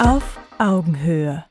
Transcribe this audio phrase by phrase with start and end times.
[0.00, 1.44] Auf Augenhöhe.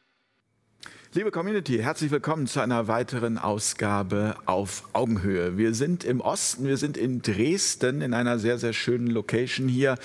[1.16, 5.60] Liebe Community, herzlich willkommen zu einer weiteren Ausgabe auf Augenhöhe.
[5.60, 10.00] Wir sind im Osten, wir sind in Dresden in einer sehr, sehr schönen Location hier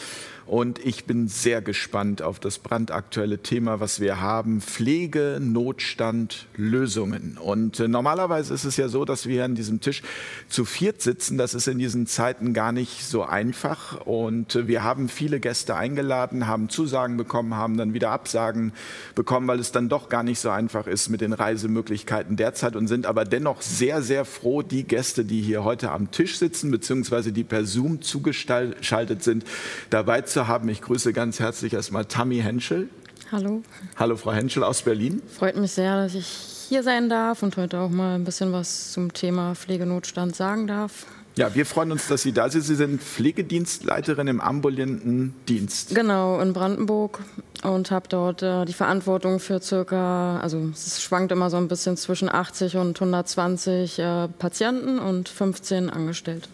[0.49, 4.63] und ich bin sehr gespannt auf das brandaktuelle Thema, was wir haben.
[4.63, 7.37] Pflege, Notstand, Lösungen.
[7.39, 10.03] Und äh, normalerweise ist es ja so, dass wir an diesem Tisch
[10.49, 11.37] zu viert sitzen.
[11.37, 14.01] Das ist in diesen Zeiten gar nicht so einfach.
[14.07, 18.73] Und äh, wir haben viele Gäste eingeladen, haben Zusagen bekommen, haben dann wieder Absagen
[19.15, 22.89] bekommen, weil es dann doch gar nicht so einfach ist mit den Reisemöglichkeiten derzeit und
[22.89, 27.33] sind aber dennoch sehr, sehr froh, die Gäste, die hier heute am Tisch sitzen, beziehungsweise
[27.33, 29.45] die per Zoom zugeschaltet sind,
[29.91, 30.69] dabei zu haben.
[30.69, 32.89] Ich grüße ganz herzlich erstmal Tammy Henschel.
[33.31, 33.63] Hallo.
[33.97, 35.23] Hallo, Frau Henschel aus Berlin.
[35.29, 38.93] Freut mich sehr, dass ich hier sein darf und heute auch mal ein bisschen was
[38.93, 41.07] zum Thema Pflegenotstand sagen darf.
[41.39, 42.63] Ja, wir freuen uns, dass Sie da sind.
[42.63, 45.95] Sie sind Pflegedienstleiterin im ambulanten Dienst.
[45.95, 47.21] Genau, in Brandenburg
[47.63, 51.97] und habe dort äh, die Verantwortung für circa, also es schwankt immer so ein bisschen
[51.97, 56.49] zwischen 80 und 120 äh, Patienten und 15 Angestellte.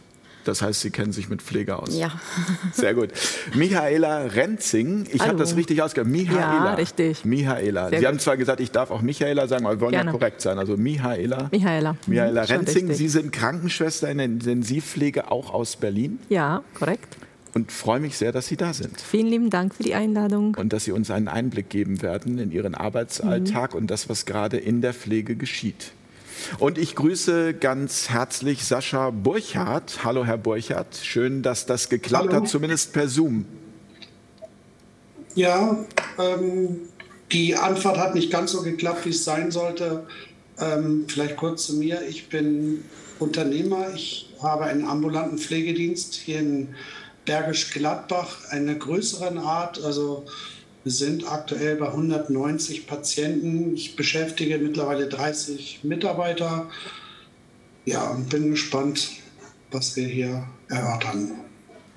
[0.45, 1.97] Das heißt, Sie kennen sich mit Pflege aus.
[1.97, 2.13] Ja.
[2.73, 3.11] Sehr gut.
[3.55, 6.11] Michaela Renzing, ich habe das richtig ausgehört.
[6.11, 6.65] Michaela.
[6.65, 7.25] Ja, richtig.
[7.25, 7.89] Michaela.
[7.89, 8.13] Sehr Sie gut.
[8.13, 10.11] haben zwar gesagt, ich darf auch Michaela sagen, aber wir wollen Gerne.
[10.11, 10.59] ja korrekt sein.
[10.59, 11.49] Also Michaela.
[11.51, 11.97] Michaela.
[12.07, 16.19] Michaela mhm, Renzing, Sie sind Krankenschwester in der Intensivpflege auch aus Berlin.
[16.29, 17.17] Ja, korrekt.
[17.55, 19.01] Und freue mich sehr, dass Sie da sind.
[19.01, 20.57] Vielen lieben Dank für die Einladung.
[20.57, 23.81] Und dass Sie uns einen Einblick geben werden in Ihren Arbeitsalltag mhm.
[23.81, 25.93] und das, was gerade in der Pflege geschieht.
[26.59, 30.05] Und ich grüße ganz herzlich Sascha Burchardt.
[30.05, 30.97] Hallo, Herr Burchardt.
[31.03, 32.43] Schön, dass das geklappt Hallo.
[32.43, 33.45] hat, zumindest per Zoom.
[35.35, 35.85] Ja,
[36.19, 36.81] ähm,
[37.33, 40.07] die Antwort hat nicht ganz so geklappt, wie es sein sollte.
[40.61, 42.03] Ähm, vielleicht kurz zu mir.
[42.09, 42.85] Ich bin
[43.19, 43.89] Unternehmer.
[43.95, 46.75] Ich habe einen ambulanten Pflegedienst hier in
[47.25, 50.27] Bergisch Gladbach, einer größeren Art, also
[50.85, 53.75] wir sind aktuell bei 190 Patienten.
[53.75, 56.71] Ich beschäftige mittlerweile 30 Mitarbeiter.
[57.87, 59.11] Ja, und bin gespannt,
[59.71, 61.33] was wir hier erörtern.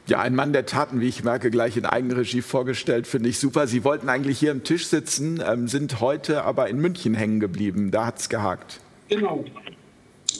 [0.08, 3.68] Ja, ein Mann der Taten, wie ich merke, gleich in Eigenregie vorgestellt, finde ich super.
[3.68, 7.92] Sie wollten eigentlich hier am Tisch sitzen, ähm, sind heute aber in München hängen geblieben.
[7.92, 8.80] Da hat es gehakt.
[9.10, 9.44] Genau.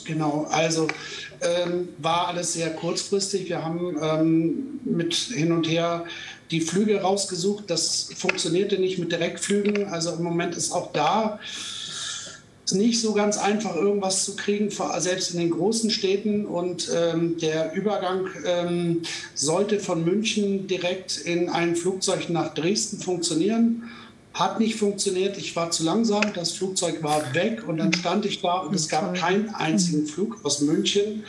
[0.08, 0.88] Genau, also
[1.42, 3.50] ähm, war alles sehr kurzfristig.
[3.50, 6.06] Wir haben ähm, mit hin und her
[6.50, 7.64] die Flüge rausgesucht.
[7.66, 9.84] Das funktionierte nicht mit Direktflügen.
[9.88, 11.38] Also im Moment ist auch da
[12.72, 16.46] nicht so ganz einfach, irgendwas zu kriegen, selbst in den großen Städten.
[16.46, 19.02] Und ähm, der Übergang ähm,
[19.34, 23.90] sollte von München direkt in ein Flugzeug nach Dresden funktionieren.
[24.34, 25.36] Hat nicht funktioniert.
[25.36, 26.22] Ich war zu langsam.
[26.34, 30.38] Das Flugzeug war weg und dann stand ich da und es gab keinen einzigen Flug
[30.44, 31.24] aus München,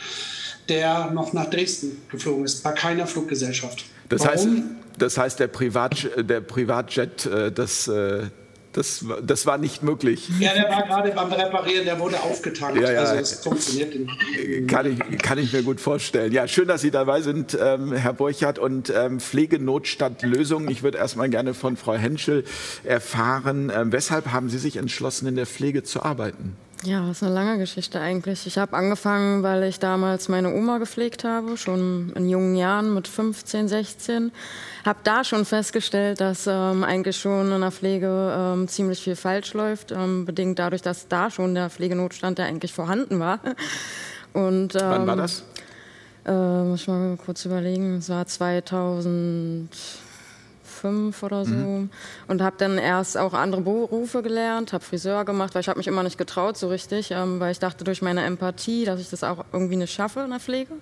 [0.68, 3.84] der noch nach Dresden geflogen ist, bei keiner Fluggesellschaft.
[4.08, 4.32] Das Warum?
[4.34, 4.62] heißt,
[4.98, 8.26] das heißt, der, Privat, der Privatjet, äh, das, äh,
[8.72, 10.28] das, das war nicht möglich.
[10.38, 12.80] Ja, der war gerade beim Reparieren, der wurde aufgetankt.
[12.80, 13.00] Ja, ja.
[13.00, 14.68] Also es funktioniert nicht.
[14.68, 16.32] Kann ich, kann ich mir gut vorstellen.
[16.32, 18.58] Ja, schön, dass Sie dabei sind, ähm, Herr Burchardt.
[18.60, 20.70] Und ähm, Pflegenotstandlösungen.
[20.70, 22.44] Ich würde erstmal gerne von Frau Henschel
[22.84, 26.56] erfahren, ähm, weshalb haben Sie sich entschlossen, in der Pflege zu arbeiten?
[26.82, 28.46] Ja, das ist eine lange Geschichte eigentlich.
[28.46, 33.06] Ich habe angefangen, weil ich damals meine Oma gepflegt habe, schon in jungen Jahren mit
[33.06, 34.32] 15, 16.
[34.86, 39.52] Habe da schon festgestellt, dass ähm, eigentlich schon in der Pflege ähm, ziemlich viel falsch
[39.52, 43.40] läuft, ähm, bedingt dadurch, dass da schon der Pflegenotstand, der eigentlich vorhanden war.
[44.32, 45.44] Und, Wann war ähm, das?
[46.24, 47.96] Äh, muss ich mal kurz überlegen.
[47.98, 49.68] Es war 2000
[50.80, 51.54] fünf oder so.
[51.54, 51.90] Mhm.
[52.28, 55.86] Und habe dann erst auch andere Berufe gelernt, habe Friseur gemacht, weil ich habe mich
[55.86, 59.24] immer nicht getraut so richtig, ähm, weil ich dachte durch meine Empathie, dass ich das
[59.24, 60.72] auch irgendwie nicht schaffe in der Pflege.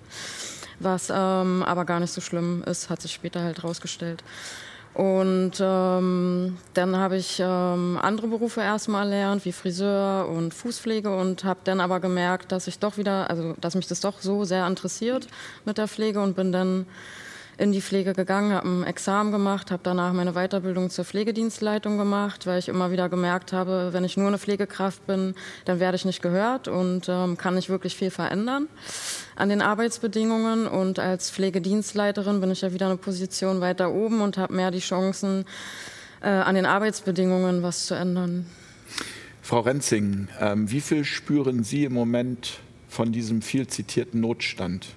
[0.79, 4.23] Was ähm, aber gar nicht so schlimm ist, hat sich später halt rausgestellt.
[4.93, 11.43] Und ähm, dann habe ich ähm, andere Berufe erstmal erlernt, wie Friseur und Fußpflege und
[11.43, 14.65] habe dann aber gemerkt, dass ich doch wieder, also dass mich das doch so sehr
[14.67, 15.27] interessiert
[15.63, 16.85] mit der Pflege und bin dann
[17.59, 22.47] in die Pflege gegangen, habe ein Examen gemacht, habe danach meine Weiterbildung zur Pflegedienstleitung gemacht,
[22.47, 25.35] weil ich immer wieder gemerkt habe, wenn ich nur eine Pflegekraft bin,
[25.65, 28.69] dann werde ich nicht gehört und ähm, kann nicht wirklich viel verändern
[29.35, 30.67] an den Arbeitsbedingungen.
[30.67, 34.79] Und als Pflegedienstleiterin bin ich ja wieder eine Position weiter oben und habe mehr die
[34.79, 35.43] Chancen,
[36.21, 38.45] äh, an den Arbeitsbedingungen was zu ändern.
[39.41, 44.87] Frau Renzing, ähm, wie viel spüren Sie im Moment von diesem viel zitierten Notstand?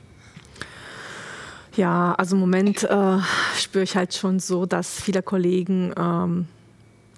[1.75, 3.19] Ja, also im Moment äh,
[3.57, 6.47] spüre ich halt schon so, dass viele Kollegen ähm,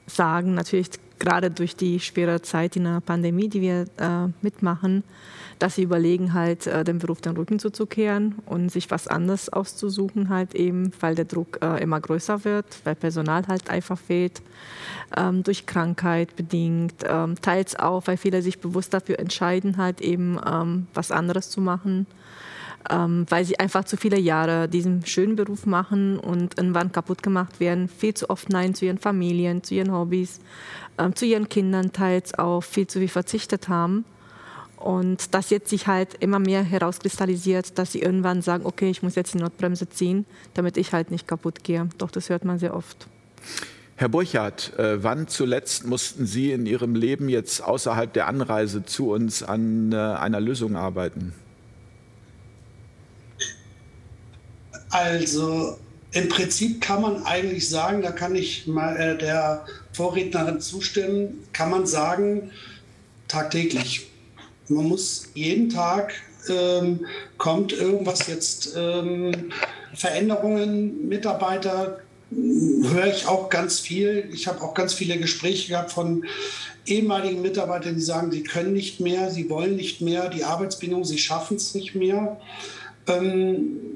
[0.06, 5.03] sagen, natürlich gerade durch die schwere Zeit in der Pandemie, die wir äh, mitmachen,
[5.59, 10.29] dass sie überlegen, halt äh, dem Beruf den Rücken zuzukehren und sich was anderes auszusuchen,
[10.29, 14.43] halt eben, weil der Druck äh, immer größer wird, weil Personal halt einfach fehlt,
[15.17, 20.39] ähm, durch Krankheit bedingt, ähm, teils auch, weil viele sich bewusst dafür entscheiden, halt eben
[20.47, 22.06] ähm, was anderes zu machen.
[22.90, 27.58] Ähm, weil sie einfach zu viele Jahre diesen schönen Beruf machen und irgendwann kaputt gemacht
[27.58, 30.40] werden, viel zu oft Nein zu ihren Familien, zu ihren Hobbys,
[30.98, 34.04] ähm, zu ihren Kindern teils auch viel zu viel verzichtet haben.
[34.76, 39.14] Und das jetzt sich halt immer mehr herauskristallisiert, dass sie irgendwann sagen, okay, ich muss
[39.14, 41.88] jetzt die Notbremse ziehen, damit ich halt nicht kaputt gehe.
[41.96, 43.06] Doch das hört man sehr oft.
[43.96, 49.10] Herr Burchardt, äh, wann zuletzt mussten Sie in Ihrem Leben jetzt außerhalb der Anreise zu
[49.10, 51.32] uns an äh, einer Lösung arbeiten?
[54.94, 55.76] Also
[56.12, 61.70] im Prinzip kann man eigentlich sagen, da kann ich mal äh, der Vorrednerin zustimmen, kann
[61.70, 62.52] man sagen,
[63.26, 64.06] tagtäglich.
[64.69, 66.12] Man muss jeden Tag
[66.49, 67.06] ähm,
[67.38, 69.50] kommt irgendwas jetzt, ähm,
[69.96, 71.99] Veränderungen, Mitarbeiter,
[72.31, 74.29] höre ich auch ganz viel.
[74.32, 76.25] Ich habe auch ganz viele Gespräche gehabt von
[76.87, 81.19] ehemaligen Mitarbeitern, die sagen, sie können nicht mehr, sie wollen nicht mehr, die Arbeitsbedingungen, sie
[81.19, 82.41] schaffen es nicht mehr.
[83.08, 83.94] Ähm,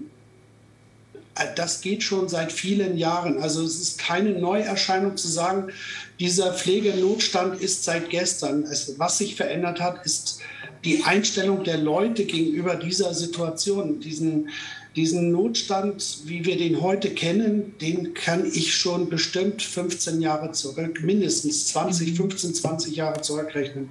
[1.57, 3.39] das geht schon seit vielen Jahren.
[3.39, 5.73] Also es ist keine Neuerscheinung zu sagen,
[6.19, 8.65] dieser Pflegenotstand ist seit gestern.
[8.65, 10.41] Es, was sich verändert hat, ist
[10.85, 14.49] die Einstellung der Leute gegenüber dieser Situation, diesen,
[14.97, 21.01] diesen Notstand, wie wir den heute kennen, den kann ich schon bestimmt 15 Jahre zurück,
[21.03, 23.89] mindestens 20, 15, 20 Jahre zurückrechnen.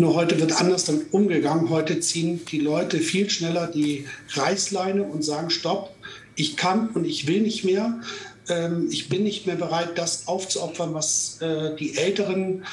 [0.00, 1.70] Nur heute wird anders damit umgegangen.
[1.70, 5.90] Heute ziehen die Leute viel schneller die Reißleine und sagen, stopp,
[6.38, 8.00] ich kann und ich will nicht mehr.
[8.48, 12.64] Ähm, ich bin nicht mehr bereit, das aufzuopfern, was äh, die älteren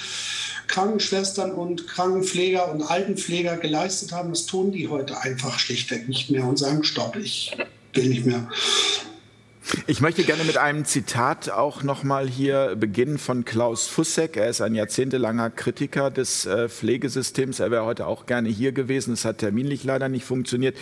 [0.68, 4.30] Krankenschwestern und Krankenpfleger und Altenpfleger geleistet haben.
[4.30, 7.56] Das tun die heute einfach schlichtweg nicht mehr und sagen, stopp, ich
[7.94, 8.48] will nicht mehr.
[9.88, 14.38] Ich möchte gerne mit einem Zitat auch nochmal hier beginnen von Klaus Fussek.
[14.38, 17.60] Er ist ein jahrzehntelanger Kritiker des äh, Pflegesystems.
[17.60, 19.14] Er wäre heute auch gerne hier gewesen.
[19.14, 20.78] Es hat terminlich leider nicht funktioniert.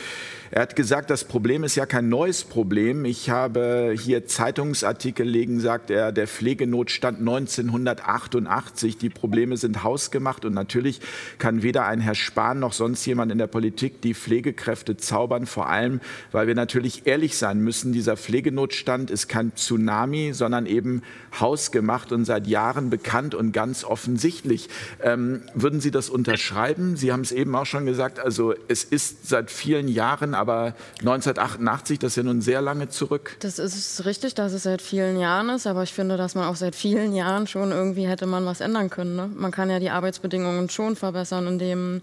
[0.52, 3.06] Er hat gesagt, das Problem ist ja kein neues Problem.
[3.06, 8.98] Ich habe hier Zeitungsartikel legen, sagt er, der Pflegenotstand 1988.
[8.98, 11.00] Die Probleme sind hausgemacht und natürlich
[11.38, 15.46] kann weder ein Herr Spahn noch sonst jemand in der Politik die Pflegekräfte zaubern.
[15.46, 16.02] Vor allem,
[16.34, 18.73] weil wir natürlich ehrlich sein müssen, dieser Pflegenotstand
[19.10, 21.02] ist kein Tsunami, sondern eben
[21.40, 24.70] hausgemacht und seit Jahren bekannt und ganz offensichtlich.
[25.02, 26.96] Ähm, würden Sie das unterschreiben?
[26.96, 32.00] Sie haben es eben auch schon gesagt, also es ist seit vielen Jahren, aber 1988,
[32.00, 33.38] das ist ja nun sehr lange zurück.
[33.40, 36.56] Das ist richtig, dass es seit vielen Jahren ist, aber ich finde, dass man auch
[36.56, 39.16] seit vielen Jahren schon irgendwie hätte man was ändern können.
[39.16, 39.30] Ne?
[39.34, 42.02] Man kann ja die Arbeitsbedingungen schon verbessern, indem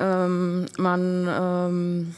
[0.00, 2.14] ähm, man ähm,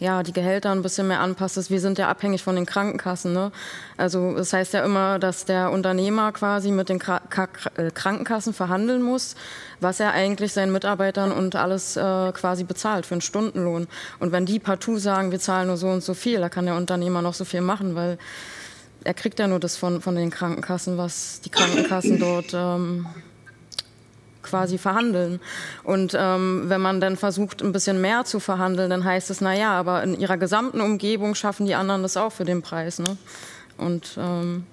[0.00, 1.70] ja, die Gehälter ein bisschen mehr anpasst.
[1.70, 3.32] Wir sind ja abhängig von den Krankenkassen.
[3.32, 3.52] Ne?
[3.96, 9.36] Also das heißt ja immer, dass der Unternehmer quasi mit den äh, Krankenkassen verhandeln muss,
[9.80, 13.86] was er eigentlich seinen Mitarbeitern und alles äh, quasi bezahlt für einen Stundenlohn.
[14.18, 16.74] Und wenn die partout sagen, wir zahlen nur so und so viel, da kann der
[16.74, 18.18] Unternehmer noch so viel machen, weil
[19.04, 23.06] er kriegt ja nur das von, von den Krankenkassen, was die Krankenkassen dort ähm,
[24.44, 25.40] quasi verhandeln.
[25.82, 29.72] Und ähm, wenn man dann versucht, ein bisschen mehr zu verhandeln, dann heißt es, naja,
[29.72, 32.98] aber in ihrer gesamten Umgebung schaffen die anderen das auch für den Preis.
[32.98, 33.16] Ne?
[33.76, 34.64] Und ähm,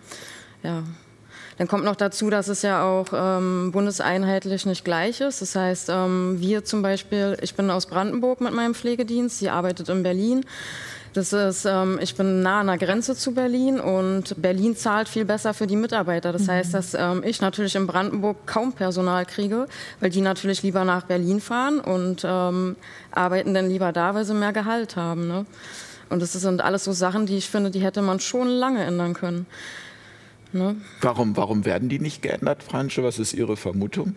[0.63, 0.83] ja.
[1.57, 5.43] Dann kommt noch dazu, dass es ja auch ähm, bundeseinheitlich nicht gleich ist.
[5.43, 9.87] Das heißt, ähm, wir zum Beispiel, ich bin aus Brandenburg mit meinem Pflegedienst, sie arbeitet
[9.89, 10.43] in Berlin.
[11.13, 15.25] Das ist, ähm, ich bin nah an der Grenze zu Berlin und Berlin zahlt viel
[15.25, 16.31] besser für die Mitarbeiter.
[16.31, 16.51] Das mhm.
[16.51, 19.67] heißt, dass ähm, ich natürlich in Brandenburg kaum Personal kriege,
[19.99, 22.77] weil die natürlich lieber nach Berlin fahren und ähm,
[23.11, 25.27] arbeiten dann lieber da, weil sie mehr Gehalt haben.
[25.27, 25.45] Ne?
[26.09, 29.13] Und das sind alles so Sachen, die ich finde, die hätte man schon lange ändern
[29.13, 29.47] können.
[30.53, 30.77] Ne?
[31.01, 33.03] Warum, warum werden die nicht geändert, Fransche?
[33.03, 34.15] Was ist Ihre Vermutung?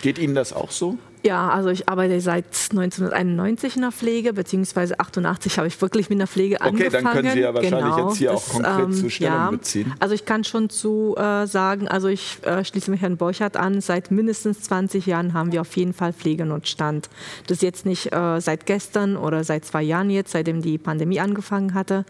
[0.00, 0.96] Geht Ihnen das auch so?
[1.24, 6.18] Ja, also ich arbeite seit 1991 in der Pflege, beziehungsweise 88 habe ich wirklich mit
[6.18, 6.94] der Pflege okay, angefangen.
[6.94, 9.34] Okay, dann können Sie ja wahrscheinlich genau, jetzt hier das, auch konkret ähm, zu Stellung
[9.34, 9.94] ja, beziehen.
[10.00, 13.80] Also ich kann schon zu äh, sagen, also ich äh, schließe mich Herrn Borchardt an,
[13.80, 17.08] seit mindestens 20 Jahren haben wir auf jeden Fall Pflegenotstand.
[17.46, 21.20] Das ist jetzt nicht äh, seit gestern oder seit zwei Jahren jetzt, seitdem die Pandemie
[21.20, 22.04] angefangen hatte,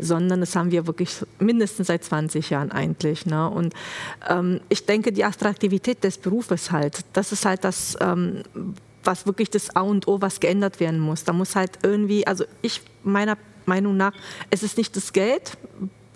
[0.00, 3.26] sondern das haben wir wirklich mindestens seit 20 Jahren eigentlich.
[3.26, 3.48] Ne?
[3.48, 3.74] Und
[4.28, 8.42] ähm, ich denke, die Attraktivität des Berufes halt, das ist halt das ähm,
[9.04, 11.24] was wirklich das A und O, was geändert werden muss.
[11.24, 14.12] Da muss halt irgendwie, also ich meiner Meinung nach,
[14.50, 15.56] es ist nicht das Geld,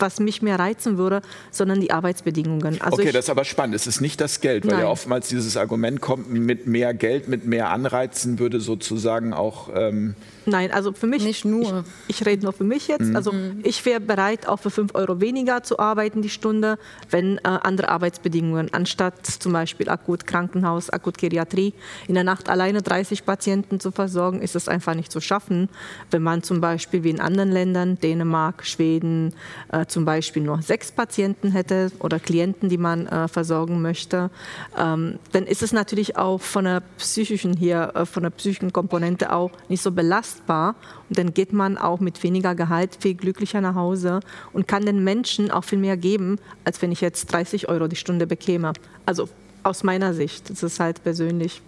[0.01, 1.21] was mich mehr reizen würde,
[1.51, 2.81] sondern die Arbeitsbedingungen.
[2.81, 3.75] Also okay, das ist aber spannend.
[3.75, 4.81] Es ist nicht das Geld, weil Nein.
[4.83, 9.69] ja oftmals dieses Argument kommt, mit mehr Geld, mit mehr Anreizen würde sozusagen auch.
[9.75, 10.15] Ähm
[10.51, 11.25] Nein, also für mich.
[11.25, 11.85] Nicht nur.
[12.09, 13.09] Ich, ich rede nur für mich jetzt.
[13.09, 13.17] Mhm.
[13.17, 16.79] Also ich wäre bereit, auch für 5 Euro weniger zu arbeiten die Stunde,
[17.11, 21.75] wenn äh, andere Arbeitsbedingungen, anstatt zum Beispiel akut Krankenhaus, akut Geriatrie,
[22.09, 25.69] in der Nacht alleine 30 Patienten zu versorgen, ist es einfach nicht zu schaffen.
[26.11, 29.35] Wenn man zum Beispiel wie in anderen Ländern, Dänemark, Schweden,
[29.71, 34.31] äh, zum Beispiel nur sechs Patienten hätte oder Klienten, die man äh, versorgen möchte,
[34.77, 39.33] ähm, dann ist es natürlich auch von der psychischen hier, äh, von der psychischen Komponente
[39.33, 39.93] auch nicht so
[40.41, 40.75] belastbar.
[41.09, 44.21] Und dann geht man auch mit weniger Gehalt viel glücklicher nach Hause
[44.53, 47.97] und kann den Menschen auch viel mehr geben, als wenn ich jetzt 30 Euro die
[47.97, 48.73] Stunde bekäme.
[49.07, 49.29] Also
[49.63, 51.63] aus meiner Sicht, das ist halt persönlich.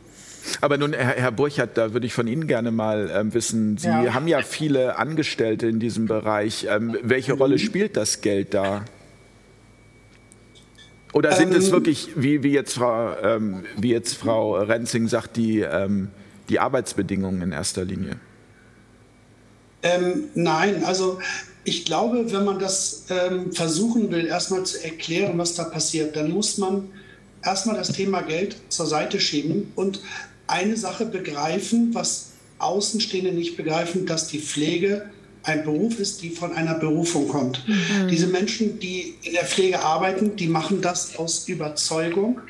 [0.60, 3.86] Aber nun, Herr, Herr Burchardt, da würde ich von Ihnen gerne mal ähm, wissen, Sie
[3.86, 4.12] ja.
[4.12, 6.66] haben ja viele Angestellte in diesem Bereich.
[6.68, 8.84] Ähm, welche Rolle spielt das Geld da?
[11.12, 15.36] Oder sind ähm, es wirklich, wie, wie, jetzt Frau, ähm, wie jetzt Frau Renzing sagt,
[15.36, 16.08] die, ähm,
[16.48, 18.16] die Arbeitsbedingungen in erster Linie?
[19.82, 21.18] Ähm, nein, also
[21.64, 23.04] ich glaube, wenn man das
[23.52, 26.88] versuchen will, erstmal zu erklären, was da passiert, dann muss man
[27.44, 30.00] erstmal das Thema Geld zur Seite schieben und
[30.48, 35.10] eine Sache begreifen, was Außenstehende nicht begreifen, dass die Pflege
[35.44, 37.66] ein Beruf ist, die von einer Berufung kommt.
[37.66, 38.08] Mhm.
[38.08, 42.40] Diese Menschen, die in der Pflege arbeiten, die machen das aus Überzeugung.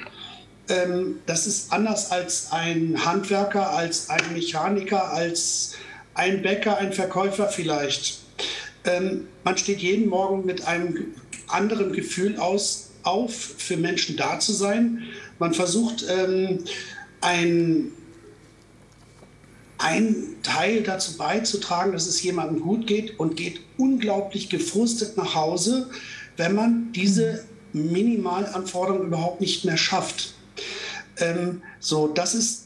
[0.69, 5.73] Ähm, das ist anders als ein Handwerker, als ein Mechaniker, als
[6.15, 8.21] ein Bäcker, ein Verkäufer vielleicht.
[8.85, 11.15] Ähm, man steht jeden Morgen mit einem
[11.49, 15.03] anderen Gefühl aus, auf, für Menschen da zu sein.
[15.39, 16.65] Man versucht, ähm,
[17.21, 17.93] ein,
[19.79, 25.91] ein Teil dazu beizutragen, dass es jemandem gut geht und geht unglaublich gefrustet nach Hause,
[26.37, 30.35] wenn man diese Minimalanforderungen überhaupt nicht mehr schafft.
[31.19, 32.62] Ähm, so, das ist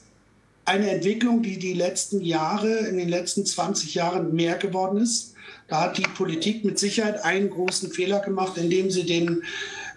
[0.67, 5.35] eine Entwicklung, die die letzten Jahre, in den letzten 20 Jahren mehr geworden ist.
[5.69, 9.43] Da hat die Politik mit Sicherheit einen großen Fehler gemacht, indem sie den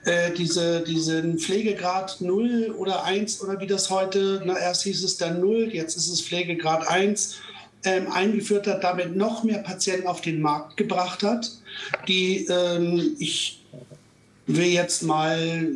[0.06, 5.18] äh, diese, diesen Pflegegrad 0 oder 1 oder wie das heute, na, erst hieß es
[5.18, 7.36] dann 0, jetzt ist es Pflegegrad 1,
[7.84, 11.52] ähm, eingeführt hat, damit noch mehr Patienten auf den Markt gebracht hat,
[12.08, 13.62] die ähm, ich
[14.48, 15.70] will jetzt mal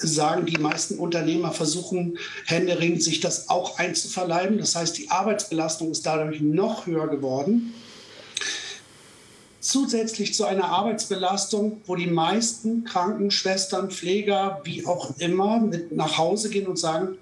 [0.00, 4.58] sagen, die meisten Unternehmer versuchen händeringend sich das auch einzuverleiben.
[4.58, 7.74] Das heißt, die Arbeitsbelastung ist dadurch noch höher geworden
[9.68, 16.48] zusätzlich zu einer Arbeitsbelastung, wo die meisten Krankenschwestern, Pfleger, wie auch immer, mit nach Hause
[16.48, 17.18] gehen und sagen,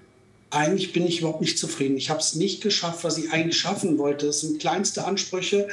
[0.49, 1.97] eigentlich bin ich überhaupt nicht zufrieden.
[1.97, 4.27] Ich habe es nicht geschafft, was ich eigentlich schaffen wollte.
[4.27, 5.67] Es sind kleinste Ansprüche.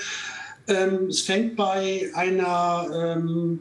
[0.67, 3.61] Ähm, es fängt bei einer ähm,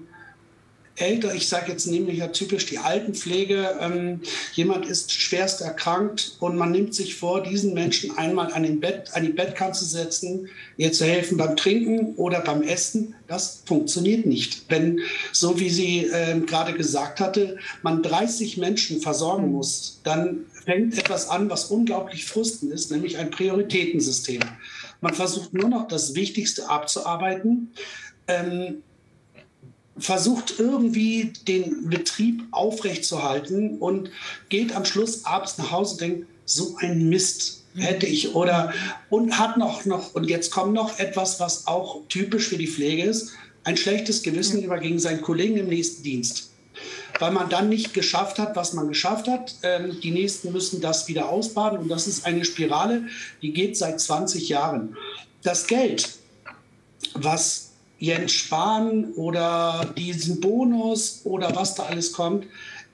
[0.96, 4.22] älter, ich sage jetzt nämlich ja typisch die Altenpflege, ähm,
[4.54, 9.10] jemand ist schwerst erkrankt und man nimmt sich vor, diesen Menschen einmal an, den Bett,
[9.14, 13.16] an die Bettkante zu setzen, ihr zu helfen beim Trinken oder beim Essen.
[13.28, 14.66] Das funktioniert nicht.
[14.70, 15.00] Wenn,
[15.32, 21.28] so wie sie äh, gerade gesagt hatte, man 30 Menschen versorgen muss, dann fängt etwas
[21.28, 24.42] an, was unglaublich frustend ist, nämlich ein Prioritätensystem.
[25.02, 27.74] Man versucht nur noch das Wichtigste abzuarbeiten.
[28.28, 28.84] Ähm,
[29.98, 34.10] versucht irgendwie den Betrieb aufrechtzuerhalten und
[34.50, 38.74] geht am Schluss abends nach Hause und denkt, so ein Mist hätte ich oder
[39.10, 43.04] und hat noch noch und jetzt kommt noch etwas, was auch typisch für die Pflege
[43.04, 43.32] ist,
[43.64, 46.52] ein schlechtes Gewissen über gegen seinen Kollegen im nächsten Dienst.
[47.20, 49.56] Weil man dann nicht geschafft hat, was man geschafft hat.
[49.62, 53.04] Ähm, die Nächsten müssen das wieder ausbaden und das ist eine Spirale,
[53.42, 54.98] die geht seit 20 Jahren.
[55.44, 56.18] Das Geld,
[57.14, 57.73] was
[58.04, 62.46] Jens Spahn oder diesen Bonus oder was da alles kommt,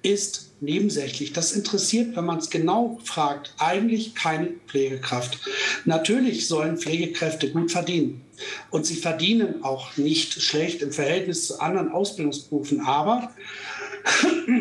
[0.03, 1.33] ist nebensächlich.
[1.33, 5.39] Das interessiert, wenn man es genau fragt, eigentlich keine Pflegekraft.
[5.85, 8.21] Natürlich sollen Pflegekräfte gut verdienen.
[8.69, 12.81] Und sie verdienen auch nicht schlecht im Verhältnis zu anderen Ausbildungsberufen.
[12.81, 13.31] Aber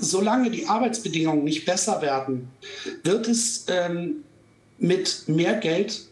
[0.00, 2.48] solange die Arbeitsbedingungen nicht besser werden,
[3.04, 4.24] wird es ähm,
[4.78, 6.08] mit mehr Geld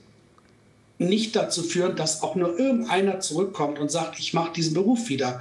[1.04, 5.40] nicht dazu führen, dass auch nur irgendeiner zurückkommt und sagt, ich mache diesen Beruf wieder.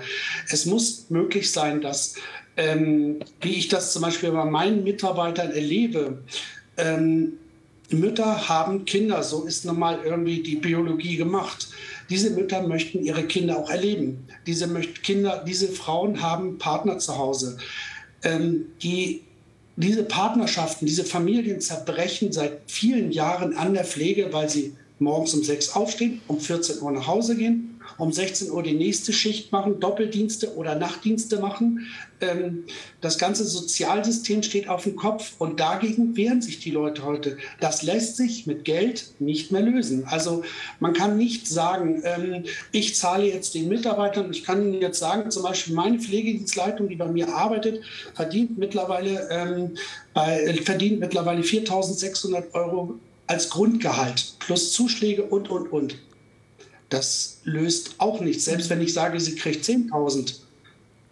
[0.50, 2.15] Es muss möglich sein, dass,
[2.58, 6.20] ähm, wie ich das zum Beispiel bei meinen Mitarbeitern erlebe,
[6.77, 7.34] ähm,
[7.89, 11.70] Mütter haben Kinder, so ist nun mal irgendwie die Biologie gemacht.
[12.10, 14.27] Diese Mütter möchten ihre Kinder auch erleben.
[14.48, 14.67] Diese
[15.03, 17.58] Kinder, diese Frauen haben Partner zu Hause.
[18.24, 19.22] Ähm, die
[19.75, 25.43] diese Partnerschaften, diese Familien zerbrechen seit vielen Jahren an der Pflege, weil sie morgens um
[25.43, 29.79] sechs aufstehen, um 14 Uhr nach Hause gehen, um 16 Uhr die nächste Schicht machen,
[29.79, 31.88] Doppeldienste oder Nachtdienste machen.
[32.22, 32.63] Ähm,
[33.01, 37.38] das ganze Sozialsystem steht auf dem Kopf und dagegen wehren sich die Leute heute.
[37.60, 40.05] Das lässt sich mit Geld nicht mehr lösen.
[40.05, 40.43] Also
[40.79, 45.29] man kann nicht sagen, ähm, ich zahle jetzt den Mitarbeitern, ich kann Ihnen jetzt sagen,
[45.29, 47.83] zum Beispiel meine Pflegedienstleitung, die bei mir arbeitet,
[48.15, 49.72] verdient mittlerweile, ähm,
[50.13, 53.00] bei, verdient mittlerweile 4.600 Euro
[53.34, 55.98] als Grundgehalt plus Zuschläge und, und, und.
[56.90, 58.46] Das löst auch nichts.
[58.46, 60.36] Selbst wenn ich sage, sie kriegt 10.000,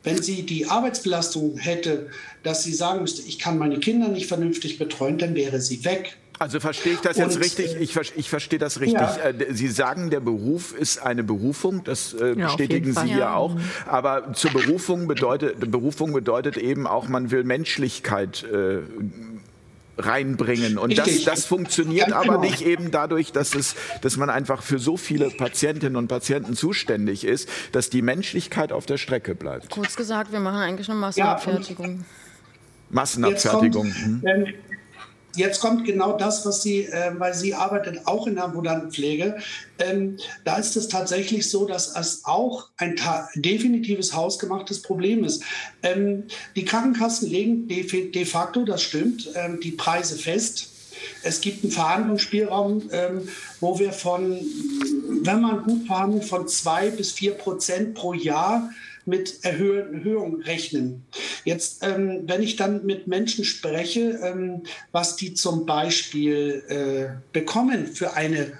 [0.03, 2.09] wenn sie die Arbeitsbelastung hätte,
[2.43, 6.17] dass sie sagen müsste, ich kann meine Kinder nicht vernünftig betreuen, dann wäre sie weg.
[6.39, 7.75] Also verstehe ich das jetzt und, richtig?
[7.75, 8.99] Äh, ich, ich, verstehe das richtig.
[8.99, 9.15] Ja.
[9.15, 13.17] Äh, sie sagen, der Beruf ist eine Berufung, das äh, ja, bestätigen Sie ja.
[13.17, 13.55] ja auch.
[13.85, 18.79] Aber zur Berufung bedeutet, Berufung bedeutet eben auch, man will Menschlichkeit äh,
[20.05, 20.77] reinbringen.
[20.77, 22.41] Und das, das funktioniert aber genau.
[22.41, 27.23] nicht eben dadurch, dass, es, dass man einfach für so viele Patientinnen und Patienten zuständig
[27.23, 29.69] ist, dass die Menschlichkeit auf der Strecke bleibt.
[29.69, 32.05] Kurz gesagt, wir machen eigentlich eine Massenabfertigung.
[32.89, 33.87] Massenabfertigung.
[33.87, 34.53] Jetzt kommt, mhm.
[35.35, 39.37] Jetzt kommt genau das, was sie, äh, weil sie arbeitet auch in der ambulanten Pflege.
[39.79, 42.95] Ähm, da ist es tatsächlich so, dass es auch ein
[43.35, 45.43] definitives hausgemachtes Problem ist.
[45.83, 50.67] Ähm, die Krankenkassen legen de, de facto, das stimmt, ähm, die Preise fest.
[51.23, 53.27] Es gibt einen Verhandlungsspielraum, ähm,
[53.59, 54.37] wo wir von,
[55.23, 58.69] wenn man gut verhandelt, von zwei bis vier Prozent pro Jahr
[59.05, 61.03] mit Erhöhung rechnen.
[61.43, 67.87] Jetzt, ähm, wenn ich dann mit Menschen spreche, ähm, was die zum Beispiel äh, bekommen
[67.87, 68.53] für eine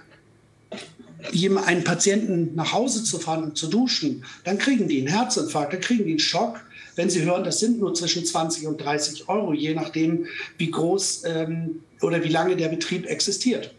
[1.67, 5.79] einen Patienten nach Hause zu fahren und zu duschen, dann kriegen die einen Herzinfarkt, dann
[5.79, 6.59] kriegen die einen Schock,
[6.95, 10.25] wenn sie hören, das sind nur zwischen 20 und 30 Euro, je nachdem,
[10.57, 13.73] wie groß ähm, oder wie lange der Betrieb existiert.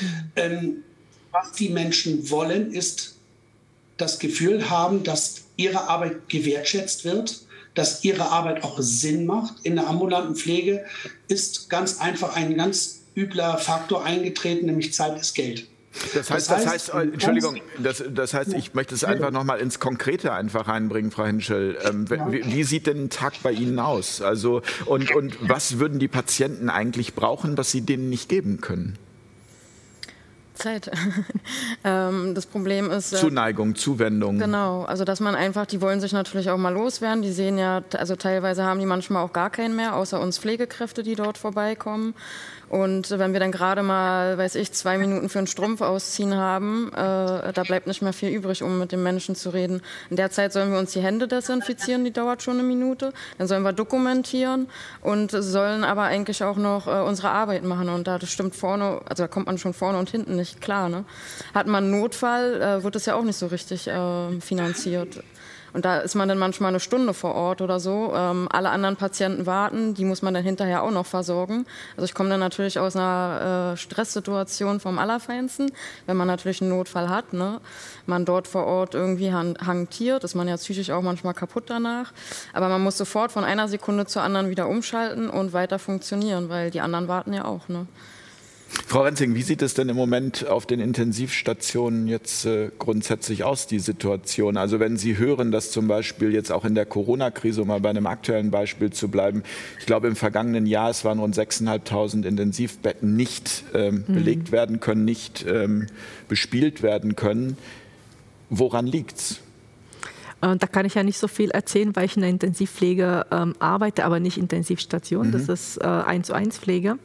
[0.00, 0.06] Mhm.
[0.36, 0.76] Ähm,
[1.32, 3.17] was die Menschen wollen, ist
[3.98, 7.42] das Gefühl haben, dass ihre Arbeit gewertschätzt wird,
[7.74, 9.54] dass ihre Arbeit auch Sinn macht.
[9.64, 10.84] In der ambulanten Pflege
[11.28, 15.68] ist ganz einfach ein ganz übler Faktor eingetreten, nämlich Zeit ist Geld.
[16.14, 19.58] Das heißt, das heißt, das heißt Entschuldigung, das, das, heißt, ich möchte es einfach nochmal
[19.58, 21.78] ins Konkrete einfach reinbringen, Frau Henschel.
[21.84, 24.22] Ähm, wie, wie, sieht denn ein Tag bei Ihnen aus?
[24.22, 28.96] Also, und, und was würden die Patienten eigentlich brauchen, was Sie denen nicht geben können?
[30.58, 30.90] Zeit.
[31.84, 33.12] ähm, das Problem ist.
[33.12, 34.38] Äh, Zuneigung, Zuwendung.
[34.38, 37.22] Genau, also dass man einfach, die wollen sich natürlich auch mal loswerden.
[37.22, 41.02] Die sehen ja, also teilweise haben die manchmal auch gar keinen mehr, außer uns Pflegekräfte,
[41.02, 42.14] die dort vorbeikommen.
[42.68, 46.92] Und wenn wir dann gerade mal, weiß ich, zwei Minuten für einen Strumpf ausziehen haben,
[46.92, 49.80] äh, da bleibt nicht mehr viel übrig, um mit dem Menschen zu reden.
[50.10, 53.12] In der Zeit sollen wir uns die Hände desinfizieren, die dauert schon eine Minute.
[53.38, 54.68] Dann sollen wir dokumentieren
[55.00, 57.88] und sollen aber eigentlich auch noch äh, unsere Arbeit machen.
[57.88, 60.88] Und da das stimmt vorne, also da kommt man schon vorne und hinten nicht klar.
[60.88, 61.04] Ne?
[61.54, 65.22] Hat man Notfall, äh, wird das ja auch nicht so richtig äh, finanziert.
[65.72, 68.12] Und da ist man dann manchmal eine Stunde vor Ort oder so.
[68.14, 71.66] Ähm, alle anderen Patienten warten, die muss man dann hinterher auch noch versorgen.
[71.96, 75.70] Also ich komme dann natürlich aus einer äh, Stresssituation vom Allerfeinsten,
[76.06, 77.32] wenn man natürlich einen Notfall hat.
[77.32, 77.60] Ne?
[78.06, 82.12] Man dort vor Ort irgendwie hantiert, ist man ja psychisch auch manchmal kaputt danach.
[82.52, 86.70] Aber man muss sofort von einer Sekunde zur anderen wieder umschalten und weiter funktionieren, weil
[86.70, 87.68] die anderen warten ja auch.
[87.68, 87.86] Ne?
[88.68, 93.66] Frau Renzing, wie sieht es denn im Moment auf den Intensivstationen jetzt äh, grundsätzlich aus,
[93.66, 94.56] die Situation?
[94.56, 97.90] Also wenn Sie hören, dass zum Beispiel jetzt auch in der Corona-Krise, um mal bei
[97.90, 99.42] einem aktuellen Beispiel zu bleiben,
[99.78, 104.14] ich glaube im vergangenen Jahr, es waren rund 6.500 Intensivbetten nicht ähm, mhm.
[104.14, 105.86] belegt werden können, nicht ähm,
[106.28, 107.56] bespielt werden können.
[108.50, 109.40] Woran liegt's?
[110.40, 113.54] Äh, da kann ich ja nicht so viel erzählen, weil ich in der Intensivpflege ähm,
[113.58, 115.28] arbeite, aber nicht Intensivstation.
[115.28, 115.32] Mhm.
[115.32, 116.98] Das ist äh, 1 zu 1 Pflege.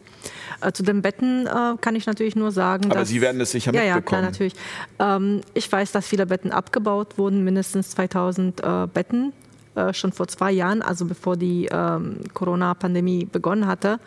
[0.62, 3.52] Äh, zu den Betten äh, kann ich natürlich nur sagen, Aber dass, Sie werden das
[3.52, 3.96] sicher ja, mitbekommen.
[3.96, 4.54] Ja, klar, natürlich.
[5.00, 9.34] Ähm, ich weiß, dass viele Betten abgebaut wurden, mindestens 2000 äh, Betten
[9.76, 14.00] äh, schon vor zwei Jahren, also bevor die ähm, Corona-Pandemie begonnen hatte.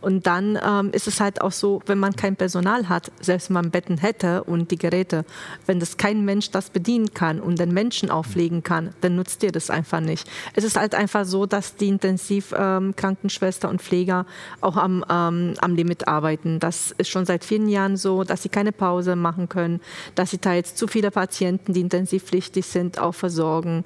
[0.00, 3.54] Und dann ähm, ist es halt auch so, wenn man kein Personal hat, selbst wenn
[3.54, 5.24] man Betten hätte und die Geräte,
[5.66, 9.52] wenn das kein Mensch das bedienen kann und den Menschen auflegen kann, dann nutzt ihr
[9.52, 10.28] das einfach nicht.
[10.54, 14.26] Es ist halt einfach so, dass die Intensivkrankenschwester ähm, und Pfleger
[14.60, 16.58] auch am, ähm, am Limit arbeiten.
[16.58, 19.80] Das ist schon seit vielen Jahren so, dass sie keine Pause machen können,
[20.16, 23.84] dass sie teils zu viele Patienten, die intensivpflichtig sind, auch versorgen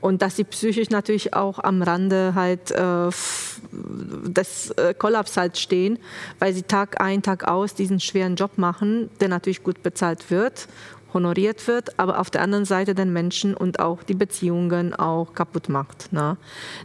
[0.00, 3.10] und dass sie psychisch psychisch natürlich auch am Rande halt äh,
[3.72, 5.98] des äh, Kollaps halt stehen,
[6.38, 10.68] weil sie Tag ein, Tag aus diesen schweren Job machen, der natürlich gut bezahlt wird
[11.14, 15.70] honoriert wird, aber auf der anderen Seite den Menschen und auch die Beziehungen auch kaputt
[15.70, 16.12] macht.
[16.12, 16.36] Ne?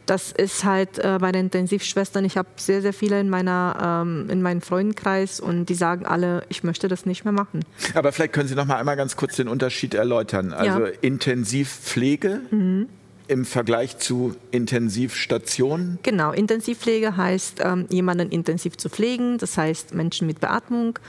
[0.05, 4.29] Das ist halt äh, bei den Intensivschwestern, ich habe sehr, sehr viele in, meiner, ähm,
[4.29, 7.65] in meinem Freundenkreis und die sagen alle, ich möchte das nicht mehr machen.
[7.95, 10.53] Aber vielleicht können Sie noch mal einmal ganz kurz den Unterschied erläutern.
[10.53, 10.91] Also ja.
[11.01, 12.39] Intensivpflege.
[12.49, 12.87] Mhm
[13.27, 15.99] im Vergleich zu Intensivstationen?
[16.03, 19.37] Genau, Intensivpflege heißt, ähm, jemanden intensiv zu pflegen.
[19.37, 20.99] Das heißt, Menschen mit Beatmung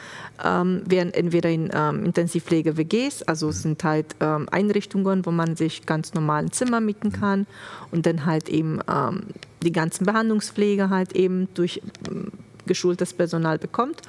[0.44, 5.86] ähm, werden entweder in ähm, Intensivpflege-WGs, also es sind halt ähm, Einrichtungen, wo man sich
[5.86, 7.46] ganz normal ein Zimmer mieten kann
[7.90, 9.24] und dann halt eben ähm,
[9.62, 12.32] die ganzen Behandlungspflege halt eben durch ähm,
[12.66, 14.00] geschultes Personal bekommt.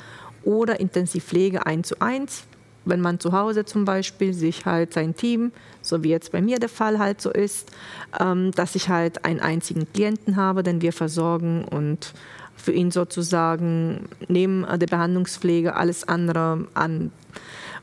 [0.44, 2.44] Oder Intensivpflege 1 zu 1,
[2.86, 6.60] wenn man zu Hause zum Beispiel sich halt sein Team, so wie jetzt bei mir
[6.60, 7.72] der Fall halt so ist,
[8.20, 12.14] ähm, dass ich halt einen einzigen Klienten habe, den wir versorgen und
[12.56, 17.12] für ihn sozusagen neben der Behandlungspflege alles andere an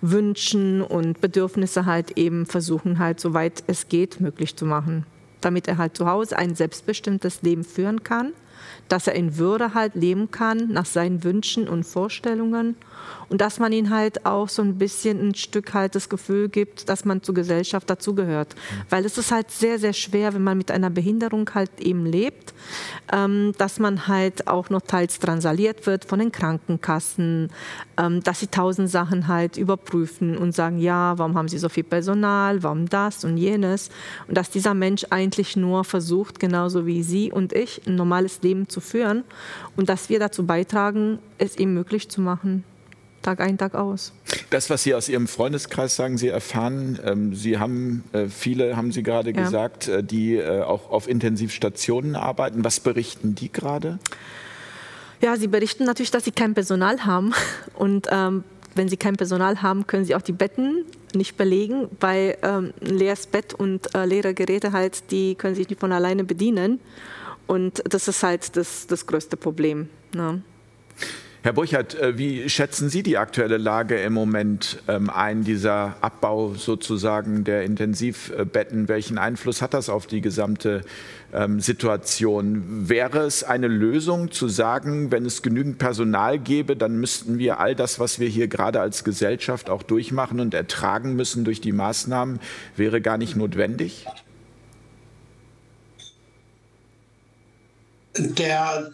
[0.00, 5.06] Wünschen und Bedürfnisse halt eben versuchen halt, soweit es geht, möglich zu machen,
[5.40, 8.32] damit er halt zu Hause ein selbstbestimmtes Leben führen kann,
[8.88, 12.76] dass er in Würde halt leben kann nach seinen Wünschen und Vorstellungen
[13.28, 16.88] und dass man ihnen halt auch so ein bisschen ein Stück halt das Gefühl gibt,
[16.88, 18.54] dass man zur Gesellschaft dazugehört.
[18.54, 18.82] Mhm.
[18.90, 22.52] Weil es ist halt sehr, sehr schwer, wenn man mit einer Behinderung halt eben lebt,
[23.12, 27.50] ähm, dass man halt auch noch teils transaliert wird von den Krankenkassen,
[27.96, 31.84] ähm, dass sie tausend Sachen halt überprüfen und sagen, ja, warum haben sie so viel
[31.84, 33.90] Personal, warum das und jenes.
[34.28, 38.68] Und dass dieser Mensch eigentlich nur versucht, genauso wie Sie und ich, ein normales Leben
[38.68, 39.24] zu führen
[39.76, 42.64] und dass wir dazu beitragen, es ihm möglich zu machen.
[43.22, 44.12] Tag ein, Tag aus.
[44.50, 48.92] Das, was Sie aus Ihrem Freundeskreis sagen, Sie erfahren, ähm, Sie haben äh, viele, haben
[48.92, 49.42] Sie gerade ja.
[49.42, 52.64] gesagt, äh, die äh, auch auf Intensivstationen arbeiten.
[52.64, 53.98] Was berichten die gerade?
[55.22, 57.32] Ja, sie berichten natürlich, dass sie kein Personal haben.
[57.74, 62.38] Und ähm, wenn sie kein Personal haben, können sie auch die Betten nicht belegen, weil
[62.42, 66.24] ähm, ein leeres Bett und äh, leere Geräte halt, die können sich nicht von alleine
[66.24, 66.80] bedienen.
[67.46, 69.90] Und das ist halt das, das größte Problem.
[70.14, 70.42] Ne?
[71.44, 76.54] Herr Burchardt, äh, wie schätzen Sie die aktuelle Lage im Moment ähm, ein, dieser Abbau
[76.54, 78.86] sozusagen der Intensivbetten?
[78.86, 80.82] Welchen Einfluss hat das auf die gesamte
[81.32, 82.88] ähm, Situation?
[82.88, 87.74] Wäre es eine Lösung zu sagen, wenn es genügend Personal gäbe, dann müssten wir all
[87.74, 92.38] das, was wir hier gerade als Gesellschaft auch durchmachen und ertragen müssen durch die Maßnahmen,
[92.76, 94.06] wäre gar nicht notwendig?
[98.16, 98.92] Der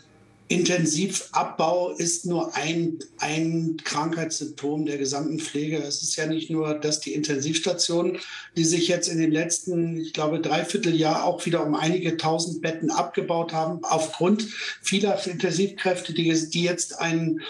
[0.49, 5.77] Intensivabbau ist nur ein, ein Krankheitssymptom der gesamten Pflege.
[5.77, 8.19] Es ist ja nicht nur, dass die Intensivstationen,
[8.57, 12.63] die sich jetzt in den letzten, ich glaube, dreiviertel Jahr auch wieder um einige tausend
[12.63, 14.47] Betten abgebaut haben, aufgrund
[14.81, 17.43] vieler Intensivkräfte, die, die jetzt einen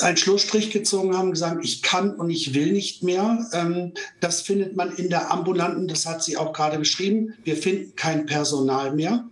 [0.00, 3.46] einen Schlussstrich gezogen haben, gesagt, ich kann und ich will nicht mehr.
[3.52, 7.94] Ähm, das findet man in der ambulanten, das hat sie auch gerade beschrieben, wir finden
[7.96, 9.24] kein Personal mehr.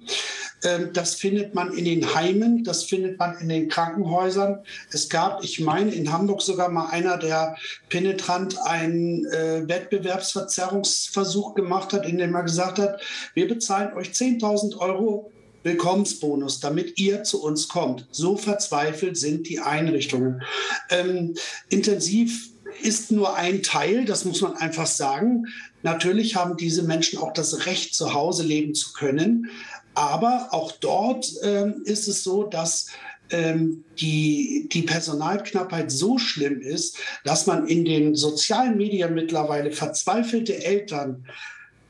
[0.65, 4.61] Ähm, das findet man in den Heimen, das findet man in den Krankenhäusern.
[4.91, 7.57] Es gab, ich meine, in Hamburg sogar mal einer, der
[7.91, 13.01] penetrant einen äh, Wettbewerbsverzerrungsversuch gemacht hat, in dem er gesagt hat,
[13.35, 15.31] wir bezahlen euch 10.000 Euro
[15.65, 18.07] Willkommensbonus, damit ihr zu uns kommt.
[18.11, 20.43] So verzweifelt sind die Einrichtungen.
[20.91, 21.35] Ähm,
[21.69, 22.51] intensiv
[22.83, 25.47] ist nur ein Teil, das muss man einfach sagen.
[25.83, 29.51] Natürlich haben diese Menschen auch das Recht, zu Hause leben zu können.
[29.95, 32.87] Aber auch dort ähm, ist es so, dass
[33.31, 40.63] ähm, die, die Personalknappheit so schlimm ist, dass man in den sozialen Medien mittlerweile verzweifelte
[40.65, 41.25] Eltern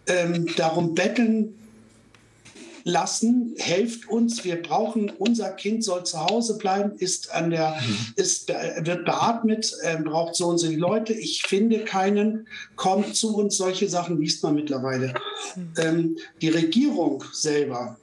[0.07, 1.55] ähm, darum betteln,
[2.85, 7.97] lassen, helft uns, wir brauchen, unser Kind soll zu Hause bleiben, ist an der, mhm.
[8.17, 13.37] ist, wird beatmet, äh, braucht so und so die Leute, ich finde keinen, kommt zu
[13.37, 15.15] uns, solche Sachen liest man mittlerweile.
[15.57, 15.73] Mhm.
[15.79, 17.97] Ähm, die Regierung selber,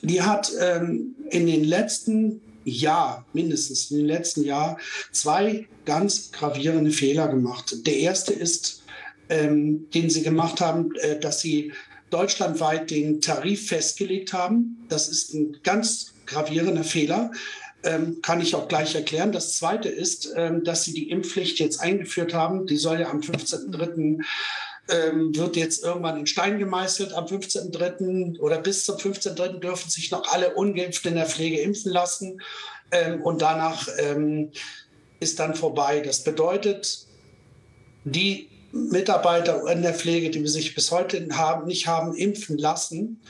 [0.00, 4.78] die hat ähm, in den letzten Jahr, mindestens in den letzten Jahr,
[5.12, 7.86] zwei ganz gravierende Fehler gemacht.
[7.86, 8.82] Der erste ist,
[9.28, 11.72] ähm, den sie gemacht haben, äh, dass sie
[12.10, 14.84] deutschlandweit den Tarif festgelegt haben.
[14.88, 17.30] Das ist ein ganz gravierender Fehler.
[17.82, 19.32] Ähm, kann ich auch gleich erklären.
[19.32, 22.66] Das Zweite ist, ähm, dass sie die Impfpflicht jetzt eingeführt haben.
[22.66, 24.22] Die soll ja am 15.03.
[24.90, 27.14] Ähm, wird jetzt irgendwann in Stein gemeißelt.
[27.14, 28.38] Am 15.03.
[28.40, 29.60] oder bis zum 15.03.
[29.60, 32.42] dürfen sich noch alle Ungeimpften in der Pflege impfen lassen.
[32.90, 34.50] Ähm, und danach ähm,
[35.20, 36.00] ist dann vorbei.
[36.00, 37.06] Das bedeutet,
[38.04, 43.20] die Mitarbeiter in der Pflege, die sich bis heute haben, nicht haben impfen lassen,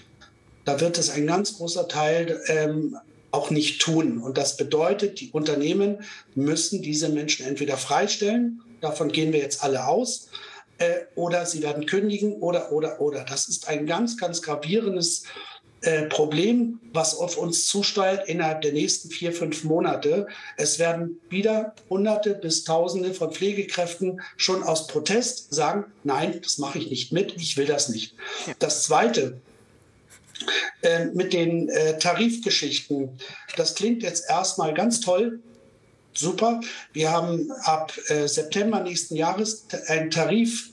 [0.64, 2.96] da wird es ein ganz großer Teil ähm,
[3.30, 4.18] auch nicht tun.
[4.18, 5.98] Und das bedeutet, die Unternehmen
[6.34, 10.28] müssen diese Menschen entweder freistellen, davon gehen wir jetzt alle aus,
[10.78, 13.24] äh, oder sie werden kündigen oder, oder, oder.
[13.24, 15.24] Das ist ein ganz, ganz gravierendes
[15.82, 20.26] äh, Problem, was auf uns zusteuert innerhalb der nächsten vier, fünf Monate.
[20.56, 26.78] Es werden wieder Hunderte bis Tausende von Pflegekräften schon aus Protest sagen, nein, das mache
[26.78, 28.14] ich nicht mit, ich will das nicht.
[28.46, 28.54] Ja.
[28.58, 29.40] Das Zweite,
[30.82, 33.18] äh, mit den äh, Tarifgeschichten,
[33.56, 35.40] das klingt jetzt erstmal ganz toll,
[36.12, 36.60] super.
[36.92, 40.70] Wir haben ab äh, September nächsten Jahres einen Tarif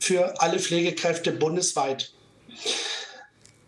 [0.00, 2.12] für alle Pflegekräfte bundesweit.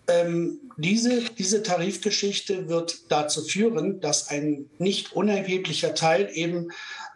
[0.08, 6.68] Ähm, diese, diese Tarifgeschichte wird dazu führen, dass ein nicht unerheblicher Teil eben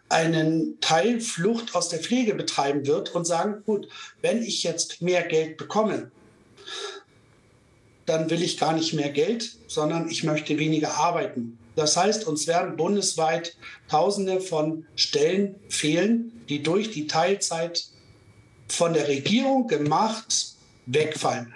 [0.09, 3.87] einen Teil Flucht aus der Pflege betreiben wird und sagen, gut,
[4.21, 6.11] wenn ich jetzt mehr Geld bekomme,
[8.05, 11.57] dann will ich gar nicht mehr Geld, sondern ich möchte weniger arbeiten.
[11.75, 13.57] Das heißt, uns werden bundesweit
[13.89, 17.85] Tausende von Stellen fehlen, die durch die Teilzeit
[18.67, 21.53] von der Regierung gemacht wegfallen.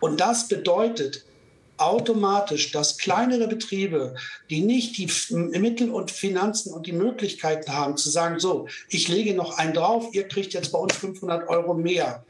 [0.00, 1.24] Und das bedeutet
[1.78, 4.14] automatisch, dass kleinere Betriebe,
[4.50, 9.34] die nicht die Mittel und Finanzen und die Möglichkeiten haben, zu sagen, so, ich lege
[9.34, 12.24] noch einen drauf, ihr kriegt jetzt bei uns 500 Euro mehr.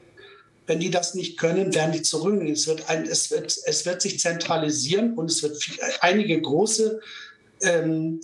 [0.67, 2.43] Wenn die das nicht können, werden die zurück.
[2.43, 7.01] Es wird, ein, es wird, es wird sich zentralisieren und es wird viel, einige große,
[7.63, 8.21] ähm,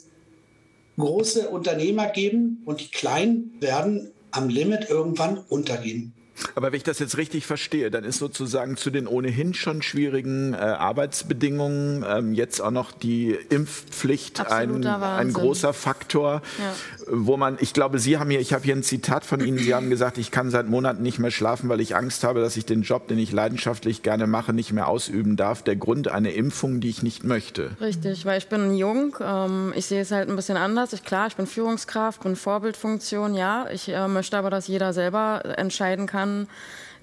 [0.98, 6.12] große Unternehmer geben und die kleinen werden am Limit irgendwann untergehen.
[6.54, 10.54] Aber wenn ich das jetzt richtig verstehe, dann ist sozusagen zu den ohnehin schon schwierigen
[10.54, 16.74] äh, Arbeitsbedingungen ähm, jetzt auch noch die Impfpflicht ein, ein, großer Faktor, ja.
[17.08, 19.74] wo man, ich glaube, Sie haben hier, ich habe hier ein Zitat von Ihnen, Sie
[19.74, 22.66] haben gesagt, ich kann seit Monaten nicht mehr schlafen, weil ich Angst habe, dass ich
[22.66, 25.62] den Job, den ich leidenschaftlich gerne mache, nicht mehr ausüben darf.
[25.62, 27.70] Der Grund eine Impfung, die ich nicht möchte.
[27.80, 30.92] Richtig, weil ich bin jung, ähm, ich sehe es halt ein bisschen anders.
[30.92, 33.66] Ich, klar, ich bin Führungskraft, bin Vorbildfunktion, ja.
[33.70, 36.48] Ich äh, möchte aber, dass jeder selber entscheiden kann, kann,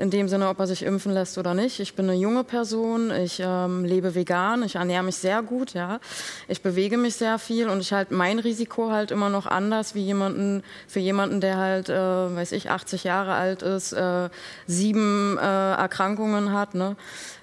[0.02, 1.80] in dem Sinne, ob er sich impfen lässt oder nicht.
[1.80, 6.00] Ich bin eine junge Person, ich ähm, lebe vegan, ich ernähre mich sehr gut, ja.
[6.48, 10.02] Ich bewege mich sehr viel und ich halte mein Risiko halt immer noch anders wie
[10.02, 14.30] jemanden, für jemanden, der halt, äh, weiß ich, 80 Jahre alt ist, äh,
[14.66, 16.96] sieben äh, Erkrankungen hat, ne?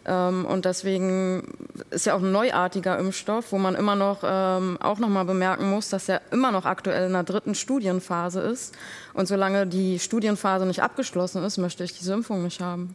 [0.08, 1.42] Ähm, und deswegen
[1.90, 5.70] ist ja auch ein neuartiger Impfstoff, wo man immer noch ähm, auch noch mal bemerken
[5.70, 8.74] muss, dass er immer noch aktuell in der dritten Studienphase ist.
[9.12, 12.94] Und solange die Studienphase nicht abgeschlossen ist, möchte ich diese Impfung nicht haben.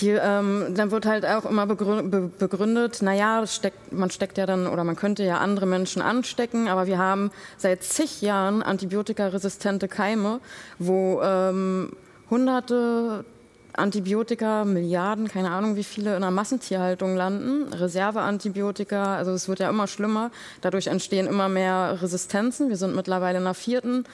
[0.00, 4.84] Die, ähm, dann wird halt auch immer begründet, naja, steckt, man steckt ja dann oder
[4.84, 10.40] man könnte ja andere Menschen anstecken, aber wir haben seit zig Jahren antibiotikaresistente Keime,
[10.78, 11.92] wo ähm,
[12.30, 13.24] hunderte
[13.74, 19.70] Antibiotika, Milliarden, keine Ahnung wie viele in der Massentierhaltung landen, Reserveantibiotika, also es wird ja
[19.70, 20.30] immer schlimmer,
[20.60, 22.68] dadurch entstehen immer mehr Resistenzen.
[22.68, 24.04] Wir sind mittlerweile in der vierten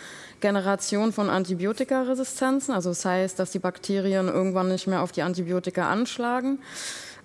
[0.41, 5.91] Generation von Antibiotikaresistenzen, also das heißt, dass die Bakterien irgendwann nicht mehr auf die Antibiotika
[5.91, 6.61] anschlagen.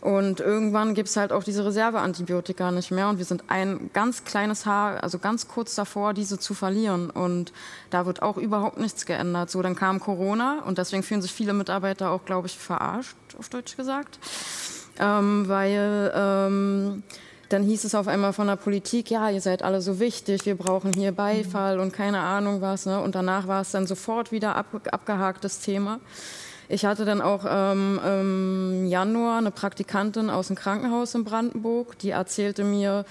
[0.03, 3.07] Und irgendwann gibt es halt auch diese Reserveantibiotika nicht mehr.
[3.07, 7.09] Und wir sind ein ganz kleines Haar, also ganz kurz davor, diese zu verlieren.
[7.09, 7.53] Und
[7.89, 9.49] da wird auch überhaupt nichts geändert.
[9.49, 13.47] So, dann kam Corona und deswegen fühlen sich viele Mitarbeiter auch, glaube ich, verarscht, auf
[13.47, 14.19] Deutsch gesagt.
[14.99, 17.03] Ähm, weil ähm,
[17.47, 20.55] dann hieß es auf einmal von der Politik, ja, ihr seid alle so wichtig, wir
[20.55, 22.85] brauchen hier Beifall und keine Ahnung was.
[22.85, 22.99] Ne?
[22.99, 26.01] Und danach war es dann sofort wieder ab, abgehaktes Thema.
[26.73, 32.09] Ich hatte dann auch ähm, im Januar eine Praktikantin aus dem Krankenhaus in Brandenburg, die
[32.09, 33.05] erzählte mir,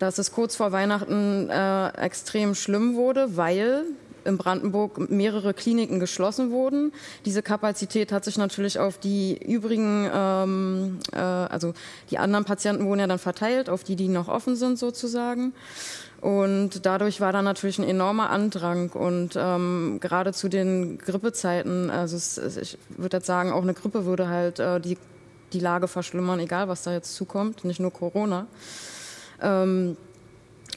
[0.00, 3.84] dass es kurz vor Weihnachten äh, extrem schlimm wurde, weil
[4.24, 6.92] in Brandenburg mehrere Kliniken geschlossen wurden.
[7.24, 11.72] Diese Kapazität hat sich natürlich auf die übrigen, ähm, äh, also
[12.10, 15.52] die anderen Patienten wurden ja dann verteilt, auf die, die noch offen sind sozusagen.
[16.24, 18.88] Und dadurch war da natürlich ein enormer Andrang.
[18.88, 24.06] Und ähm, gerade zu den Grippezeiten, also es, ich würde jetzt sagen, auch eine Grippe
[24.06, 24.96] würde halt äh, die,
[25.52, 28.46] die Lage verschlimmern, egal was da jetzt zukommt, nicht nur Corona.
[29.42, 29.98] Ähm,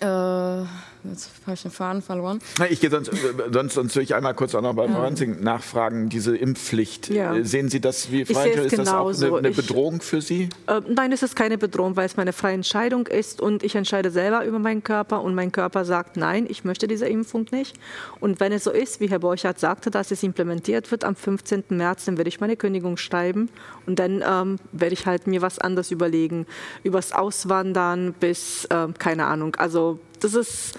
[0.01, 0.63] äh,
[1.03, 2.39] Jetzt habe ich den Faden verloren.
[2.69, 3.11] Ich gehe sonst,
[3.51, 5.27] sonst, sonst will ich einmal kurz auch noch bei Frau ja.
[5.27, 7.09] nachfragen, diese Impfpflicht.
[7.09, 7.35] Ja.
[7.35, 10.49] Äh, sehen Sie das wie Frau Ist das auch eine, eine Bedrohung für Sie?
[10.67, 14.11] Äh, nein, es ist keine Bedrohung, weil es meine freie Entscheidung ist und ich entscheide
[14.11, 17.77] selber über meinen Körper und mein Körper sagt, nein, ich möchte diese Impfung nicht.
[18.19, 21.65] Und wenn es so ist, wie Herr Borchardt sagte, dass es implementiert wird am 15.
[21.69, 23.49] März, dann werde ich meine Kündigung schreiben
[23.85, 26.45] und dann ähm, werde ich halt mir was anderes überlegen.
[26.83, 30.77] Übers Auswandern bis, äh, keine Ahnung, also das ist,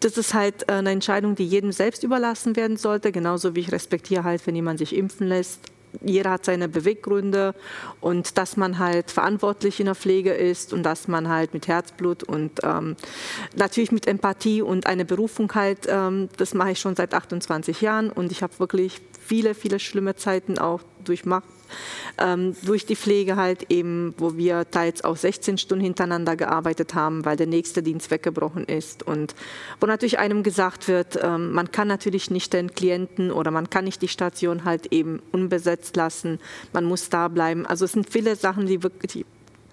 [0.00, 3.72] das ist halt äh, eine Entscheidung, die jedem selbst überlassen werden sollte, genauso wie ich
[3.72, 5.60] respektiere halt, wenn jemand sich impfen lässt,
[6.02, 7.54] jeder hat seine Beweggründe
[8.00, 12.22] und dass man halt verantwortlich in der Pflege ist und dass man halt mit Herzblut
[12.22, 12.96] und ähm,
[13.56, 18.10] natürlich mit Empathie und eine Berufung halt, ähm, das mache ich schon seit 28 Jahren
[18.10, 21.48] und ich habe wirklich viele, viele schlimme Zeiten auch durchmacht
[22.18, 27.24] ähm, durch die Pflege halt eben, wo wir teils auch 16 Stunden hintereinander gearbeitet haben,
[27.24, 29.34] weil der nächste Dienst weggebrochen ist und
[29.80, 33.84] wo natürlich einem gesagt wird, ähm, man kann natürlich nicht den Klienten oder man kann
[33.84, 36.38] nicht die Station halt eben unbesetzt lassen,
[36.72, 37.66] man muss da bleiben.
[37.66, 39.24] Also es sind viele Sachen, die wirklich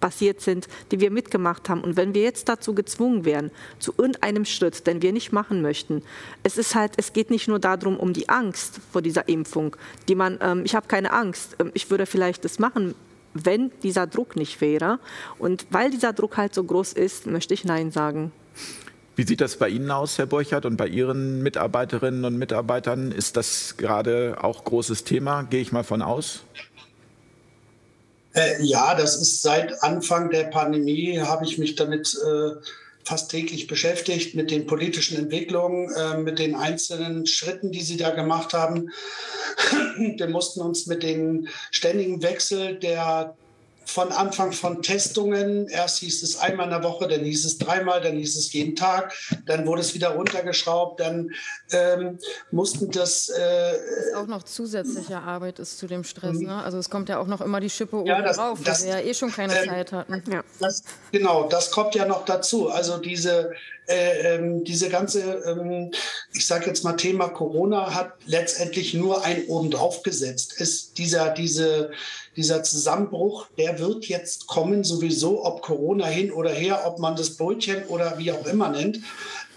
[0.03, 1.79] passiert sind, die wir mitgemacht haben.
[1.79, 6.03] Und wenn wir jetzt dazu gezwungen wären, zu irgendeinem Schritt, den wir nicht machen möchten,
[6.43, 9.77] es ist halt, es geht nicht nur darum, um die Angst vor dieser Impfung,
[10.09, 12.95] die man, ähm, ich habe keine Angst, ähm, ich würde vielleicht das machen,
[13.33, 14.99] wenn dieser Druck nicht wäre.
[15.39, 18.33] Und weil dieser Druck halt so groß ist, möchte ich Nein sagen.
[19.15, 23.13] Wie sieht das bei Ihnen aus, Herr Borchert, und bei Ihren Mitarbeiterinnen und Mitarbeitern?
[23.13, 25.43] Ist das gerade auch großes Thema?
[25.43, 26.43] Gehe ich mal von aus?
[28.33, 32.51] Äh, ja, das ist seit Anfang der Pandemie, habe ich mich damit äh,
[33.03, 38.09] fast täglich beschäftigt, mit den politischen Entwicklungen, äh, mit den einzelnen Schritten, die sie da
[38.11, 38.89] gemacht haben.
[39.97, 43.35] Wir mussten uns mit dem ständigen Wechsel der
[43.85, 45.67] von Anfang von Testungen.
[45.67, 48.75] Erst hieß es einmal in der Woche, dann hieß es dreimal, dann hieß es jeden
[48.75, 49.13] Tag,
[49.45, 51.31] dann wurde es wieder runtergeschraubt, dann
[51.71, 52.19] ähm,
[52.51, 53.29] mussten das.
[53.29, 53.73] Äh,
[54.11, 56.37] das auch noch zusätzliche Arbeit ist zu dem Stress.
[56.37, 56.47] Mhm.
[56.47, 56.63] Ne?
[56.63, 58.87] Also es kommt ja auch noch immer die Schippe oben ja, das, drauf, weil wir
[58.87, 60.23] ja eh schon keine äh, Zeit hatten.
[60.31, 60.43] Ja.
[60.59, 62.69] Das, genau, das kommt ja noch dazu.
[62.69, 63.51] Also diese
[63.87, 65.91] äh, ähm, diese ganze, ähm,
[66.33, 70.53] ich sage jetzt mal Thema Corona hat letztendlich nur ein oben drauf gesetzt.
[70.59, 71.91] Ist dieser, diese,
[72.37, 77.35] dieser Zusammenbruch, der wird jetzt kommen, sowieso, ob Corona hin oder her, ob man das
[77.37, 78.99] Brötchen oder wie auch immer nennt.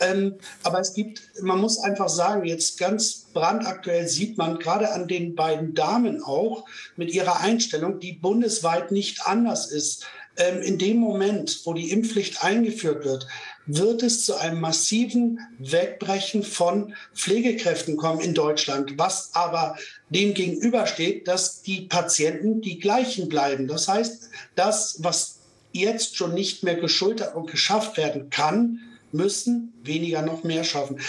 [0.00, 5.08] Ähm, aber es gibt, man muss einfach sagen, jetzt ganz brandaktuell sieht man gerade an
[5.08, 6.64] den beiden Damen auch
[6.96, 10.04] mit ihrer Einstellung, die bundesweit nicht anders ist.
[10.36, 13.26] Ähm, in dem Moment, wo die Impfpflicht eingeführt wird,
[13.66, 19.76] wird es zu einem massiven Wegbrechen von Pflegekräften kommen in Deutschland, was aber
[20.10, 23.66] dem gegenübersteht, dass die Patienten die gleichen bleiben.
[23.66, 25.38] Das heißt, das, was
[25.72, 28.80] jetzt schon nicht mehr geschultert und geschafft werden kann,
[29.12, 31.00] müssen weniger noch mehr schaffen.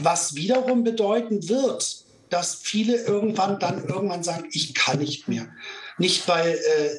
[0.00, 5.48] Was wiederum bedeuten wird, dass viele irgendwann dann irgendwann sagen, ich kann nicht mehr.
[5.98, 6.90] Nicht, weil äh,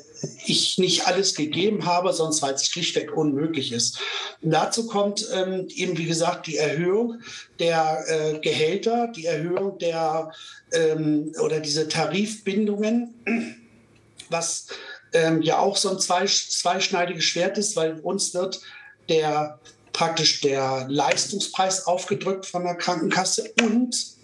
[0.45, 3.99] ich nicht alles gegeben habe, sonst weil es schlichtweg unmöglich ist.
[4.41, 7.21] Und dazu kommt ähm, eben, wie gesagt, die Erhöhung
[7.60, 10.31] der äh, Gehälter, die Erhöhung der
[10.71, 13.13] ähm, oder diese Tarifbindungen,
[14.29, 14.67] was
[15.13, 18.62] ähm, ja auch so ein zweischneidiges Schwert ist, weil uns wird
[19.10, 19.60] der
[19.93, 24.16] praktisch der Leistungspreis aufgedrückt von der Krankenkasse und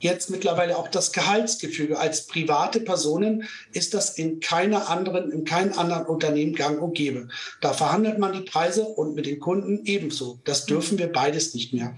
[0.00, 1.98] jetzt mittlerweile auch das Gehaltsgefüge.
[1.98, 7.28] Als private Personen ist das in keiner anderen, in keinem anderen Unternehmen gang und gäbe.
[7.60, 10.40] Da verhandelt man die Preise und mit den Kunden ebenso.
[10.44, 11.96] Das dürfen wir beides nicht mehr.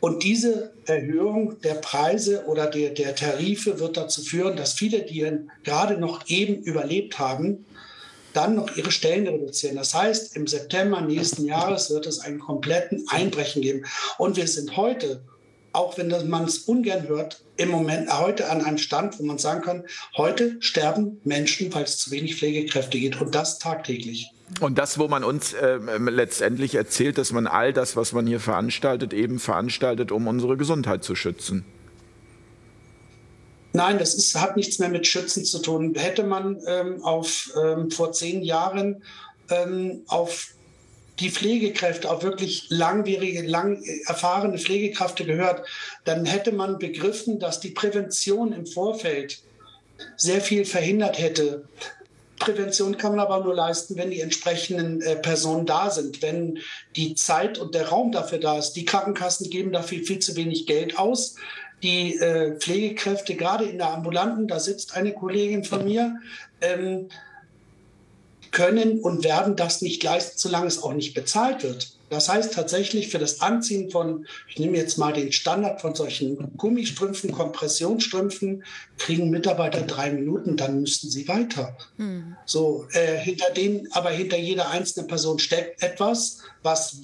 [0.00, 5.26] Und diese Erhöhung der Preise oder der, der Tarife wird dazu führen, dass viele, die
[5.64, 7.66] gerade noch eben überlebt haben,
[8.32, 9.76] dann noch ihre Stellen reduzieren.
[9.76, 13.86] Das heißt, im September nächsten Jahres wird es einen kompletten Einbrechen geben.
[14.18, 15.22] Und wir sind heute
[15.76, 19.60] auch wenn man es ungern hört, im Moment heute an einem Stand, wo man sagen
[19.60, 19.84] kann,
[20.16, 24.30] heute sterben Menschen, weil es zu wenig Pflegekräfte gibt und das tagtäglich.
[24.60, 28.40] Und das, wo man uns äh, letztendlich erzählt, dass man all das, was man hier
[28.40, 31.64] veranstaltet, eben veranstaltet, um unsere Gesundheit zu schützen.
[33.72, 35.94] Nein, das ist, hat nichts mehr mit Schützen zu tun.
[35.94, 39.02] Hätte man ähm, auf, ähm, vor zehn Jahren
[39.50, 40.55] ähm, auf
[41.18, 45.66] die Pflegekräfte, auch wirklich langwierige, lang erfahrene Pflegekräfte gehört,
[46.04, 49.40] dann hätte man begriffen, dass die Prävention im Vorfeld
[50.16, 51.64] sehr viel verhindert hätte.
[52.38, 56.58] Prävention kann man aber nur leisten, wenn die entsprechenden äh, Personen da sind, wenn
[56.94, 58.72] die Zeit und der Raum dafür da ist.
[58.72, 61.36] Die Krankenkassen geben dafür viel zu wenig Geld aus.
[61.82, 66.16] Die äh, Pflegekräfte, gerade in der ambulanten, da sitzt eine Kollegin von mir,
[66.60, 67.08] ähm,
[68.56, 71.92] können und werden das nicht leisten, solange es auch nicht bezahlt wird.
[72.08, 76.56] Das heißt tatsächlich für das Anziehen von, ich nehme jetzt mal den Standard von solchen
[76.56, 78.64] Gummistrümpfen, Kompressionsstrümpfen,
[78.96, 81.76] kriegen Mitarbeiter drei Minuten, dann müssten sie weiter.
[81.98, 82.34] Mhm.
[82.46, 87.02] So, äh, hinter denen, aber hinter jeder einzelnen Person steckt etwas, was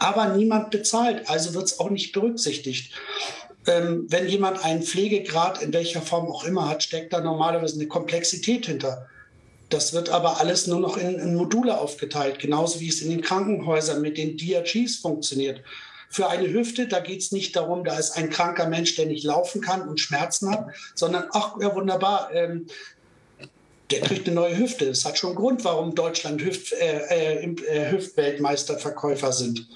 [0.00, 2.92] aber niemand bezahlt, also wird es auch nicht berücksichtigt.
[3.68, 7.86] Ähm, wenn jemand einen Pflegegrad in welcher Form auch immer hat, steckt da normalerweise eine
[7.86, 9.06] Komplexität hinter.
[9.68, 13.20] Das wird aber alles nur noch in, in, Module aufgeteilt, genauso wie es in den
[13.20, 15.62] Krankenhäusern mit den DRGs funktioniert.
[16.10, 19.24] für eine Hüfte, da geht es nicht darum, da ist ein kranker Mensch, der nicht
[19.24, 22.66] laufen kann und Schmerzen hat, sondern ach ja wunderbar, ähm,
[23.90, 24.86] der kriegt eine neue Hüfte.
[24.86, 29.66] Das hat schon einen Grund, warum Deutschland Hüft, äh, äh, äh Hüftweltmeisterverkäufer sind.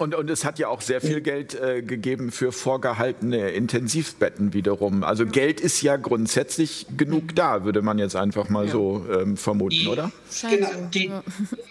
[0.00, 5.04] Und, und es hat ja auch sehr viel Geld äh, gegeben für vorgehaltene Intensivbetten wiederum.
[5.04, 8.72] Also Geld ist ja grundsätzlich genug da, würde man jetzt einfach mal ja.
[8.72, 10.10] so ähm, vermuten, die, oder?
[10.48, 11.10] Genau, die,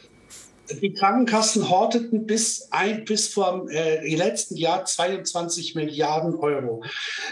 [0.81, 6.83] die Krankenkassen horteten bis, ein, bis vor äh, letzten Jahr 22 Milliarden Euro.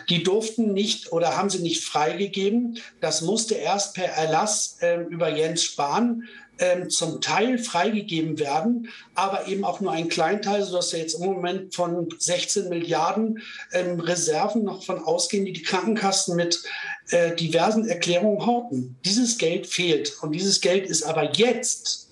[0.09, 2.79] Die durften nicht oder haben sie nicht freigegeben.
[3.01, 6.23] Das musste erst per Erlass äh, über Jens Spahn
[6.59, 11.25] ähm, zum Teil freigegeben werden, aber eben auch nur ein Kleinteil, sodass wir jetzt im
[11.25, 13.41] Moment von 16 Milliarden
[13.73, 16.63] ähm, Reserven noch von ausgehen, die die Krankenkassen mit
[17.09, 18.97] äh, diversen Erklärungen horten.
[19.05, 22.09] Dieses Geld fehlt und dieses Geld ist aber jetzt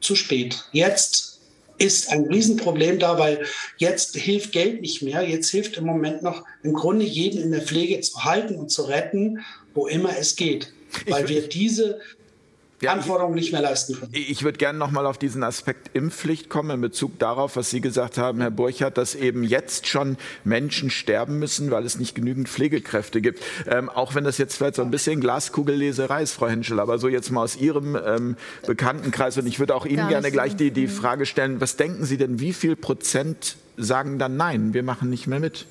[0.00, 0.64] zu spät.
[0.72, 1.40] Jetzt
[1.78, 3.44] ist ein Riesenproblem da, weil
[3.76, 5.28] jetzt hilft Geld nicht mehr.
[5.28, 8.82] Jetzt hilft im Moment noch im Grunde jeden in der Pflege zu halten und zu
[8.82, 9.40] retten,
[9.74, 10.72] wo immer es geht.
[11.06, 12.00] Weil wir diese
[12.80, 14.12] ja, Anforderungen nicht mehr leisten können.
[14.12, 17.80] Ich würde gerne noch mal auf diesen Aspekt Impfpflicht kommen in Bezug darauf, was Sie
[17.80, 22.48] gesagt haben, Herr Burchardt, dass eben jetzt schon Menschen sterben müssen, weil es nicht genügend
[22.48, 23.42] Pflegekräfte gibt.
[23.66, 27.08] Ähm, auch wenn das jetzt vielleicht so ein bisschen Glaskugelleserei ist, Frau Henschel, aber so
[27.08, 30.88] jetzt mal aus Ihrem ähm, Bekanntenkreis und ich würde auch Ihnen gerne gleich die, die
[30.88, 35.26] Frage stellen, was denken Sie denn, wie viel Prozent sagen dann nein, wir machen nicht
[35.26, 35.66] mehr mit?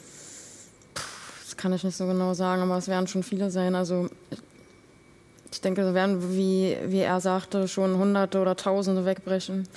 [1.43, 3.75] Das kann ich nicht so genau sagen, aber es werden schon viele sein.
[3.75, 4.39] Also ich
[5.65, 9.67] denke, da werden, wie, wie er sagte, schon Hunderte oder Tausende wegbrechen.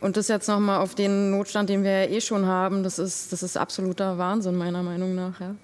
[0.00, 3.32] Und das jetzt nochmal auf den Notstand, den wir ja eh schon haben, das ist,
[3.32, 5.40] das ist absoluter Wahnsinn, meiner Meinung nach.
[5.40, 5.54] Ja.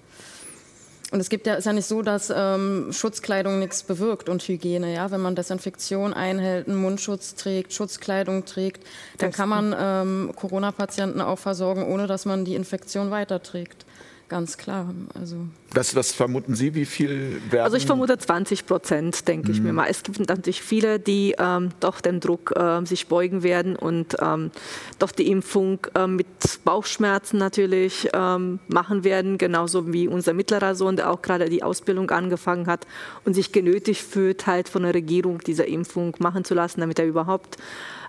[1.11, 4.93] Und es gibt ja, ist ja nicht so, dass ähm, Schutzkleidung nichts bewirkt und Hygiene.
[4.93, 5.11] Ja?
[5.11, 8.85] Wenn man Desinfektion einhält, einen Mundschutz trägt, Schutzkleidung trägt,
[9.19, 13.85] dann kann man ähm, Corona-Patienten auch versorgen, ohne dass man die Infektion weiterträgt.
[14.27, 14.91] Ganz klar.
[15.13, 15.37] Also
[15.71, 17.63] was, was vermuten Sie, wie viel werden?
[17.63, 19.53] Also ich vermute 20 Prozent, denke mhm.
[19.53, 19.75] ich mir mhm.
[19.75, 19.87] mal.
[19.87, 24.49] Es gibt natürlich viele, die ähm, doch dem Druck äh, sich beugen werden und ähm,
[24.97, 26.25] doch die Impfung äh, mit
[26.63, 32.09] Bauchschmerzen natürlich ähm, machen werden, genauso wie unser mittlerer Sohn, der auch gerade die Ausbildung
[32.09, 32.87] angefangen hat
[33.25, 37.05] und sich genötigt fühlt, halt von der Regierung diese Impfung machen zu lassen, damit er
[37.05, 37.57] überhaupt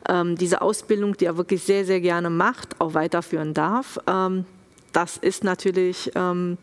[0.09, 3.99] ähm, diese Ausbildung, die er wirklich sehr, sehr gerne macht, auch weiterführen darf.
[4.97, 6.57] Das ist natürlich ähm,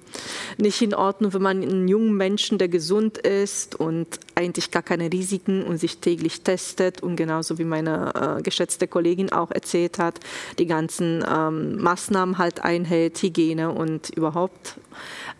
[0.58, 5.14] nicht in Ordnung, wenn man einen jungen Menschen, der gesund ist und eigentlich gar keine
[5.14, 10.20] Risiken und sich täglich testet und genauso wie meine äh, geschätzte Kollegin auch erzählt hat,
[10.58, 14.80] die ganzen ähm, Maßnahmen halt einhält, Hygiene und überhaupt.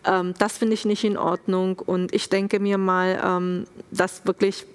[0.04, 4.66] Ähm, das finde ich nicht in Ordnung und ich denke mir mal, ähm, dass wirklich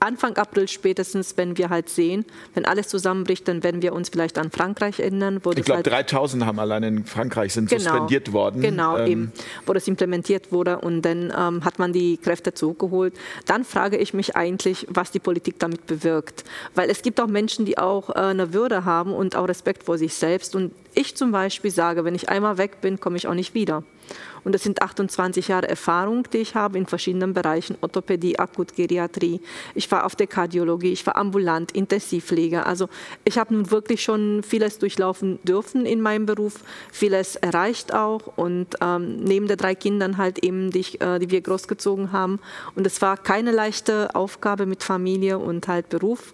[0.00, 2.24] Anfang April spätestens, wenn wir halt sehen,
[2.54, 5.36] wenn alles zusammenbricht, dann werden wir uns vielleicht an Frankreich erinnern.
[5.36, 8.62] ich glaube, halt 3000 haben allein in Frankreich sind genau, suspendiert worden.
[8.62, 9.06] Genau, ähm.
[9.06, 9.32] eben,
[9.66, 13.14] wo das implementiert wurde und dann ähm, hat man die Kräfte zurückgeholt.
[13.46, 16.44] Dann frage ich mich eigentlich, was die Politik damit bewirkt.
[16.74, 19.98] Weil es gibt auch Menschen, die auch äh, eine Würde haben und auch Respekt vor
[19.98, 20.54] sich selbst.
[20.54, 23.82] Und ich zum Beispiel sage, wenn ich einmal weg bin, komme ich auch nicht wieder.
[24.48, 29.42] Und das sind 28 Jahre Erfahrung, die ich habe in verschiedenen Bereichen, Orthopädie, Akutgeriatrie.
[29.74, 32.66] Ich war auf der Kardiologie, ich war ambulant, Intensivpfleger.
[32.66, 32.88] Also
[33.26, 38.68] ich habe nun wirklich schon vieles durchlaufen dürfen in meinem Beruf, vieles erreicht auch und
[38.80, 42.40] ähm, neben den drei Kindern halt eben, die, ich, äh, die wir großgezogen haben.
[42.74, 46.32] Und es war keine leichte Aufgabe mit Familie und halt Beruf.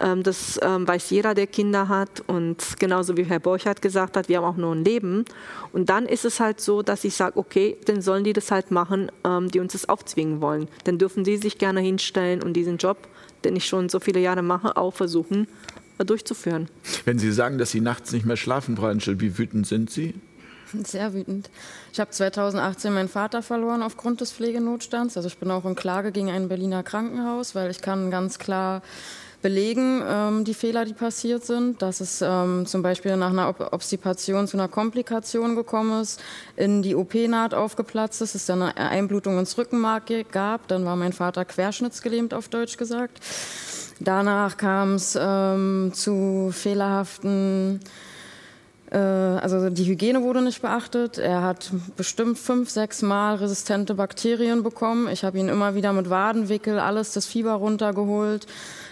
[0.00, 2.22] Ähm, das ähm, weiß jeder, der Kinder hat.
[2.26, 5.24] Und genauso wie Herr Borchardt gesagt hat, wir haben auch nur ein Leben.
[5.72, 8.70] Und dann ist es halt so, dass ich sage, okay, dann sollen die das halt
[8.70, 10.68] machen, ähm, die uns das aufzwingen wollen.
[10.84, 13.08] Dann dürfen die sich gerne hinstellen und diesen Job,
[13.44, 15.48] den ich schon so viele Jahre mache, auch versuchen
[15.98, 16.68] äh, durchzuführen.
[17.04, 20.14] Wenn Sie sagen, dass Sie nachts nicht mehr schlafen, Frau Henschel, wie wütend sind Sie?
[20.84, 21.50] Sehr wütend.
[21.92, 25.16] Ich habe 2018 meinen Vater verloren aufgrund des Pflegenotstands.
[25.16, 28.82] Also ich bin auch in Klage gegen ein Berliner Krankenhaus, weil ich kann ganz klar
[29.42, 34.46] belegen, ähm, die Fehler, die passiert sind, dass es ähm, zum Beispiel nach einer Obstipation
[34.46, 36.20] zu einer Komplikation gekommen ist,
[36.56, 41.12] in die OP-Naht aufgeplatzt ist, es dann eine Einblutung ins Rückenmark gab, dann war mein
[41.12, 43.20] Vater querschnittsgelähmt, auf Deutsch gesagt.
[44.00, 47.80] Danach kam es ähm, zu fehlerhaften
[48.90, 51.18] äh, also die Hygiene wurde nicht beachtet.
[51.18, 55.08] Er hat bestimmt fünf, sechs Mal resistente Bakterien bekommen.
[55.08, 58.46] Ich habe ihn immer wieder mit Wadenwickel alles das Fieber runtergeholt.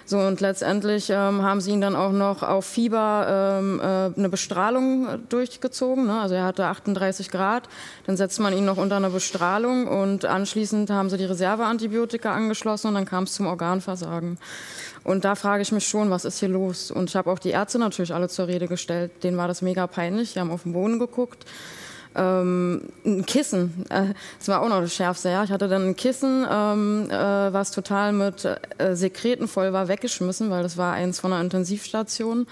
[0.06, 4.28] So und letztendlich ähm, haben sie ihn dann auch noch auf Fieber ähm, äh, eine
[4.28, 6.06] Bestrahlung äh, durchgezogen.
[6.06, 6.20] Ne?
[6.20, 7.68] Also er hatte 38 Grad.
[8.06, 12.88] Dann setzt man ihn noch unter eine Bestrahlung und anschließend haben sie die Reserveantibiotika angeschlossen
[12.88, 14.38] und dann kam es zum Organversagen.
[15.04, 16.90] Und da frage ich mich schon, was ist hier los?
[16.90, 19.22] Und ich habe auch die Ärzte natürlich alle zur Rede gestellt.
[19.22, 20.32] Denen war das mega mega peinlich.
[20.32, 21.44] Die haben auf den Boden geguckt.
[22.16, 25.28] Ähm, ein Kissen, äh, das war auch noch das Schärfste.
[25.28, 25.44] Ja.
[25.44, 30.50] Ich hatte dann ein Kissen, ähm, äh, was total mit äh, Sekreten voll war, weggeschmissen,
[30.50, 32.46] weil das war eins von einer Intensivstation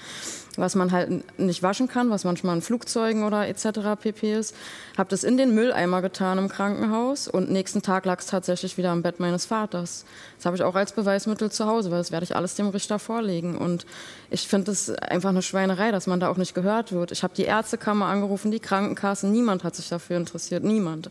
[0.58, 4.00] was man halt nicht waschen kann, was manchmal in Flugzeugen oder etc.
[4.00, 4.54] pp ist.
[4.96, 8.90] Habe das in den Mülleimer getan im Krankenhaus und nächsten Tag lag es tatsächlich wieder
[8.90, 10.04] am Bett meines Vaters.
[10.36, 12.98] Das habe ich auch als Beweismittel zu Hause, weil das werde ich alles dem Richter
[12.98, 13.56] vorlegen.
[13.56, 13.86] Und
[14.30, 17.12] ich finde es einfach eine Schweinerei, dass man da auch nicht gehört wird.
[17.12, 21.10] Ich habe die Ärztekammer angerufen, die Krankenkassen, niemand hat sich dafür interessiert, niemand.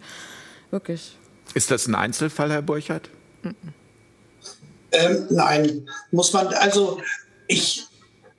[0.72, 1.18] Wirklich.
[1.54, 3.10] Ist das ein Einzelfall, Herr Burchardt?
[4.92, 7.02] Ähm, nein, muss man, also
[7.48, 7.88] ich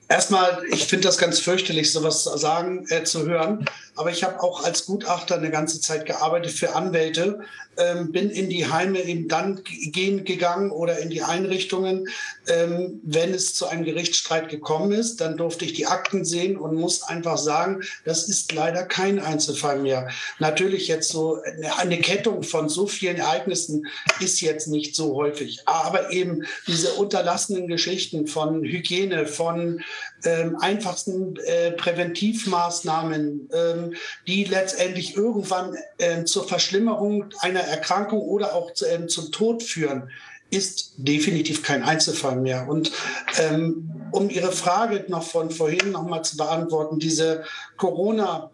[0.07, 3.65] Erstmal, ich finde das ganz fürchterlich, sowas sagen, äh, zu hören.
[3.95, 7.39] Aber ich habe auch als Gutachter eine ganze Zeit gearbeitet für Anwälte,
[7.77, 12.07] ähm, bin in die Heime eben dann gehen gegangen oder in die Einrichtungen,
[12.47, 15.21] ähm, wenn es zu einem Gerichtsstreit gekommen ist.
[15.21, 19.79] Dann durfte ich die Akten sehen und muss einfach sagen, das ist leider kein Einzelfall
[19.79, 20.09] mehr.
[20.39, 23.87] Natürlich jetzt so eine, eine Kettung von so vielen Ereignissen
[24.19, 25.61] ist jetzt nicht so häufig.
[25.65, 29.81] Aber eben diese unterlassenen Geschichten von Hygiene, von
[30.25, 33.93] ähm, einfachsten äh, Präventivmaßnahmen, ähm,
[34.27, 40.09] die letztendlich irgendwann äh, zur Verschlimmerung einer Erkrankung oder auch zu, äh, zum Tod führen,
[40.51, 42.67] ist definitiv kein Einzelfall mehr.
[42.67, 42.91] Und
[43.39, 47.43] ähm, um Ihre Frage noch von vorhin noch mal zu beantworten, diese
[47.77, 48.51] Corona-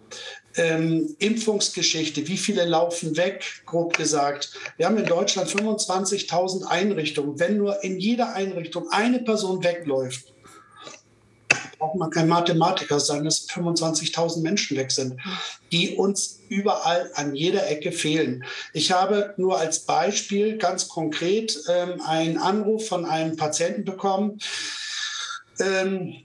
[0.56, 4.52] ähm, Impfungsgeschichte, wie viele laufen weg, grob gesagt.
[4.78, 7.40] Wir haben in Deutschland 25.000 Einrichtungen.
[7.40, 10.34] Wenn nur in jeder Einrichtung eine Person wegläuft,
[11.82, 15.20] braucht man kein Mathematiker sein, dass 25.000 Menschen weg sind,
[15.72, 18.46] die uns überall an jeder Ecke fehlen.
[18.72, 24.38] Ich habe nur als Beispiel ganz konkret ähm, einen Anruf von einem Patienten bekommen,
[25.60, 26.18] ähm,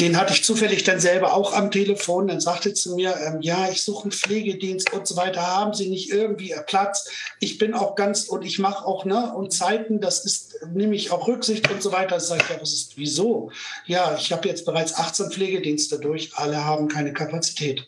[0.00, 2.28] den hatte ich zufällig dann selber auch am Telefon.
[2.28, 5.46] Dann sagte zu mir, ähm, ja, ich suche einen Pflegedienst und so weiter.
[5.46, 7.08] Haben Sie nicht irgendwie Platz?
[7.40, 10.00] Ich bin auch ganz und ich mache auch ne und Zeiten.
[10.00, 12.20] Das ist nehme ich auch Rücksicht und so weiter.
[12.20, 13.50] Sag ich, ja, was ist wieso?
[13.86, 16.30] Ja, ich habe jetzt bereits 18 Pflegedienste durch.
[16.34, 17.86] Alle haben keine Kapazität.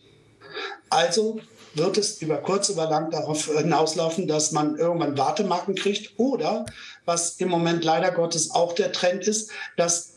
[0.91, 1.41] Also
[1.75, 6.65] wird es über kurz oder lang darauf hinauslaufen, dass man irgendwann Wartemarken kriegt oder
[7.05, 10.16] was im Moment leider Gottes auch der Trend ist, dass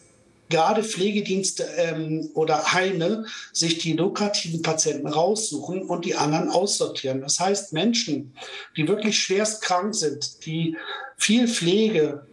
[0.50, 7.22] gerade Pflegedienste ähm, oder Heime sich die lukrativen Patienten raussuchen und die anderen aussortieren.
[7.22, 8.34] Das heißt, Menschen,
[8.76, 10.76] die wirklich schwerst krank sind, die
[11.18, 12.26] viel Pflege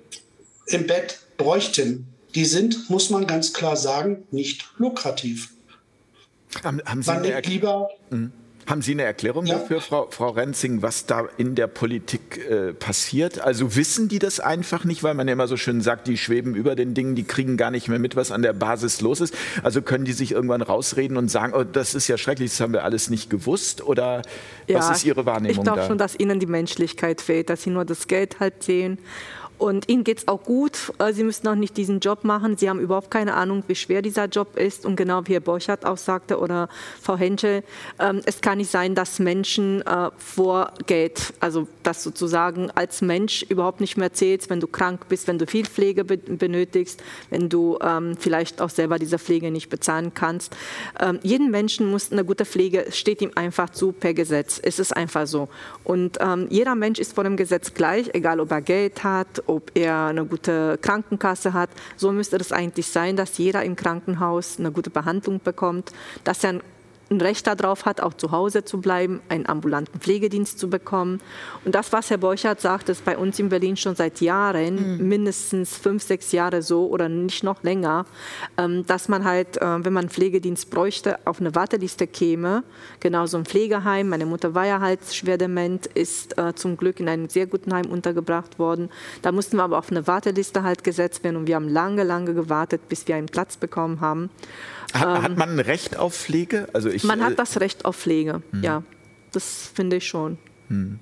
[0.67, 5.53] im Bett bräuchten, die sind, muss man ganz klar sagen, nicht lukrativ.
[6.63, 7.89] Haben, haben Sie man nimmt lieber.
[8.11, 8.33] Mhm.
[8.67, 9.59] Haben Sie eine Erklärung ja.
[9.59, 13.41] dafür, Frau, Frau Renzing, was da in der Politik äh, passiert?
[13.41, 16.57] Also wissen die das einfach nicht, weil man ja immer so schön sagt, die schweben
[16.57, 19.35] über den Dingen, die kriegen gar nicht mehr mit, was an der Basis los ist.
[19.63, 22.73] Also können die sich irgendwann rausreden und sagen, oh, das ist ja schrecklich, das haben
[22.73, 23.87] wir alles nicht gewusst?
[23.87, 24.23] Oder
[24.67, 27.71] ja, was ist Ihre Wahrnehmung ich glaube schon, dass ihnen die Menschlichkeit fehlt, dass sie
[27.71, 28.99] nur das Geld halt sehen
[29.59, 30.93] und ihnen geht es auch gut.
[30.99, 32.57] Äh, sie müssen auch nicht diesen Job machen.
[32.57, 34.85] Sie haben überhaupt keine Ahnung, wie schwer dieser Job ist.
[34.85, 36.69] Und genau wie Herr Borchardt auch sagte oder
[37.01, 37.63] Frau Henschel,
[37.99, 43.43] ähm, es kann nicht sein, dass Menschen äh, vor Geld, also dass sozusagen als Mensch
[43.49, 47.79] überhaupt nicht mehr zählst, wenn du krank bist, wenn du viel Pflege benötigst, wenn du
[47.81, 50.55] ähm, vielleicht auch selber diese Pflege nicht bezahlen kannst.
[51.01, 54.61] Ähm, jeden Menschen muss eine gute Pflege, steht ihm einfach zu per Gesetz.
[54.63, 55.49] Es ist einfach so.
[55.85, 60.07] Und jeder Mensch ist vor dem Gesetz gleich, egal ob er Geld hat, ob er
[60.07, 61.71] eine gute Krankenkasse hat.
[61.97, 65.93] So müsste es eigentlich sein, dass jeder im Krankenhaus eine gute Behandlung bekommt,
[66.25, 66.61] dass er
[67.11, 71.21] ein Recht darauf hat, auch zu Hause zu bleiben, einen ambulanten Pflegedienst zu bekommen.
[71.65, 75.09] Und das, was Herr Borchardt sagt, ist bei uns in Berlin schon seit Jahren, mhm.
[75.09, 78.07] mindestens fünf, sechs Jahre so oder nicht noch länger,
[78.59, 82.65] ähm, dass man halt, äh, wenn man einen Pflegedienst bräuchte, auf eine Warteliste käme.
[83.01, 84.09] Genauso ein Pflegeheim.
[84.09, 87.73] Meine Mutter war ja halt schwer dement, ist äh, zum Glück in einem sehr guten
[87.73, 88.91] Heim untergebracht worden.
[89.23, 92.35] Da mussten wir aber auf eine Warteliste halt gesetzt werden und wir haben lange, lange
[92.35, 94.31] gewartet, bis wir einen Platz bekommen haben.
[94.99, 96.69] Hat, hat, ähm, man ein Recht auf Pflege?
[96.73, 98.63] Also ich, man hat äh, das Recht auf Pflege, hm.
[98.63, 98.83] ja.
[99.33, 100.39] Das finde ich schon.
[100.69, 100.99] Hm.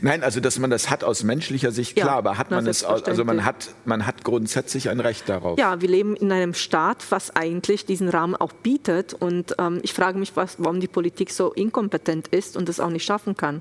[0.00, 2.84] Nein, also dass man das hat aus menschlicher Sicht, klar, ja, aber hat man es,
[2.84, 5.58] also man hat, man hat grundsätzlich ein Recht darauf.
[5.58, 9.92] Ja, wir leben in einem Staat, was eigentlich diesen Rahmen auch bietet und ähm, ich
[9.92, 13.60] frage mich, was, warum die Politik so inkompetent ist und es auch nicht schaffen kann.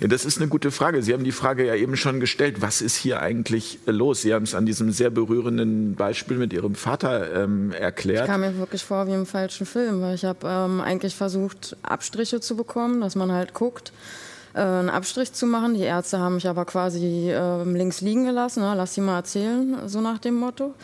[0.00, 1.02] Ja, das ist eine gute Frage.
[1.02, 2.60] Sie haben die Frage ja eben schon gestellt.
[2.60, 4.22] Was ist hier eigentlich los?
[4.22, 8.24] Sie haben es an diesem sehr berührenden Beispiel mit Ihrem Vater ähm, erklärt.
[8.24, 11.76] Ich kam mir wirklich vor wie im falschen Film, weil ich habe ähm, eigentlich versucht,
[11.82, 13.92] Abstriche zu bekommen, dass man halt guckt,
[14.54, 15.74] äh, einen Abstrich zu machen.
[15.74, 18.62] Die Ärzte haben mich aber quasi äh, links liegen gelassen.
[18.62, 18.74] Ne?
[18.76, 20.74] Lass sie mal erzählen, so nach dem Motto.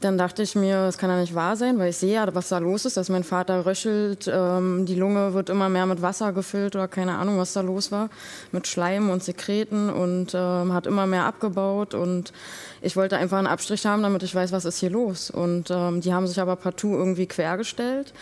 [0.00, 2.48] Dann dachte ich mir, das kann ja nicht wahr sein, weil ich sehe ja, was
[2.48, 6.32] da los ist, dass mein Vater röchelt, ähm, die Lunge wird immer mehr mit Wasser
[6.32, 8.08] gefüllt oder keine Ahnung, was da los war,
[8.50, 12.32] mit Schleim und Sekreten und ähm, hat immer mehr abgebaut und
[12.80, 15.30] ich wollte einfach einen Abstrich haben, damit ich weiß, was ist hier los.
[15.30, 18.14] Und ähm, die haben sich aber partout irgendwie quergestellt.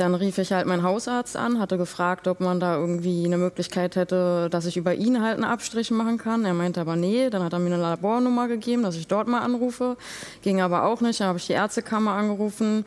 [0.00, 3.96] Dann rief ich halt meinen Hausarzt an, hatte gefragt, ob man da irgendwie eine Möglichkeit
[3.96, 6.46] hätte, dass ich über ihn halt einen Abstrich machen kann.
[6.46, 9.40] Er meinte aber nee, dann hat er mir eine Labornummer gegeben, dass ich dort mal
[9.40, 9.98] anrufe.
[10.40, 12.86] Ging aber auch nicht, dann habe ich die Ärztekammer angerufen.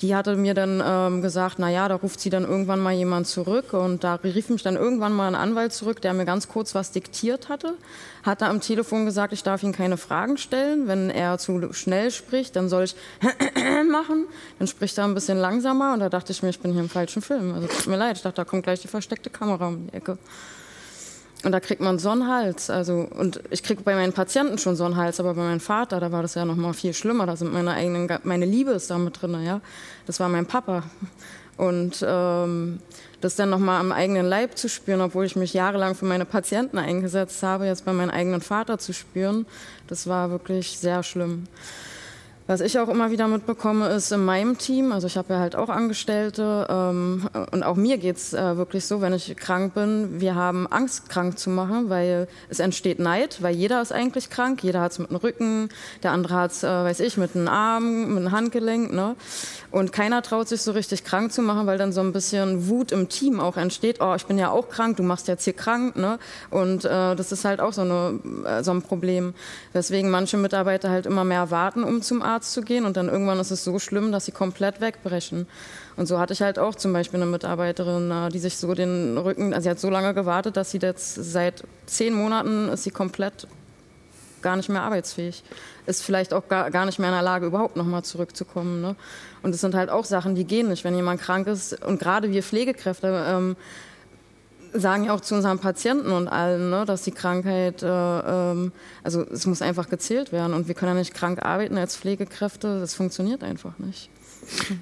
[0.00, 3.26] Die hatte mir dann ähm, gesagt, na ja, da ruft sie dann irgendwann mal jemand
[3.26, 3.72] zurück.
[3.72, 6.90] Und da rief mich dann irgendwann mal ein Anwalt zurück, der mir ganz kurz was
[6.90, 7.74] diktiert hatte,
[8.22, 12.10] hat da am Telefon gesagt, ich darf ihm keine Fragen stellen, wenn er zu schnell
[12.10, 12.96] spricht, dann soll ich
[13.90, 14.26] machen,
[14.58, 15.94] dann spricht er ein bisschen langsamer.
[15.94, 18.16] Und da dachte ich mir, ich bin hier im falschen Film, also tut mir leid,
[18.16, 20.18] ich dachte, da kommt gleich die versteckte Kamera um die Ecke.
[21.44, 22.70] Und da kriegt man so einen Hals.
[22.70, 26.00] Also, und ich kriege bei meinen Patienten schon so einen Hals, aber bei meinem Vater,
[26.00, 27.26] da war das ja noch mal viel schlimmer.
[27.26, 29.60] Da sind meine eigenen, meine Liebe ist da mit drin, ja.
[30.06, 30.84] Das war mein Papa.
[31.56, 32.80] Und ähm,
[33.20, 36.24] das dann noch mal am eigenen Leib zu spüren, obwohl ich mich jahrelang für meine
[36.24, 39.46] Patienten eingesetzt habe, jetzt bei meinem eigenen Vater zu spüren,
[39.86, 41.44] das war wirklich sehr schlimm.
[42.46, 45.56] Was ich auch immer wieder mitbekomme, ist in meinem Team, also ich habe ja halt
[45.56, 50.20] auch Angestellte ähm, und auch mir geht es äh, wirklich so, wenn ich krank bin,
[50.20, 54.62] wir haben Angst, krank zu machen, weil es entsteht Neid, weil jeder ist eigentlich krank,
[54.62, 55.70] jeder hat es mit dem Rücken,
[56.02, 58.92] der andere hat es, äh, weiß ich, mit dem Arm, mit dem Handgelenk.
[58.92, 59.16] Ne?
[59.70, 62.92] Und keiner traut sich so richtig krank zu machen, weil dann so ein bisschen Wut
[62.92, 64.02] im Team auch entsteht.
[64.02, 65.96] Oh, ich bin ja auch krank, du machst jetzt hier krank.
[65.96, 66.18] Ne?
[66.50, 69.32] Und äh, das ist halt auch so, eine, äh, so ein Problem.
[69.72, 72.84] Weswegen manche Mitarbeiter halt immer mehr warten, um zum Arzt zu gehen.
[72.84, 75.46] Und dann irgendwann ist es so schlimm, dass sie komplett wegbrechen.
[75.96, 79.16] Und so hatte ich halt auch zum Beispiel eine Mitarbeiterin, äh, die sich so den
[79.18, 82.90] Rücken, also sie hat so lange gewartet, dass sie jetzt seit zehn Monaten ist sie
[82.90, 83.46] komplett
[84.44, 85.42] gar nicht mehr arbeitsfähig.
[85.86, 88.80] Ist vielleicht auch gar, gar nicht mehr in der Lage, überhaupt nochmal zurückzukommen.
[88.80, 88.94] Ne?
[89.42, 91.82] Und es sind halt auch Sachen, die gehen nicht, wenn jemand krank ist.
[91.84, 93.56] Und gerade wir Pflegekräfte ähm,
[94.74, 98.72] sagen ja auch zu unseren Patienten und allen, ne, dass die Krankheit, äh, ähm,
[99.02, 100.52] also es muss einfach gezählt werden.
[100.52, 102.80] Und wir können ja nicht krank arbeiten als Pflegekräfte.
[102.80, 104.10] Das funktioniert einfach nicht.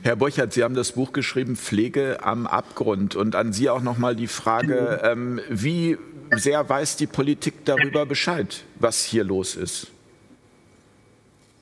[0.03, 3.15] Herr Borchert, Sie haben das Buch geschrieben, Pflege am Abgrund.
[3.15, 5.99] Und an Sie auch nochmal die Frage, ähm, wie
[6.35, 9.89] sehr weiß die Politik darüber Bescheid, was hier los ist?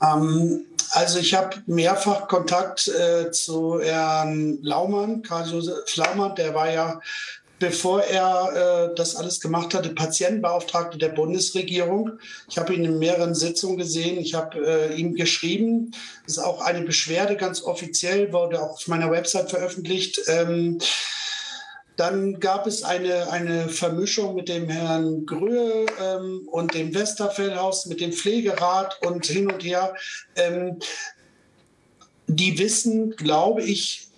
[0.02, 7.00] Ähm, also ich habe mehrfach Kontakt äh, zu Herrn Laumann, Karl-Josef Laumann, der war ja,
[7.60, 12.18] bevor er äh, das alles gemacht hatte, Patientenbeauftragter der Bundesregierung.
[12.48, 15.92] Ich habe ihn in mehreren Sitzungen gesehen, ich habe äh, ihm geschrieben.
[16.26, 20.20] Das ist auch eine Beschwerde, ganz offiziell, wurde auch auf meiner Website veröffentlicht.
[20.26, 20.78] Ähm,
[21.96, 28.00] dann gab es eine, eine Vermischung mit dem Herrn Gröhe ähm, und dem Westerfellhaus, mit
[28.00, 29.94] dem Pflegerat und hin und her.
[30.34, 30.78] Ähm,
[32.26, 34.08] die wissen, glaube ich,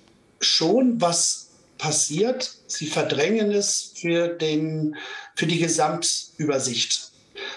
[0.40, 1.41] schon, was
[1.82, 2.54] passiert.
[2.68, 4.94] Sie verdrängen es für, den,
[5.34, 7.10] für die Gesamtübersicht.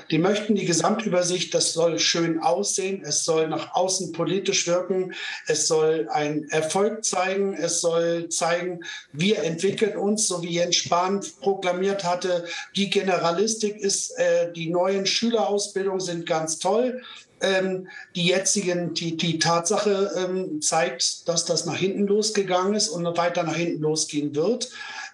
[0.10, 5.14] Die möchten die Gesamtübersicht, das soll schön aussehen, es soll nach außen politisch wirken,
[5.46, 8.80] es soll einen Erfolg zeigen, es soll zeigen,
[9.14, 12.46] wir entwickeln uns, so wie Jens Spahn proklamiert hatte,
[12.76, 17.04] die Generalistik ist, äh, die neuen Schülerausbildungen sind ganz toll.
[17.46, 23.06] Ähm, die jetzigen, die, die Tatsache ähm, zeigt, dass das nach hinten losgegangen ist und
[23.18, 24.70] weiter nach hinten losgehen wird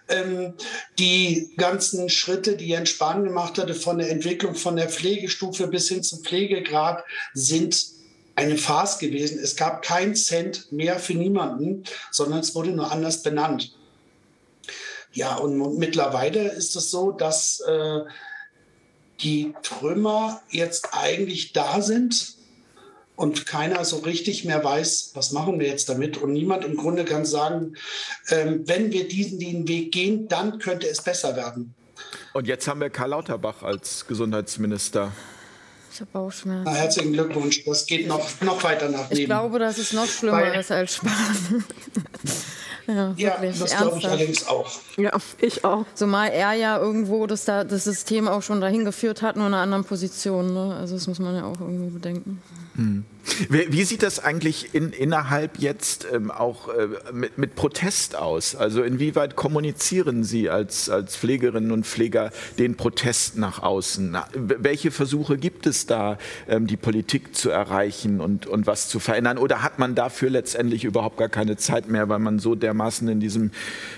[0.08, 0.54] ähm,
[0.98, 5.88] die ganzen Schritte, die Jens Spahn gemacht hatte, von der Entwicklung von der Pflegestufe bis
[5.88, 7.04] hin zum Pflegegrad,
[7.34, 7.84] sind
[8.34, 9.38] eine Farce gewesen.
[9.38, 13.74] Es gab keinen Cent mehr für niemanden, sondern es wurde nur anders benannt.
[15.12, 18.00] Ja, und, und mittlerweile ist es so, dass äh,
[19.22, 22.36] die Trümmer jetzt eigentlich da sind
[23.16, 26.16] und keiner so richtig mehr weiß, was machen wir jetzt damit.
[26.16, 27.76] Und niemand im Grunde kann sagen,
[28.28, 31.74] ähm, wenn wir diesen, diesen Weg gehen, dann könnte es besser werden.
[32.32, 35.12] Und jetzt haben wir Karl Lauterbach als Gesundheitsminister.
[35.92, 36.64] Ich habe Bauchschmerzen.
[36.64, 37.64] Na, herzlichen Glückwunsch.
[37.64, 40.96] Das geht noch, noch weiter nach Ich glaube, dass es noch schlimmer Weil, ist als
[40.96, 41.64] Sparen.
[42.86, 44.70] Ja, ja das glaube ich allerdings auch.
[44.96, 45.84] Ja, ich auch.
[45.94, 49.54] Zumal er ja irgendwo das, da, das System auch schon dahin geführt hat, nur in
[49.54, 50.52] einer anderen Position.
[50.52, 50.76] Ne?
[50.78, 52.42] Also das muss man ja auch irgendwo bedenken.
[52.76, 53.04] Hm.
[53.48, 58.56] Wie sieht das eigentlich in, innerhalb jetzt ähm, auch äh, mit, mit, Protest aus?
[58.56, 64.10] Also inwieweit kommunizieren Sie als, als Pflegerinnen und Pfleger den Protest nach außen?
[64.10, 66.18] Na, welche Versuche gibt es da,
[66.48, 69.38] ähm, die Politik zu erreichen und, und was zu verändern?
[69.38, 73.20] Oder hat man dafür letztendlich überhaupt gar keine Zeit mehr, weil man so dermaßen in
[73.20, 73.52] diesem,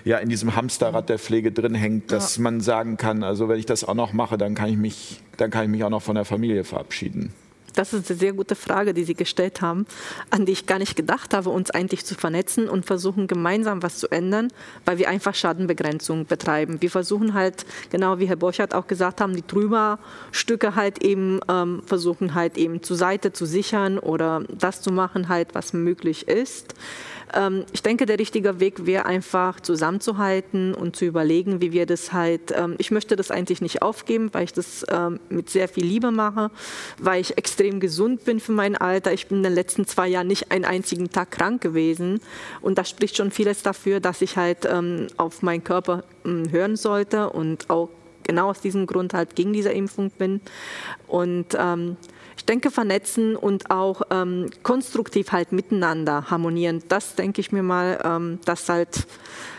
[0.04, 2.42] ja, in diesem Hamsterrad der Pflege drin hängt, dass ja.
[2.42, 5.50] man sagen kann, also wenn ich das auch noch mache, dann kann ich mich, dann
[5.50, 7.32] kann ich mich auch noch von der Familie verabschieden?
[7.74, 9.86] Das ist eine sehr gute Frage, die Sie gestellt haben,
[10.30, 13.98] an die ich gar nicht gedacht habe, uns eigentlich zu vernetzen und versuchen gemeinsam was
[13.98, 14.48] zu ändern,
[14.84, 16.80] weil wir einfach Schadenbegrenzung betreiben.
[16.80, 21.82] Wir versuchen halt, genau wie Herr Borchardt auch gesagt haben, die Trümmerstücke halt eben ähm,
[21.84, 26.74] versuchen halt eben zur Seite zu sichern oder das zu machen halt, was möglich ist.
[27.32, 32.12] Ähm, ich denke, der richtige Weg wäre einfach zusammenzuhalten und zu überlegen, wie wir das
[32.12, 35.84] halt, ähm, ich möchte das eigentlich nicht aufgeben, weil ich das ähm, mit sehr viel
[35.84, 36.50] Liebe mache,
[36.98, 39.12] weil ich extrem gesund bin für mein Alter.
[39.12, 42.20] Ich bin in den letzten zwei Jahren nicht einen einzigen Tag krank gewesen
[42.60, 44.68] und das spricht schon vieles dafür, dass ich halt
[45.16, 47.88] auf meinen Körper hören sollte und auch
[48.24, 50.40] genau aus diesem Grund halt gegen diese Impfung bin.
[51.06, 51.96] Und ähm,
[52.44, 57.98] ich denke, vernetzen und auch ähm, konstruktiv halt miteinander harmonieren, das denke ich mir mal,
[58.04, 59.06] ähm, dass halt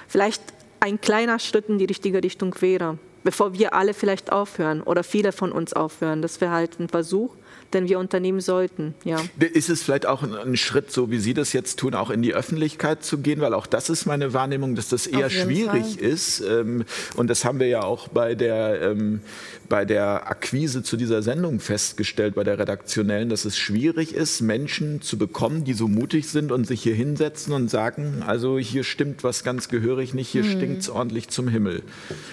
[0.07, 0.43] vielleicht
[0.81, 5.33] ein kleiner Schritt in die richtige Richtung wäre, bevor wir alle vielleicht aufhören oder viele
[5.33, 6.21] von uns aufhören.
[6.21, 7.31] Das wäre halt ein Versuch,
[7.73, 8.93] den wir unternehmen sollten.
[9.03, 9.19] Ja.
[9.39, 12.33] Ist es vielleicht auch ein Schritt, so wie Sie das jetzt tun, auch in die
[12.33, 13.41] Öffentlichkeit zu gehen?
[13.41, 16.03] Weil auch das ist meine Wahrnehmung, dass das eher schwierig Fall.
[16.03, 16.39] ist.
[16.41, 19.21] Ähm, und das haben wir ja auch bei der, ähm,
[19.67, 25.01] bei der Akquise zu dieser Sendung festgestellt, bei der redaktionellen, dass es schwierig ist, Menschen
[25.01, 29.23] zu bekommen, die so mutig sind und sich hier hinsetzen und sagen, also hier stimmt
[29.23, 30.51] was ganz gehörig nicht, hier hm.
[30.51, 31.81] stinkt es ordentlich zum Himmel.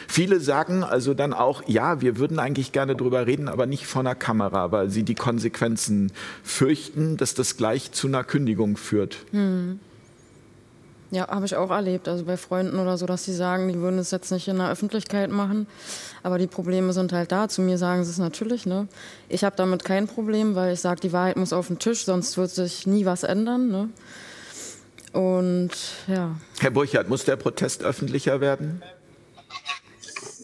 [0.06, 4.00] Viele sagen also dann auch, ja, wir würden eigentlich gerne drüber reden, aber nicht vor
[4.00, 6.12] einer Kamera, weil sie die Konsequenzen
[6.42, 9.18] fürchten, dass das gleich zu einer Kündigung führt.
[9.30, 9.80] Hm.
[11.12, 12.08] Ja, habe ich auch erlebt.
[12.08, 14.70] Also bei Freunden oder so, dass sie sagen, die würden es jetzt nicht in der
[14.70, 15.66] Öffentlichkeit machen.
[16.22, 17.48] Aber die Probleme sind halt da.
[17.48, 18.64] Zu mir sagen sie es natürlich.
[18.64, 18.88] Ne?
[19.28, 22.38] Ich habe damit kein Problem, weil ich sage, die Wahrheit muss auf den Tisch, sonst
[22.38, 23.68] wird sich nie was ändern.
[23.68, 23.90] Ne?
[25.12, 25.72] Und
[26.06, 26.34] ja.
[26.60, 28.82] Herr Burchardt, muss der Protest öffentlicher werden?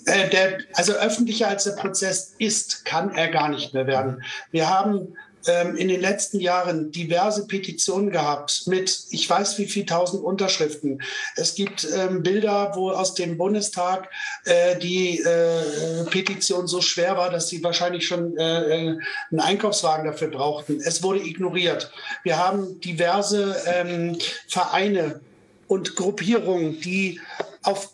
[0.09, 4.23] Äh, der, also öffentlicher als der Prozess ist, kann er gar nicht mehr werden.
[4.51, 5.15] Wir haben
[5.47, 11.03] ähm, in den letzten Jahren diverse Petitionen gehabt mit, ich weiß wie viel tausend Unterschriften.
[11.37, 14.09] Es gibt ähm, Bilder, wo aus dem Bundestag
[14.45, 18.99] äh, die äh, Petition so schwer war, dass sie wahrscheinlich schon äh, äh
[19.31, 20.81] einen Einkaufswagen dafür brauchten.
[20.81, 21.91] Es wurde ignoriert.
[22.25, 25.21] Wir haben diverse ähm, Vereine
[25.67, 27.21] und Gruppierungen, die
[27.63, 27.91] auf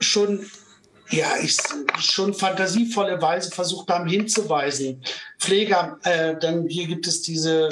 [0.00, 0.46] schon
[1.10, 1.56] ja, ich
[1.98, 5.02] schon fantasievolle Weise versucht haben hinzuweisen.
[5.38, 7.68] Pfleger, äh, dann hier gibt es diese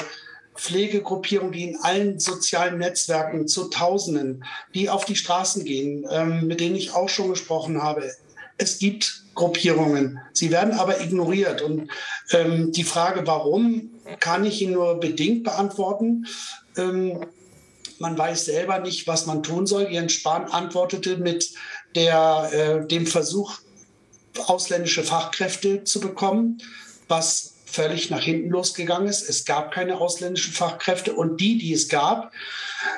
[0.55, 6.61] Pflegegruppierung, die in allen sozialen Netzwerken zu Tausenden, die auf die Straßen gehen, ähm, mit
[6.61, 8.13] denen ich auch schon gesprochen habe.
[8.57, 11.63] Es gibt Gruppierungen, sie werden aber ignoriert.
[11.63, 11.89] Und
[12.33, 16.27] ähm, die Frage, warum, kann ich Ihnen nur bedingt beantworten.
[16.77, 17.21] Ähm,
[18.01, 19.89] man weiß selber nicht, was man tun soll.
[19.91, 21.53] Jens Spahn antwortete mit
[21.95, 23.59] der, äh, dem Versuch,
[24.47, 26.63] ausländische Fachkräfte zu bekommen,
[27.09, 29.29] was völlig nach hinten losgegangen ist.
[29.29, 32.33] Es gab keine ausländischen Fachkräfte und die, die es gab,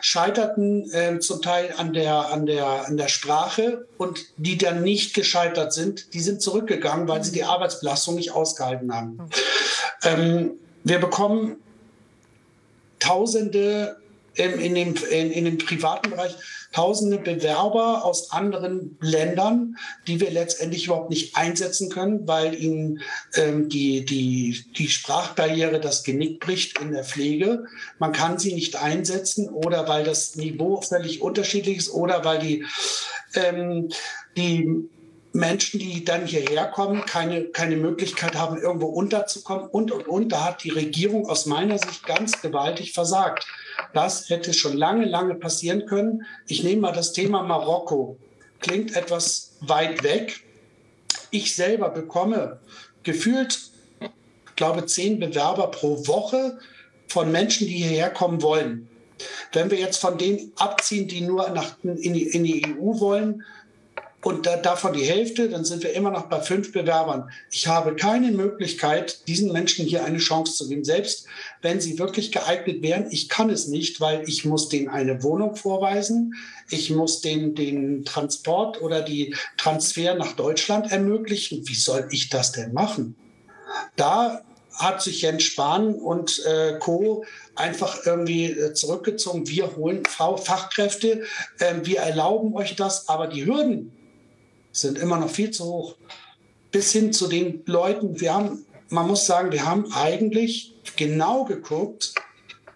[0.01, 5.15] scheiterten äh, zum Teil an der, an, der, an der Sprache und die dann nicht
[5.15, 9.19] gescheitert sind, die sind zurückgegangen, weil sie die Arbeitsbelastung nicht ausgehalten haben.
[10.03, 10.53] Ähm,
[10.85, 11.57] wir bekommen
[13.01, 13.97] Tausende
[14.35, 16.35] in, in, dem, in, in dem privaten Bereich
[16.73, 23.01] tausende Bewerber aus anderen Ländern, die wir letztendlich überhaupt nicht einsetzen können, weil ihnen
[23.35, 27.65] ähm, die, die, die Sprachbarriere das Genick bricht in der Pflege.
[27.99, 32.65] Man kann sie nicht einsetzen oder weil das Niveau völlig unterschiedlich ist oder weil die,
[33.35, 33.89] ähm,
[34.37, 34.89] die
[35.33, 40.31] Menschen, die dann hierher kommen, keine, keine Möglichkeit haben, irgendwo unterzukommen und, und, und.
[40.31, 43.47] Da hat die Regierung aus meiner Sicht ganz gewaltig versagt.
[43.93, 46.27] Das hätte schon lange, lange passieren können.
[46.47, 48.17] Ich nehme mal das Thema Marokko.
[48.61, 50.45] Klingt etwas weit weg.
[51.31, 52.61] Ich selber bekomme
[53.03, 53.59] gefühlt,
[54.57, 56.59] glaube zehn Bewerber pro Woche
[57.09, 58.89] von Menschen, die hierher kommen wollen.
[59.53, 63.45] Wenn wir jetzt von denen abziehen, die nur nach, in, die, in die EU wollen,
[64.23, 67.31] und da, davon die Hälfte, dann sind wir immer noch bei fünf Bewerbern.
[67.51, 71.27] Ich habe keine Möglichkeit, diesen Menschen hier eine Chance zu geben, selbst
[71.63, 73.07] wenn sie wirklich geeignet wären.
[73.11, 76.35] Ich kann es nicht, weil ich muss denen eine Wohnung vorweisen,
[76.69, 81.67] ich muss denen den Transport oder die Transfer nach Deutschland ermöglichen.
[81.67, 83.17] Wie soll ich das denn machen?
[83.97, 84.43] Da
[84.75, 87.25] hat sich Jens Spahn und äh, Co.
[87.55, 89.49] einfach irgendwie äh, zurückgezogen.
[89.49, 91.23] Wir holen Fachkräfte,
[91.59, 93.93] äh, wir erlauben euch das, aber die Hürden,
[94.73, 95.97] sind immer noch viel zu hoch.
[96.71, 102.15] Bis hin zu den Leuten, wir haben, man muss sagen, wir haben eigentlich genau geguckt,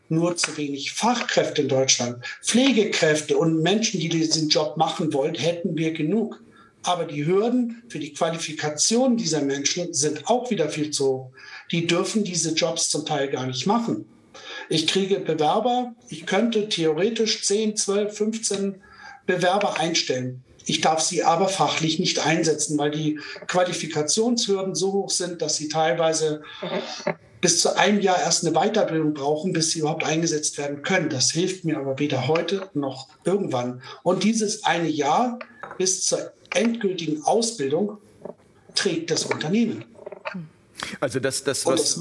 [0.08, 2.24] nur zu wenig Fachkräfte in Deutschland.
[2.42, 6.40] Pflegekräfte und Menschen, die diesen Job machen wollen, hätten wir genug.
[6.82, 11.30] Aber die Hürden für die Qualifikation dieser Menschen sind auch wieder viel zu hoch.
[11.70, 14.04] Die dürfen diese Jobs zum Teil gar nicht machen.
[14.68, 18.82] Ich kriege Bewerber, ich könnte theoretisch 10, 12, 15
[19.26, 20.43] Bewerber einstellen.
[20.66, 25.68] Ich darf sie aber fachlich nicht einsetzen, weil die Qualifikationshürden so hoch sind, dass sie
[25.68, 26.42] teilweise
[27.40, 31.10] bis zu einem Jahr erst eine Weiterbildung brauchen, bis sie überhaupt eingesetzt werden können.
[31.10, 33.82] Das hilft mir aber weder heute noch irgendwann.
[34.02, 35.38] Und dieses eine Jahr
[35.76, 37.98] bis zur endgültigen Ausbildung
[38.74, 39.84] trägt das Unternehmen.
[41.00, 42.00] Also das, das, was,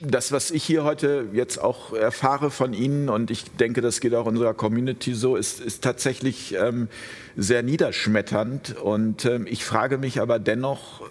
[0.00, 4.14] das, was ich hier heute jetzt auch erfahre von Ihnen und ich denke, das geht
[4.14, 6.88] auch unserer Community so, ist, ist tatsächlich ähm,
[7.36, 8.76] sehr niederschmetternd.
[8.76, 11.02] Und ähm, ich frage mich aber dennoch,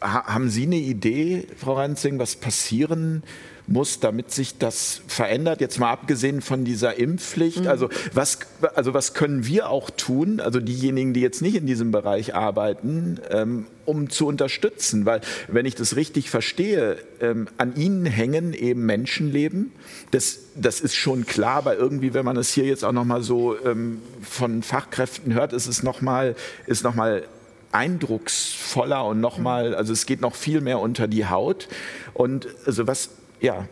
[0.00, 3.22] haben Sie eine Idee, Frau Reinzing, was passieren
[3.70, 5.60] muss, damit sich das verändert?
[5.60, 7.60] Jetzt mal abgesehen von dieser Impfpflicht.
[7.60, 7.68] Mhm.
[7.68, 8.40] Also, was,
[8.74, 13.20] also was können wir auch tun, also diejenigen, die jetzt nicht in diesem Bereich arbeiten,
[13.30, 15.06] ähm, um zu unterstützen?
[15.06, 19.72] Weil, wenn ich das richtig verstehe, ähm, an ihnen hängen eben Menschenleben.
[20.10, 23.56] Das, das ist schon klar, aber irgendwie, wenn man es hier jetzt auch nochmal so
[23.64, 26.34] ähm, von Fachkräften hört, ist es nochmal
[26.82, 26.94] noch
[27.72, 31.68] eindrucksvoller und nochmal, also es geht noch viel mehr unter die Haut.
[32.14, 33.10] Und also was,
[33.40, 33.66] ja.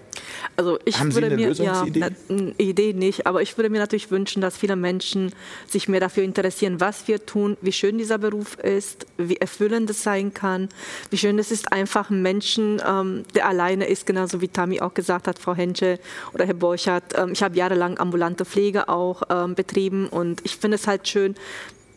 [0.57, 4.41] Also ich Haben würde mir ja eine Idee nicht, aber ich würde mir natürlich wünschen,
[4.41, 5.33] dass viele Menschen
[5.69, 10.03] sich mehr dafür interessieren, was wir tun, wie schön dieser Beruf ist, wie erfüllend es
[10.03, 10.69] sein kann,
[11.11, 14.95] wie schön es ist, einfach ein Menschen, ähm, der alleine ist, genauso wie Tami auch
[14.95, 15.99] gesagt hat, Frau Henschel
[16.35, 17.17] oder Herr Borchardt.
[17.17, 21.37] Ähm, ich habe jahrelang ambulante Pflege auch ähm, betrieben und ich finde es halt schön,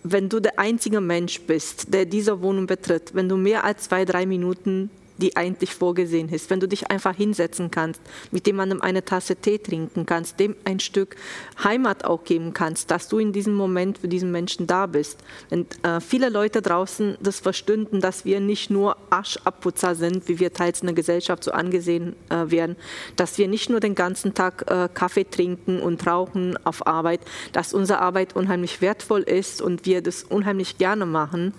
[0.03, 4.05] wenn du der einzige Mensch bist, der diese Wohnung betritt, wenn du mehr als zwei,
[4.05, 4.89] drei Minuten
[5.21, 6.49] die eigentlich vorgesehen ist.
[6.49, 8.01] Wenn du dich einfach hinsetzen kannst,
[8.31, 11.15] mit jemandem eine Tasse Tee trinken kannst, dem ein Stück
[11.63, 15.19] Heimat auch geben kannst, dass du in diesem Moment für diesen Menschen da bist.
[15.49, 20.53] Wenn äh, viele Leute draußen das verstünden, dass wir nicht nur Aschabputzer sind, wie wir
[20.53, 22.75] teils in der Gesellschaft so angesehen äh, werden,
[23.15, 27.73] dass wir nicht nur den ganzen Tag äh, Kaffee trinken und rauchen auf Arbeit, dass
[27.73, 31.53] unsere Arbeit unheimlich wertvoll ist und wir das unheimlich gerne machen.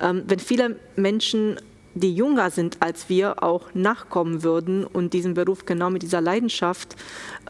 [0.00, 1.58] Ähm, wenn viele Menschen
[1.94, 6.96] die jünger sind als wir, auch nachkommen würden und diesen Beruf genau mit dieser Leidenschaft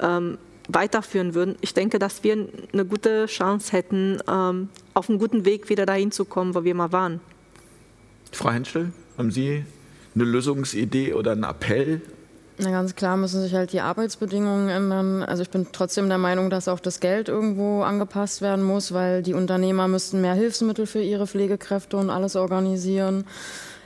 [0.00, 5.44] ähm, weiterführen würden, ich denke, dass wir eine gute Chance hätten, ähm, auf einem guten
[5.44, 7.20] Weg wieder dahin zu kommen, wo wir mal waren.
[8.32, 9.64] Frau Henschel, haben Sie
[10.14, 12.02] eine Lösungsidee oder einen Appell
[12.60, 15.22] na ganz klar müssen sich halt die Arbeitsbedingungen ändern.
[15.22, 19.22] Also ich bin trotzdem der Meinung, dass auch das Geld irgendwo angepasst werden muss, weil
[19.22, 23.24] die Unternehmer müssten mehr Hilfsmittel für ihre Pflegekräfte und alles organisieren.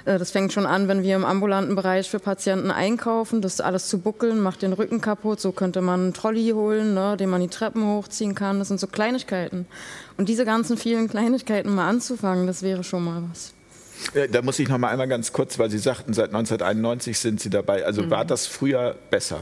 [0.05, 3.89] Äh, das fängt schon an, wenn wir im ambulanten Bereich für Patienten einkaufen, das alles
[3.89, 5.41] zu buckeln, macht den Rücken kaputt.
[5.41, 8.59] So könnte man einen Trolley holen, ne, den man die Treppen hochziehen kann.
[8.59, 9.67] Das sind so Kleinigkeiten.
[10.17, 13.55] Und diese ganzen vielen Kleinigkeiten mal anzufangen, das wäre schon mal was.
[14.15, 17.41] Äh, da muss ich noch mal einmal ganz kurz, weil Sie sagten, seit 1991 sind
[17.41, 17.85] Sie dabei.
[17.85, 18.11] Also mhm.
[18.11, 19.41] war das früher besser?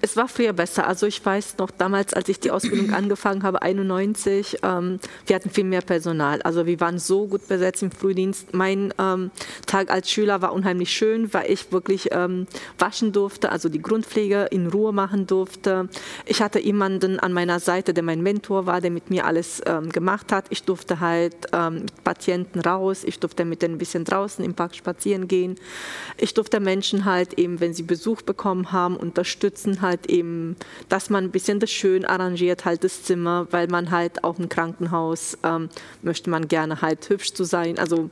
[0.00, 0.86] Es war früher besser.
[0.86, 5.50] Also ich weiß noch damals, als ich die Ausbildung angefangen habe, 91, ähm, wir hatten
[5.50, 6.42] viel mehr Personal.
[6.42, 8.54] Also wir waren so gut besetzt im Frühdienst.
[8.54, 9.30] Mein ähm,
[9.66, 12.46] Tag als Schüler war unheimlich schön, weil ich wirklich ähm,
[12.78, 15.88] waschen durfte, also die Grundpflege in Ruhe machen durfte.
[16.26, 19.90] Ich hatte jemanden an meiner Seite, der mein Mentor war, der mit mir alles ähm,
[19.90, 20.46] gemacht hat.
[20.50, 24.44] Ich durfte halt ähm, mit Patienten raus, ich durfte mit denen ein bisschen bisschen draußen
[24.44, 25.56] im Park spazieren gehen.
[26.16, 30.56] Ich durfte Menschen halt eben, wenn sie Besuch bekommen haben, unterstützen halt eben,
[30.88, 34.48] dass man ein bisschen das schön arrangiert halt das Zimmer, weil man halt auch im
[34.48, 35.68] Krankenhaus ähm,
[36.02, 38.10] möchte man gerne halt hübsch zu sein, also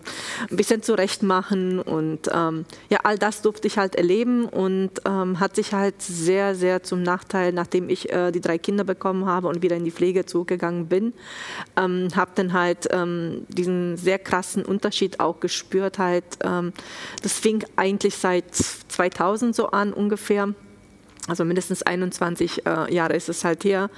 [0.51, 5.41] ein bisschen zurecht machen und ähm, ja, all das durfte ich halt erleben und ähm,
[5.41, 9.49] hat sich halt sehr, sehr zum Nachteil, nachdem ich äh, die drei Kinder bekommen habe
[9.49, 11.13] und wieder in die Pflege zurückgegangen bin,
[11.77, 16.73] ähm, habe dann halt ähm, diesen sehr krassen Unterschied auch gespürt gespürt halt, ähm,
[17.23, 20.55] das fing eigentlich seit 2000 so an ungefähr
[21.29, 23.91] also mindestens 21 äh, Jahre ist es halt her,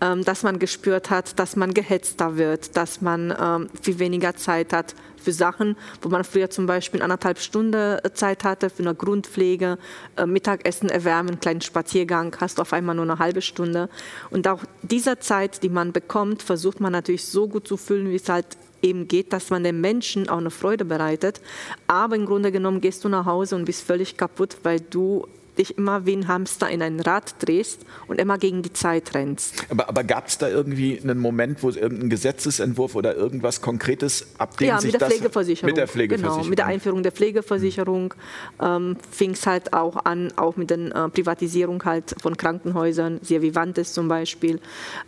[0.00, 4.72] ähm, dass man gespürt hat, dass man gehetzter wird, dass man ähm, viel weniger Zeit
[4.72, 9.78] hat für Sachen, wo man früher zum Beispiel anderthalb Stunden Zeit hatte für eine Grundpflege,
[10.16, 13.88] äh, Mittagessen erwärmen, einen kleinen Spaziergang, hast du auf einmal nur eine halbe Stunde.
[14.30, 18.16] Und auch dieser Zeit, die man bekommt, versucht man natürlich so gut zu füllen, wie
[18.16, 18.46] es halt
[18.82, 21.40] eben geht, dass man den Menschen auch eine Freude bereitet.
[21.86, 25.76] Aber im Grunde genommen gehst du nach Hause und bist völlig kaputt, weil du dich
[25.78, 29.64] immer wie ein Hamster in ein Rad drehst und immer gegen die Zeit rennst.
[29.70, 34.26] Aber, aber gab es da irgendwie einen Moment, wo es irgendein Gesetzesentwurf oder irgendwas Konkretes,
[34.38, 35.16] ab dem ja, sich mit der das...
[35.16, 35.66] Pflegeversicherung.
[35.66, 36.38] Mit der Pflegeversicherung.
[36.38, 38.14] Genau, mit der Einführung der Pflegeversicherung
[38.60, 43.42] ähm, fing es halt auch an, auch mit der äh, Privatisierung halt von Krankenhäusern, sehr
[43.42, 44.60] Vivantes zum Beispiel,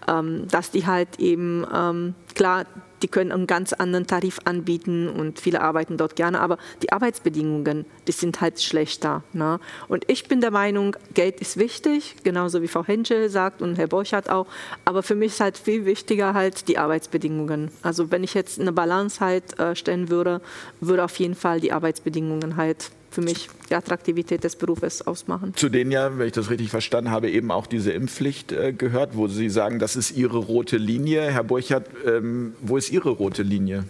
[0.08, 2.66] ähm, dass die halt eben, ähm, klar,
[3.02, 7.84] die können einen ganz anderen Tarif anbieten und viele arbeiten dort gerne, aber die Arbeitsbedingungen,
[8.06, 9.22] die sind halt schlechter.
[9.32, 9.60] Ne?
[9.88, 13.88] Und ich bin der Meinung, Geld ist wichtig, genauso wie Frau Henschel sagt und Herr
[13.88, 14.46] Borchardt auch,
[14.84, 17.70] aber für mich ist halt viel wichtiger halt die Arbeitsbedingungen.
[17.82, 20.40] Also wenn ich jetzt eine Balance halt äh, stellen würde,
[20.80, 25.54] würde auf jeden Fall die Arbeitsbedingungen halt für mich die Attraktivität des Berufes ausmachen.
[25.56, 29.16] Zu denen ja, wenn ich das richtig verstanden habe, eben auch diese Impfpflicht äh, gehört,
[29.16, 31.30] wo Sie sagen, das ist Ihre rote Linie.
[31.30, 33.84] Herr Burchardt, ähm, wo ist Ihre rote Linie?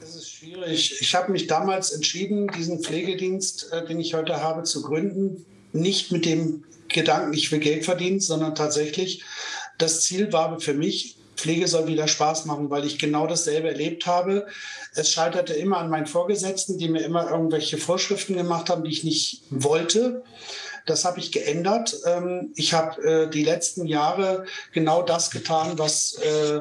[0.00, 0.98] Es ist schwierig.
[1.00, 6.10] Ich habe mich damals entschieden, diesen Pflegedienst, äh, den ich heute habe, zu gründen, nicht
[6.10, 9.22] mit dem Gedanken, ich will Geld verdienen, sondern tatsächlich,
[9.76, 14.06] das Ziel war für mich, Pflege soll wieder Spaß machen, weil ich genau dasselbe erlebt
[14.06, 14.46] habe.
[14.94, 19.04] Es scheiterte immer an meinen Vorgesetzten, die mir immer irgendwelche Vorschriften gemacht haben, die ich
[19.04, 20.24] nicht wollte.
[20.84, 21.96] Das habe ich geändert.
[22.06, 26.60] Ähm, ich habe äh, die letzten Jahre genau das getan, was äh,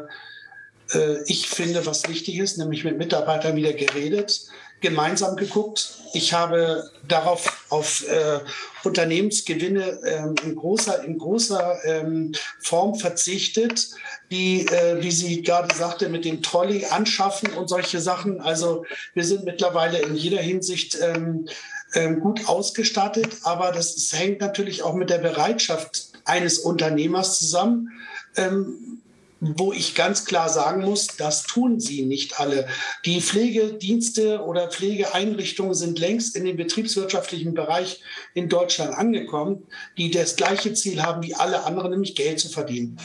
[0.93, 4.47] äh, ich finde, was wichtig ist, nämlich mit Mitarbeitern wieder geredet,
[4.81, 5.95] gemeinsam geguckt.
[6.13, 8.39] Ich habe darauf auf äh,
[8.83, 13.89] Unternehmensgewinne ähm, in großer, in großer ähm, Form verzichtet,
[14.31, 18.39] die, äh, wie sie gerade sagte, mit dem Trolley anschaffen und solche Sachen.
[18.39, 21.47] Also wir sind mittlerweile in jeder Hinsicht ähm,
[21.93, 27.89] ähm, gut ausgestattet, aber das, das hängt natürlich auch mit der Bereitschaft eines Unternehmers zusammen.
[28.35, 29.01] Ähm,
[29.39, 32.67] wo ich ganz klar sagen muss, das tun sie nicht alle.
[33.05, 38.01] Die Pflegedienste oder Pflegeeinrichtungen sind längst in den betriebswirtschaftlichen Bereich
[38.33, 39.67] in Deutschland angekommen,
[39.97, 42.99] die das gleiche Ziel haben wie alle anderen, nämlich Geld zu verdienen.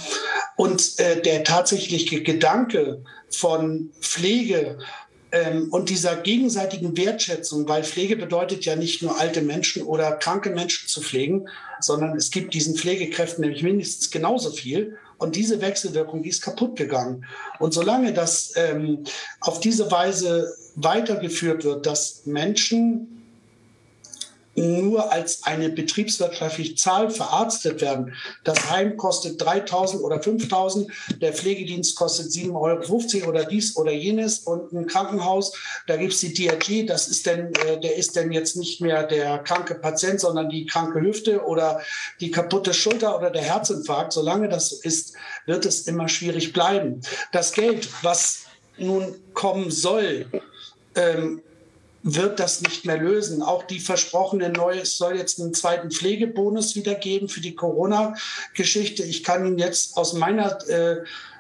[0.57, 4.79] Und äh, der tatsächliche Gedanke von Pflege
[5.33, 10.51] ähm, und dieser gegenseitigen Wertschätzung, weil Pflege bedeutet ja nicht nur alte Menschen oder kranke
[10.51, 11.49] Menschen zu pflegen,
[11.81, 14.99] sondern es gibt diesen Pflegekräften nämlich mindestens genauso viel.
[15.23, 17.25] Und diese Wechselwirkung, die ist kaputt gegangen.
[17.61, 19.05] Und solange das ähm,
[19.41, 23.12] auf diese Weise weitergeführt wird, dass Menschen
[24.55, 28.15] nur als eine betriebswirtschaftliche Zahl verarztet werden.
[28.45, 30.89] Das Heim kostet 3.000 oder 5.000,
[31.21, 35.53] der Pflegedienst kostet 7,50 Euro oder dies oder jenes und ein Krankenhaus,
[35.87, 39.05] da gibt es die DRG, das ist denn, äh, der ist denn jetzt nicht mehr
[39.05, 41.81] der kranke Patient, sondern die kranke Hüfte oder
[42.21, 44.13] die kaputte Schulter oder der Herzinfarkt.
[44.13, 45.15] Solange das so ist,
[45.47, 47.01] wird es immer schwierig bleiben.
[47.33, 48.45] Das Geld, was
[48.79, 50.27] nun kommen soll,
[50.95, 51.43] ähm,
[52.03, 53.43] wird das nicht mehr lösen.
[53.43, 59.05] Auch die versprochene neue, es soll jetzt einen zweiten Pflegebonus wieder geben für die Corona-Geschichte.
[59.05, 60.97] Ich kann Ihnen jetzt aus meiner äh,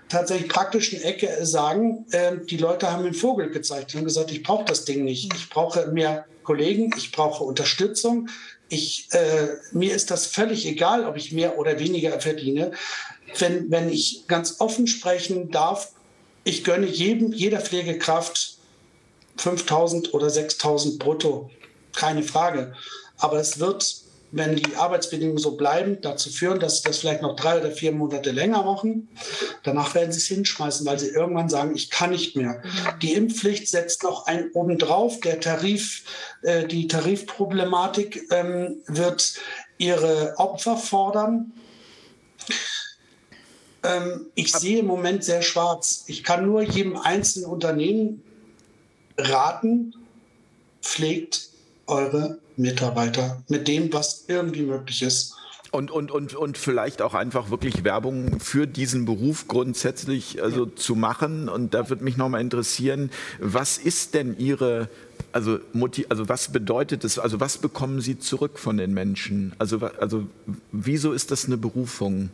[0.08, 3.94] tatsächlich praktischen Ecke sagen, äh, die Leute haben den Vogel gezeigt.
[3.94, 5.32] Haben gesagt, ich brauche das Ding nicht.
[5.34, 8.28] Ich brauche mehr Kollegen, ich brauche Unterstützung.
[8.68, 12.72] Ich, äh, mir ist das völlig egal, ob ich mehr oder weniger verdiene.
[13.38, 15.92] Wenn, wenn ich ganz offen sprechen darf,
[16.44, 18.58] ich gönne jedem, jeder Pflegekraft
[19.36, 21.50] 5000 oder 6000 brutto,
[21.94, 22.74] keine Frage.
[23.18, 27.36] Aber es wird, wenn die Arbeitsbedingungen so bleiben, dazu führen, dass sie das vielleicht noch
[27.36, 29.08] drei oder vier Monate länger machen.
[29.62, 32.62] Danach werden sie es hinschmeißen, weil sie irgendwann sagen, ich kann nicht mehr.
[33.02, 35.20] Die Impfpflicht setzt noch einen obendrauf.
[35.20, 36.04] Der Tarif,
[36.42, 39.34] äh, die Tarifproblematik ähm, wird
[39.78, 41.52] ihre Opfer fordern.
[43.82, 46.04] Ähm, ich sehe im Moment sehr schwarz.
[46.06, 48.22] Ich kann nur jedem einzelnen Unternehmen
[49.18, 49.94] raten,
[50.82, 51.48] pflegt
[51.86, 55.34] eure Mitarbeiter mit dem, was irgendwie möglich ist.
[55.70, 60.94] Und, und, und, und vielleicht auch einfach wirklich Werbung für diesen Beruf grundsätzlich also zu
[60.94, 61.48] machen.
[61.48, 63.10] Und da würde mich nochmal interessieren,
[63.40, 64.90] was ist denn Ihre,
[65.32, 65.60] also,
[66.10, 69.54] also was bedeutet es, also was bekommen Sie zurück von den Menschen?
[69.58, 70.26] Also, also
[70.72, 72.28] wieso ist das eine Berufung?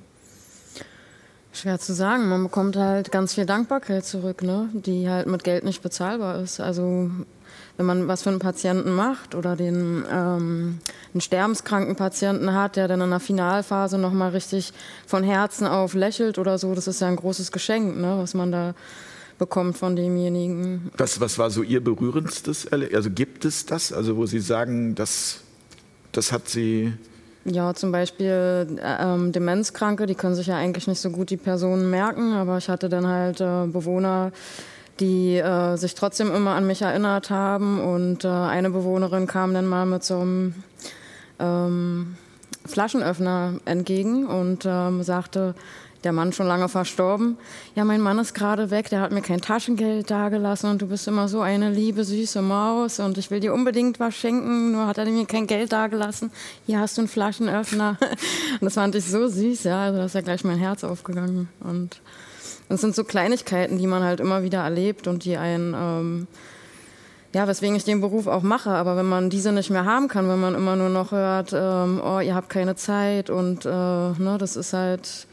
[1.59, 2.28] Schwer zu sagen.
[2.28, 4.68] Man bekommt halt ganz viel Dankbarkeit zurück, ne?
[4.72, 6.61] die halt mit Geld nicht bezahlbar ist.
[6.61, 7.11] Also
[7.76, 10.78] wenn man was für einen Patienten macht oder den ähm,
[11.14, 14.72] einen sterbenskranken Patienten hat, der dann in der Finalphase nochmal richtig
[15.06, 18.18] von Herzen auf lächelt oder so, das ist ja ein großes Geschenk, ne?
[18.18, 18.74] was man da
[19.38, 20.90] bekommt von demjenigen.
[20.96, 22.96] Was, was war so Ihr berührendstes Erlebnis?
[22.96, 25.40] Also gibt es das, also wo Sie sagen, das,
[26.12, 26.92] das hat Sie
[27.51, 31.36] ja, zum Beispiel äh, ähm, Demenzkranke, die können sich ja eigentlich nicht so gut die
[31.36, 34.32] Personen merken, aber ich hatte dann halt äh, Bewohner,
[35.01, 37.80] die äh, sich trotzdem immer an mich erinnert haben.
[37.80, 40.55] Und äh, eine Bewohnerin kam dann mal mit so einem
[41.38, 42.16] ähm,
[42.66, 45.55] Flaschenöffner entgegen und ähm, sagte,
[46.05, 47.36] der Mann schon lange verstorben.
[47.74, 51.09] Ja, mein Mann ist gerade weg, der hat mir kein Taschengeld dagelassen und du bist
[51.09, 54.99] immer so eine liebe, süße Maus und ich will dir unbedingt was schenken, nur hat
[54.99, 56.30] er mir kein Geld dagelassen.
[56.66, 57.96] Hier hast du einen Flaschenöffner.
[58.61, 61.49] Und das fand ich so süß, ja, also da ist ja gleich mein Herz aufgegangen.
[61.61, 62.01] Und
[62.68, 66.26] es sind so Kleinigkeiten, die man halt immer wieder erlebt und die einen, ähm,
[67.34, 68.70] ja, weswegen ich den Beruf auch mache.
[68.70, 72.01] Aber wenn man diese nicht mehr haben kann, wenn man immer nur noch hört, ähm,
[72.05, 75.28] oh, ihr habt keine Zeit und äh, ne, das ist halt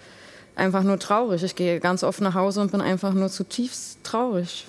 [0.56, 1.44] einfach nur traurig.
[1.44, 4.68] Ich gehe ganz oft nach Hause und bin einfach nur zutiefst traurig,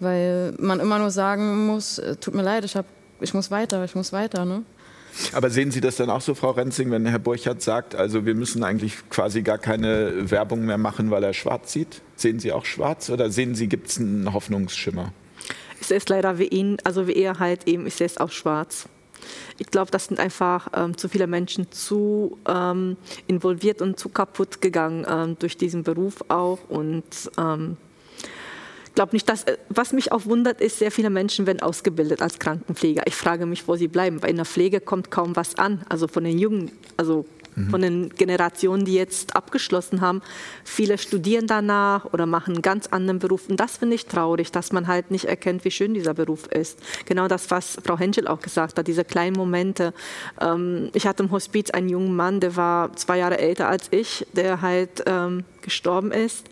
[0.00, 2.86] weil man immer nur sagen muss, äh, tut mir leid, ich, hab,
[3.20, 4.44] ich muss weiter, ich muss weiter.
[4.44, 4.62] Ne?
[5.32, 8.34] Aber sehen Sie das dann auch so, Frau Renzing, wenn Herr Burchardt sagt, also wir
[8.34, 12.02] müssen eigentlich quasi gar keine Werbung mehr machen, weil er schwarz sieht?
[12.16, 15.12] Sehen Sie auch schwarz oder sehen Sie, gibt es einen Hoffnungsschimmer?
[15.80, 18.30] Ich sehe es leider wie ihn, also wie er halt eben, ich sehe es auch
[18.30, 18.88] schwarz.
[19.58, 22.96] Ich glaube, das sind einfach ähm, zu viele Menschen zu ähm,
[23.26, 26.58] involviert und zu kaputt gegangen ähm, durch diesen Beruf auch.
[26.68, 27.04] Und
[27.38, 27.76] ähm,
[28.86, 32.22] ich glaube nicht, dass, äh, was mich auch wundert, ist, sehr viele Menschen werden ausgebildet
[32.22, 33.02] als Krankenpfleger.
[33.06, 36.08] Ich frage mich, wo sie bleiben, weil in der Pflege kommt kaum was an, also
[36.08, 37.26] von den Jungen, also
[37.56, 37.70] Mhm.
[37.70, 40.22] von den Generationen, die jetzt abgeschlossen haben.
[40.64, 43.48] Viele studieren danach oder machen einen ganz anderen Beruf.
[43.48, 46.78] Und das finde ich traurig, dass man halt nicht erkennt, wie schön dieser Beruf ist.
[47.06, 49.94] Genau das, was Frau Henschel auch gesagt hat, diese kleinen Momente.
[50.40, 54.26] Ähm, ich hatte im Hospiz einen jungen Mann, der war zwei Jahre älter als ich,
[54.34, 56.46] der halt ähm, gestorben ist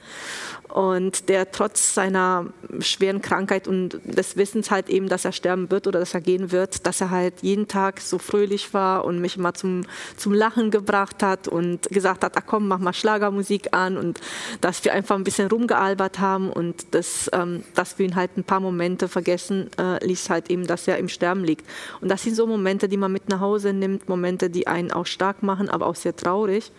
[0.75, 2.47] und der trotz seiner
[2.81, 6.51] schweren Krankheit und des Wissens halt eben, dass er sterben wird oder dass er gehen
[6.51, 9.83] wird, dass er halt jeden Tag so fröhlich war und mich immer zum,
[10.17, 14.21] zum Lachen gebracht hat und gesagt hat, ach komm, mach mal Schlagermusik an und
[14.61, 18.43] dass wir einfach ein bisschen rumgealbert haben und das, ähm, dass wir ihn halt ein
[18.43, 21.65] paar Momente vergessen äh, ließ halt eben, dass er im Sterben liegt.
[22.01, 25.07] Und das sind so Momente, die man mit nach Hause nimmt, Momente, die einen auch
[25.07, 26.73] stark machen, aber auch sehr traurig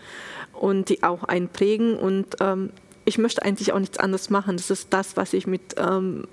[0.60, 2.70] und die auch einen prägen und ähm,
[3.06, 4.58] ich möchte eigentlich auch nichts anderes machen.
[4.58, 6.28] Das ist das, was ich mit, ähm,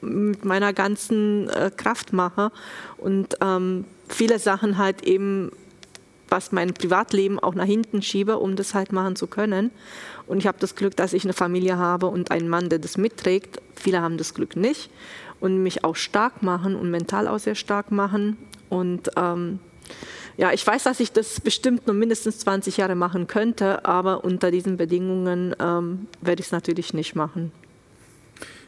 [0.00, 2.50] mit meiner ganzen äh, Kraft mache.
[2.96, 5.52] Und ähm, viele Sachen halt eben,
[6.28, 9.70] was mein Privatleben auch nach hinten schiebe, um das halt machen zu können.
[10.26, 12.96] Und ich habe das Glück, dass ich eine Familie habe und einen Mann, der das
[12.96, 13.60] mitträgt.
[13.74, 14.90] Viele haben das Glück nicht
[15.40, 18.38] und mich auch stark machen und mental auch sehr stark machen.
[18.70, 19.58] Und ähm,
[20.40, 24.50] ja, ich weiß, dass ich das bestimmt nur mindestens 20 Jahre machen könnte, aber unter
[24.50, 27.52] diesen Bedingungen ähm, werde ich es natürlich nicht machen.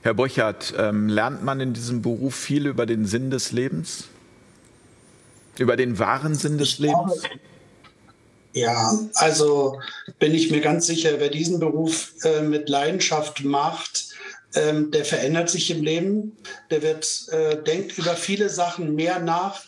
[0.02, 4.08] Herr Burchardt, ähm, lernt man in diesem Beruf viel über den Sinn des Lebens?
[5.56, 7.22] Über den wahren Sinn des Lebens?
[8.52, 9.80] Ja, also
[10.18, 14.08] bin ich mir ganz sicher, wer diesen Beruf äh, mit Leidenschaft macht,
[14.54, 16.36] ähm, der verändert sich im Leben,
[16.70, 19.62] der wird, äh, denkt über viele Sachen mehr nach,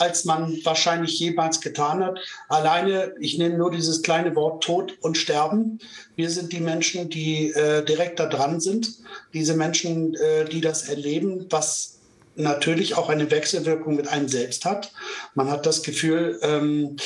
[0.00, 2.18] als man wahrscheinlich jemals getan hat.
[2.48, 5.78] Alleine, ich nehme nur dieses kleine Wort Tod und Sterben.
[6.16, 8.94] Wir sind die Menschen, die äh, direkt da dran sind.
[9.34, 11.98] Diese Menschen, äh, die das erleben, was
[12.34, 14.92] natürlich auch eine Wechselwirkung mit einem selbst hat.
[15.34, 16.96] Man hat das Gefühl, ähm,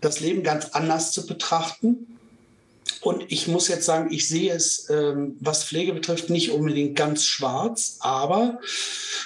[0.00, 2.13] das Leben ganz anders zu betrachten.
[3.04, 7.24] Und ich muss jetzt sagen, ich sehe es, ähm, was Pflege betrifft, nicht unbedingt ganz
[7.24, 8.60] schwarz, aber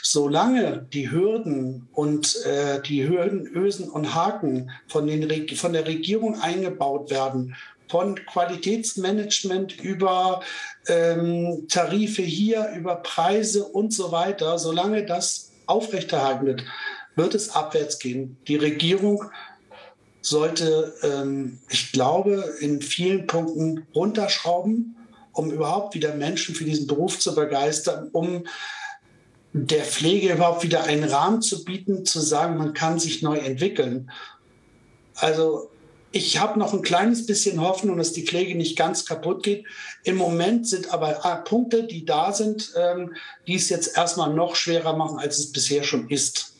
[0.02, 6.40] solange die Hürden und äh, die Hürden, Ösen und Haken von, den, von der Regierung
[6.40, 7.54] eingebaut werden,
[7.88, 10.42] von Qualitätsmanagement über
[10.88, 16.64] ähm, Tarife hier, über Preise und so weiter, solange das aufrechterhalten wird,
[17.14, 18.38] wird es abwärts gehen.
[18.48, 19.30] Die Regierung
[20.28, 24.96] sollte, ähm, ich glaube, in vielen Punkten runterschrauben,
[25.32, 28.44] um überhaupt wieder Menschen für diesen Beruf zu begeistern, um
[29.52, 34.10] der Pflege überhaupt wieder einen Rahmen zu bieten, zu sagen, man kann sich neu entwickeln.
[35.14, 35.70] Also
[36.10, 39.66] ich habe noch ein kleines bisschen Hoffnung, dass die Pflege nicht ganz kaputt geht.
[40.04, 41.12] Im Moment sind aber
[41.44, 43.14] Punkte, die da sind, ähm,
[43.46, 46.54] die es jetzt erstmal noch schwerer machen, als es bisher schon ist.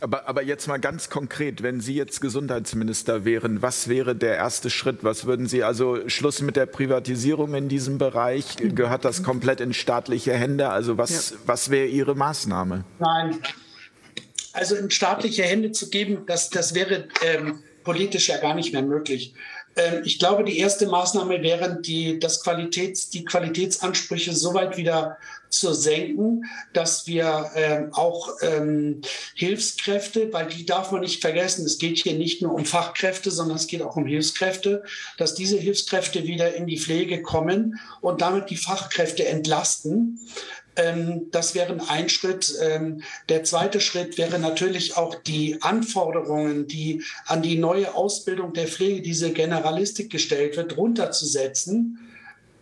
[0.00, 4.70] Aber, aber jetzt mal ganz konkret, wenn Sie jetzt Gesundheitsminister wären, was wäre der erste
[4.70, 4.98] Schritt?
[5.02, 8.56] Was würden Sie also Schluss mit der Privatisierung in diesem Bereich?
[8.56, 10.70] Gehört das komplett in staatliche Hände?
[10.70, 11.36] Also was, ja.
[11.46, 12.84] was wäre Ihre Maßnahme?
[12.98, 13.38] Nein,
[14.56, 18.82] also in staatliche Hände zu geben, das, das wäre ähm, politisch ja gar nicht mehr
[18.82, 19.34] möglich.
[19.76, 25.18] Ähm, ich glaube, die erste Maßnahme wäre, die, das Qualitäts, die Qualitätsansprüche so weit wieder
[25.48, 29.02] zu senken, dass wir ähm, auch ähm,
[29.34, 33.56] Hilfskräfte, weil die darf man nicht vergessen, es geht hier nicht nur um Fachkräfte, sondern
[33.56, 34.82] es geht auch um Hilfskräfte,
[35.18, 40.18] dass diese Hilfskräfte wieder in die Pflege kommen und damit die Fachkräfte entlasten
[40.76, 42.54] Ähm, das wäre ein Schritt.
[42.62, 48.68] Ähm, der zweite Schritt wäre natürlich auch die Anforderungen, die an die neue Ausbildung der
[48.68, 51.98] Pflege, diese Generalistik gestellt wird, runterzusetzen,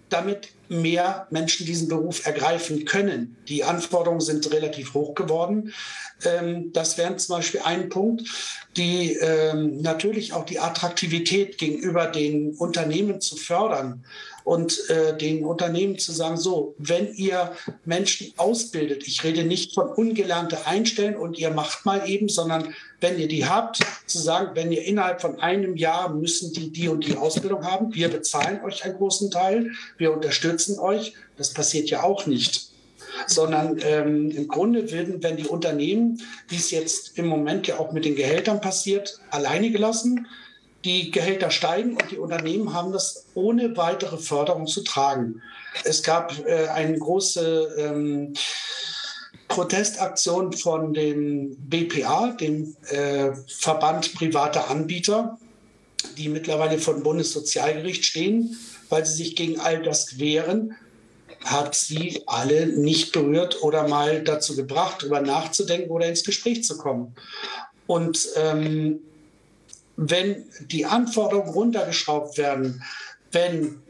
[0.09, 3.37] damit mehr Menschen diesen Beruf ergreifen können.
[3.49, 5.73] Die Anforderungen sind relativ hoch geworden.
[6.25, 8.23] Ähm, das wäre zum Beispiel ein Punkt,
[8.77, 9.17] die
[9.53, 14.05] natürlich auch die Attraktivität gegenüber den Unternehmen zu fördern
[14.45, 17.53] und äh, den Unternehmen zu sagen, so, wenn ihr
[17.87, 23.19] Menschen ausbildet, ich rede nicht von ungelernte Einstellen und ihr macht mal eben, sondern wenn
[23.19, 27.07] ihr die habt, zu sagen, wenn ihr innerhalb von einem Jahr müssen die die und
[27.07, 32.03] die Ausbildung haben, wir bezahlen euch einen großen Teil, wir unterstützen euch, das passiert ja
[32.03, 32.71] auch nicht.
[33.27, 37.93] Sondern ähm, im Grunde werden, wenn die Unternehmen, wie es jetzt im Moment ja auch
[37.93, 40.27] mit den Gehältern passiert, alleine gelassen
[40.85, 45.41] die Gehälter steigen und die Unternehmen haben das ohne weitere Förderung zu tragen.
[45.85, 48.35] Es gab äh, eine große ähm,
[49.49, 55.39] Protestaktion von dem BPA, dem äh, Verband privater Anbieter,
[56.19, 58.59] die mittlerweile vor dem Bundessozialgericht stehen,
[58.91, 60.77] weil sie sich gegen all das wehren,
[61.45, 66.77] hat sie alle nicht berührt oder mal dazu gebracht, darüber nachzudenken oder ins Gespräch zu
[66.77, 67.15] kommen.
[67.87, 69.01] Und ähm,
[69.97, 72.83] wenn die Anforderungen runtergeschraubt werden,
[73.33, 73.81] wenn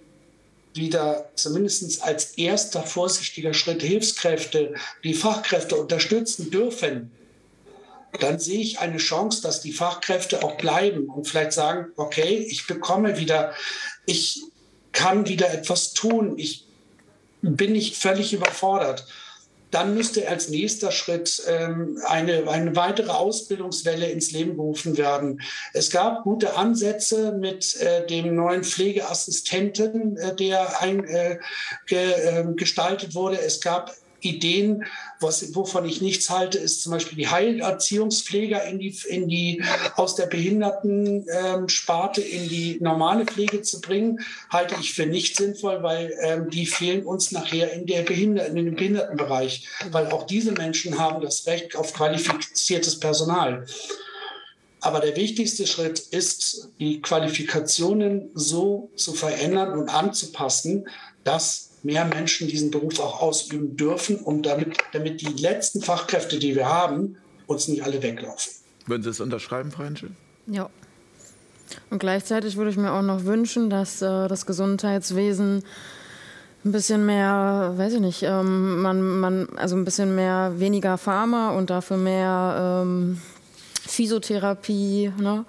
[0.75, 4.75] wieder zumindest als erster vorsichtiger Schritt Hilfskräfte
[5.05, 7.13] die Fachkräfte unterstützen dürfen,
[8.21, 12.67] dann sehe ich eine Chance, dass die Fachkräfte auch bleiben und vielleicht sagen, okay, ich
[12.67, 13.55] bekomme wieder,
[14.07, 14.43] ich
[14.93, 16.67] kann wieder etwas tun, ich
[17.43, 19.07] bin nicht völlig überfordert
[19.75, 25.41] dann müsste als nächster Schritt ähm, eine, eine weitere Ausbildungswelle ins Leben gerufen werden.
[25.73, 31.39] Es gab gute Ansätze mit äh, dem neuen Pflegeassistenten, äh, der ein, äh,
[31.87, 32.57] ge, ähm,
[33.15, 33.41] wurde.
[33.41, 33.93] Es gab
[34.25, 34.85] Ideen,
[35.21, 39.63] was, wovon ich nichts halte, ist zum Beispiel die Heilerziehungspfleger in die, in die,
[39.97, 44.21] aus der Behindertensparte ähm, in die normale Pflege zu bringen,
[44.51, 48.57] halte ich für nicht sinnvoll, weil ähm, die fehlen uns nachher in, der Behinder in
[48.57, 53.67] dem Behindertenbereich, weil auch diese Menschen haben das Recht auf qualifiziertes Personal.
[54.81, 60.87] Aber der wichtigste Schritt ist, die Qualifikationen so zu verändern und anzupassen,
[61.25, 66.57] dass mehr Menschen diesen Beruf auch ausüben dürfen und damit, damit die letzten Fachkräfte, die
[66.57, 67.17] wir haben,
[67.47, 68.53] uns nicht alle weglaufen.
[68.87, 70.11] Würden Sie es unterschreiben, Frau Henschel?
[70.47, 70.71] Ja.
[71.91, 75.63] Und gleichzeitig würde ich mir auch noch wünschen, dass äh, das Gesundheitswesen
[76.65, 81.51] ein bisschen mehr, weiß ich nicht, ähm, man, man, also ein bisschen mehr weniger Pharma
[81.51, 83.21] und dafür mehr ähm,
[83.87, 85.45] Physiotherapie, ne?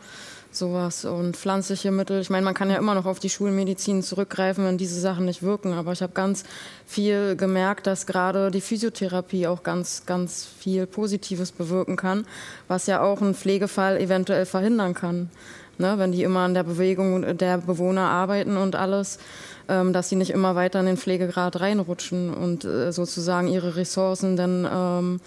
[0.56, 2.22] Sowas und pflanzliche Mittel.
[2.22, 5.44] Ich meine, man kann ja immer noch auf die Schulmedizin zurückgreifen, wenn diese Sachen nicht
[5.44, 5.74] wirken.
[5.74, 6.44] Aber ich habe ganz
[6.86, 12.26] viel gemerkt, dass gerade die Physiotherapie auch ganz, ganz viel Positives bewirken kann,
[12.68, 15.30] was ja auch einen Pflegefall eventuell verhindern kann.
[15.78, 19.20] Ne, wenn die immer an der Bewegung der Bewohner arbeiten und alles,
[19.68, 24.38] ähm, dass sie nicht immer weiter in den Pflegegrad reinrutschen und äh, sozusagen ihre Ressourcen
[24.38, 25.20] dann ähm,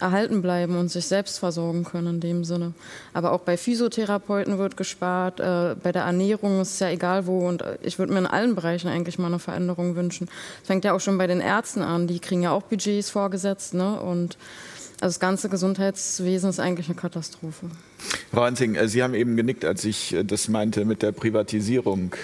[0.00, 2.72] erhalten bleiben und sich selbst versorgen können in dem Sinne.
[3.14, 7.48] Aber auch bei Physiotherapeuten wird gespart, äh, bei der Ernährung ist es ja egal wo
[7.48, 10.26] und äh, ich würde mir in allen Bereichen eigentlich mal eine Veränderung wünschen.
[10.60, 13.74] Das fängt ja auch schon bei den Ärzten an, die kriegen ja auch Budgets vorgesetzt
[13.74, 13.98] ne?
[14.00, 14.36] und
[15.00, 17.66] also das ganze Gesundheitswesen ist eigentlich eine Katastrophe.
[18.32, 22.14] Frau Hansing, äh, Sie haben eben genickt, als ich äh, das meinte mit der Privatisierung.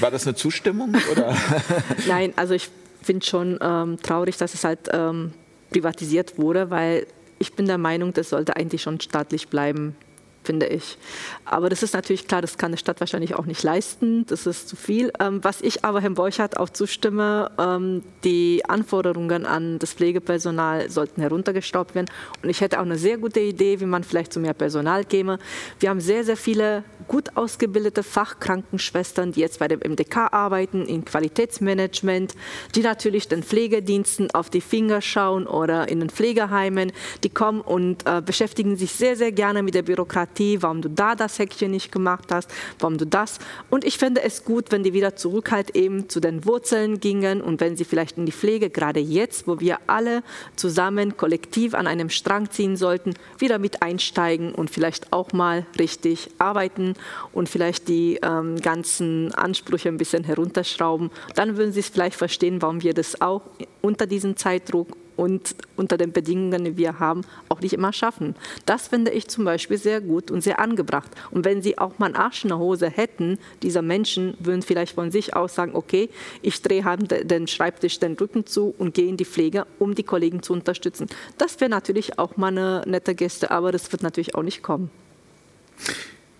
[0.00, 0.94] War das eine Zustimmung?
[1.12, 1.34] Oder?
[2.08, 2.70] Nein, also ich
[3.02, 5.32] finde schon ähm, traurig, dass es halt ähm,
[5.72, 7.06] privatisiert wurde, weil
[7.38, 9.96] ich bin der Meinung, das sollte eigentlich schon staatlich bleiben
[10.44, 10.98] finde ich.
[11.44, 14.68] Aber das ist natürlich klar, das kann eine Stadt wahrscheinlich auch nicht leisten, das ist
[14.68, 15.12] zu viel.
[15.20, 21.20] Ähm, was ich aber Herrn Borchardt auch zustimme, ähm, die Anforderungen an das Pflegepersonal sollten
[21.20, 22.06] heruntergestaubt werden.
[22.42, 25.38] Und ich hätte auch eine sehr gute Idee, wie man vielleicht zu mehr Personal käme.
[25.80, 31.04] Wir haben sehr, sehr viele gut ausgebildete Fachkrankenschwestern, die jetzt bei dem MDK arbeiten, in
[31.04, 32.34] Qualitätsmanagement,
[32.74, 36.92] die natürlich den Pflegediensten auf die Finger schauen oder in den Pflegeheimen.
[37.22, 40.88] Die kommen und äh, beschäftigen sich sehr, sehr gerne mit der Bürokratie Bürokratie, warum du
[40.88, 43.38] da das Häkchen nicht gemacht hast, warum du das.
[43.70, 47.40] Und ich finde es gut, wenn die wieder zurück halt eben zu den Wurzeln gingen
[47.40, 50.22] und wenn sie vielleicht in die Pflege, gerade jetzt, wo wir alle
[50.56, 56.30] zusammen kollektiv an einem Strang ziehen sollten, wieder mit einsteigen und vielleicht auch mal richtig
[56.38, 56.94] arbeiten
[57.32, 61.10] und vielleicht die ähm, ganzen Ansprüche ein bisschen herunterschrauben.
[61.34, 63.42] Dann würden sie es vielleicht verstehen, warum wir das auch
[63.80, 68.34] unter diesem Zeitdruck und unter den Bedingungen, die wir haben, auch nicht immer schaffen.
[68.66, 71.10] Das finde ich zum Beispiel sehr gut und sehr angebracht.
[71.30, 74.94] Und wenn sie auch mal einen Arsch in der Hose hätten, diese Menschen würden vielleicht
[74.94, 76.08] von sich aus sagen, okay,
[76.42, 80.02] ich drehe halt den Schreibtisch den Rücken zu und gehe in die Pflege, um die
[80.02, 81.06] Kollegen zu unterstützen.
[81.38, 84.90] Das wäre natürlich auch mal eine nette Geste, aber das wird natürlich auch nicht kommen.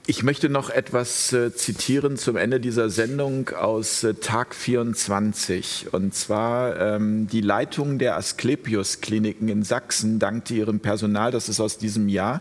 [0.04, 5.92] Ich möchte noch etwas äh, zitieren zum Ende dieser Sendung aus äh, Tag 24.
[5.92, 11.78] Und zwar ähm, die Leitung der Asklepios-Kliniken in Sachsen dankte ihrem Personal, das ist aus
[11.78, 12.40] diesem Jahr,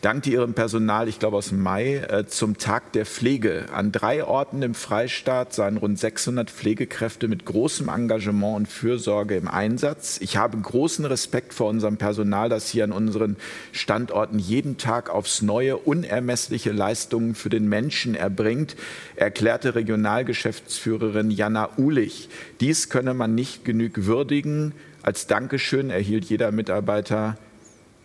[0.00, 3.66] dankte ihrem Personal, ich glaube aus Mai, äh, zum Tag der Pflege.
[3.72, 9.48] An drei Orten im Freistaat seien rund 600 Pflegekräfte mit großem Engagement und Fürsorge im
[9.48, 10.18] Einsatz.
[10.20, 13.36] Ich habe großen Respekt vor unserem Personal, das hier an unseren
[13.72, 18.76] Standorten jeden Tag aufs Neue unermessliche Leistungen für den Menschen erbringt,
[19.16, 22.28] erklärte Regionalgeschäftsführerin Jana Ulich.
[22.60, 24.72] Dies könne man nicht genug würdigen.
[25.02, 27.38] Als Dankeschön erhielt jeder Mitarbeiter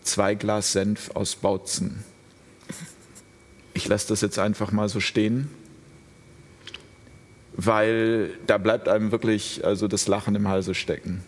[0.04, 2.04] zwei Glas Senf aus Bautzen.
[3.72, 5.50] Ich lasse das jetzt einfach mal so stehen,
[7.56, 11.22] weil da bleibt einem wirklich also das Lachen im Halse stecken.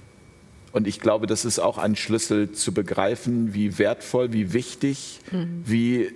[0.73, 5.63] Und ich glaube, das ist auch ein Schlüssel zu begreifen, wie wertvoll, wie wichtig, mhm.
[5.65, 6.13] wie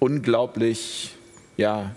[0.00, 1.14] unglaublich,
[1.56, 1.94] ja,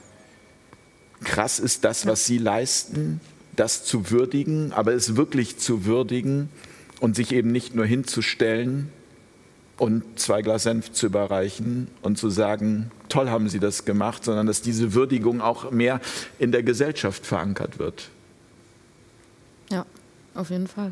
[1.24, 3.20] krass ist das, was Sie leisten,
[3.56, 6.50] das zu würdigen, aber es wirklich zu würdigen
[7.00, 8.92] und sich eben nicht nur hinzustellen
[9.78, 14.48] und zwei Glas Senf zu überreichen und zu sagen, toll haben Sie das gemacht, sondern
[14.48, 16.00] dass diese Würdigung auch mehr
[16.40, 18.10] in der Gesellschaft verankert wird.
[19.70, 19.86] Ja,
[20.34, 20.92] auf jeden Fall.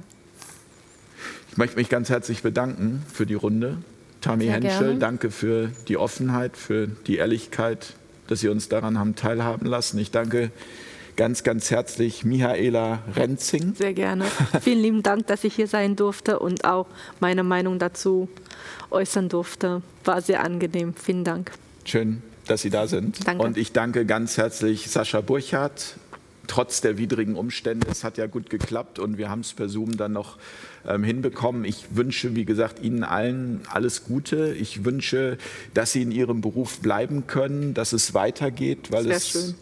[1.49, 3.77] Ich möchte mich ganz herzlich bedanken für die Runde.
[4.21, 4.99] Tami Sehr Henschel, gerne.
[4.99, 7.93] danke für die Offenheit, für die Ehrlichkeit,
[8.27, 9.99] dass Sie uns daran haben teilhaben lassen.
[9.99, 10.51] Ich danke
[11.15, 13.75] ganz, ganz herzlich Michaela Renzing.
[13.75, 14.25] Sehr gerne.
[14.61, 16.87] Vielen lieben Dank, dass ich hier sein durfte und auch
[17.19, 18.29] meine Meinung dazu
[18.91, 19.81] äußern durfte.
[20.03, 20.93] War sehr angenehm.
[20.95, 21.51] Vielen Dank.
[21.85, 23.27] Schön, dass Sie da sind.
[23.27, 23.43] Danke.
[23.43, 25.95] Und ich danke ganz herzlich Sascha Burchardt.
[26.45, 29.95] Trotz der widrigen Umstände, es hat ja gut geklappt und wir haben es per Zoom
[29.95, 30.37] dann noch
[30.85, 31.63] ähm, hinbekommen.
[31.63, 34.53] Ich wünsche, wie gesagt, Ihnen allen alles Gute.
[34.53, 35.37] Ich wünsche,
[35.73, 39.55] dass Sie in Ihrem Beruf bleiben können, dass es weitergeht, weil Sehr es schön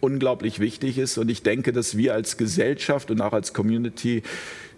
[0.00, 1.18] unglaublich wichtig ist.
[1.18, 4.22] Und ich denke, dass wir als Gesellschaft und auch als Community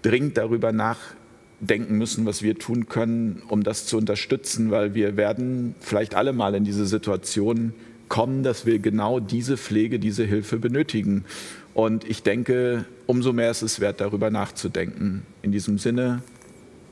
[0.03, 5.75] dringend darüber nachdenken müssen, was wir tun können, um das zu unterstützen, weil wir werden
[5.81, 7.73] vielleicht alle mal in diese Situation
[8.09, 11.25] kommen, dass wir genau diese Pflege, diese Hilfe benötigen.
[11.73, 15.23] Und ich denke, umso mehr ist es wert, darüber nachzudenken.
[15.41, 16.23] In diesem Sinne,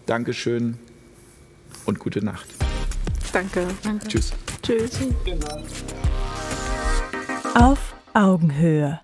[0.07, 0.78] Dankeschön
[1.85, 2.48] und gute Nacht.
[3.32, 3.66] Danke.
[3.82, 4.09] Danke.
[4.09, 4.32] Tschüss.
[4.62, 4.98] Tschüss.
[7.55, 9.01] Auf Augenhöhe.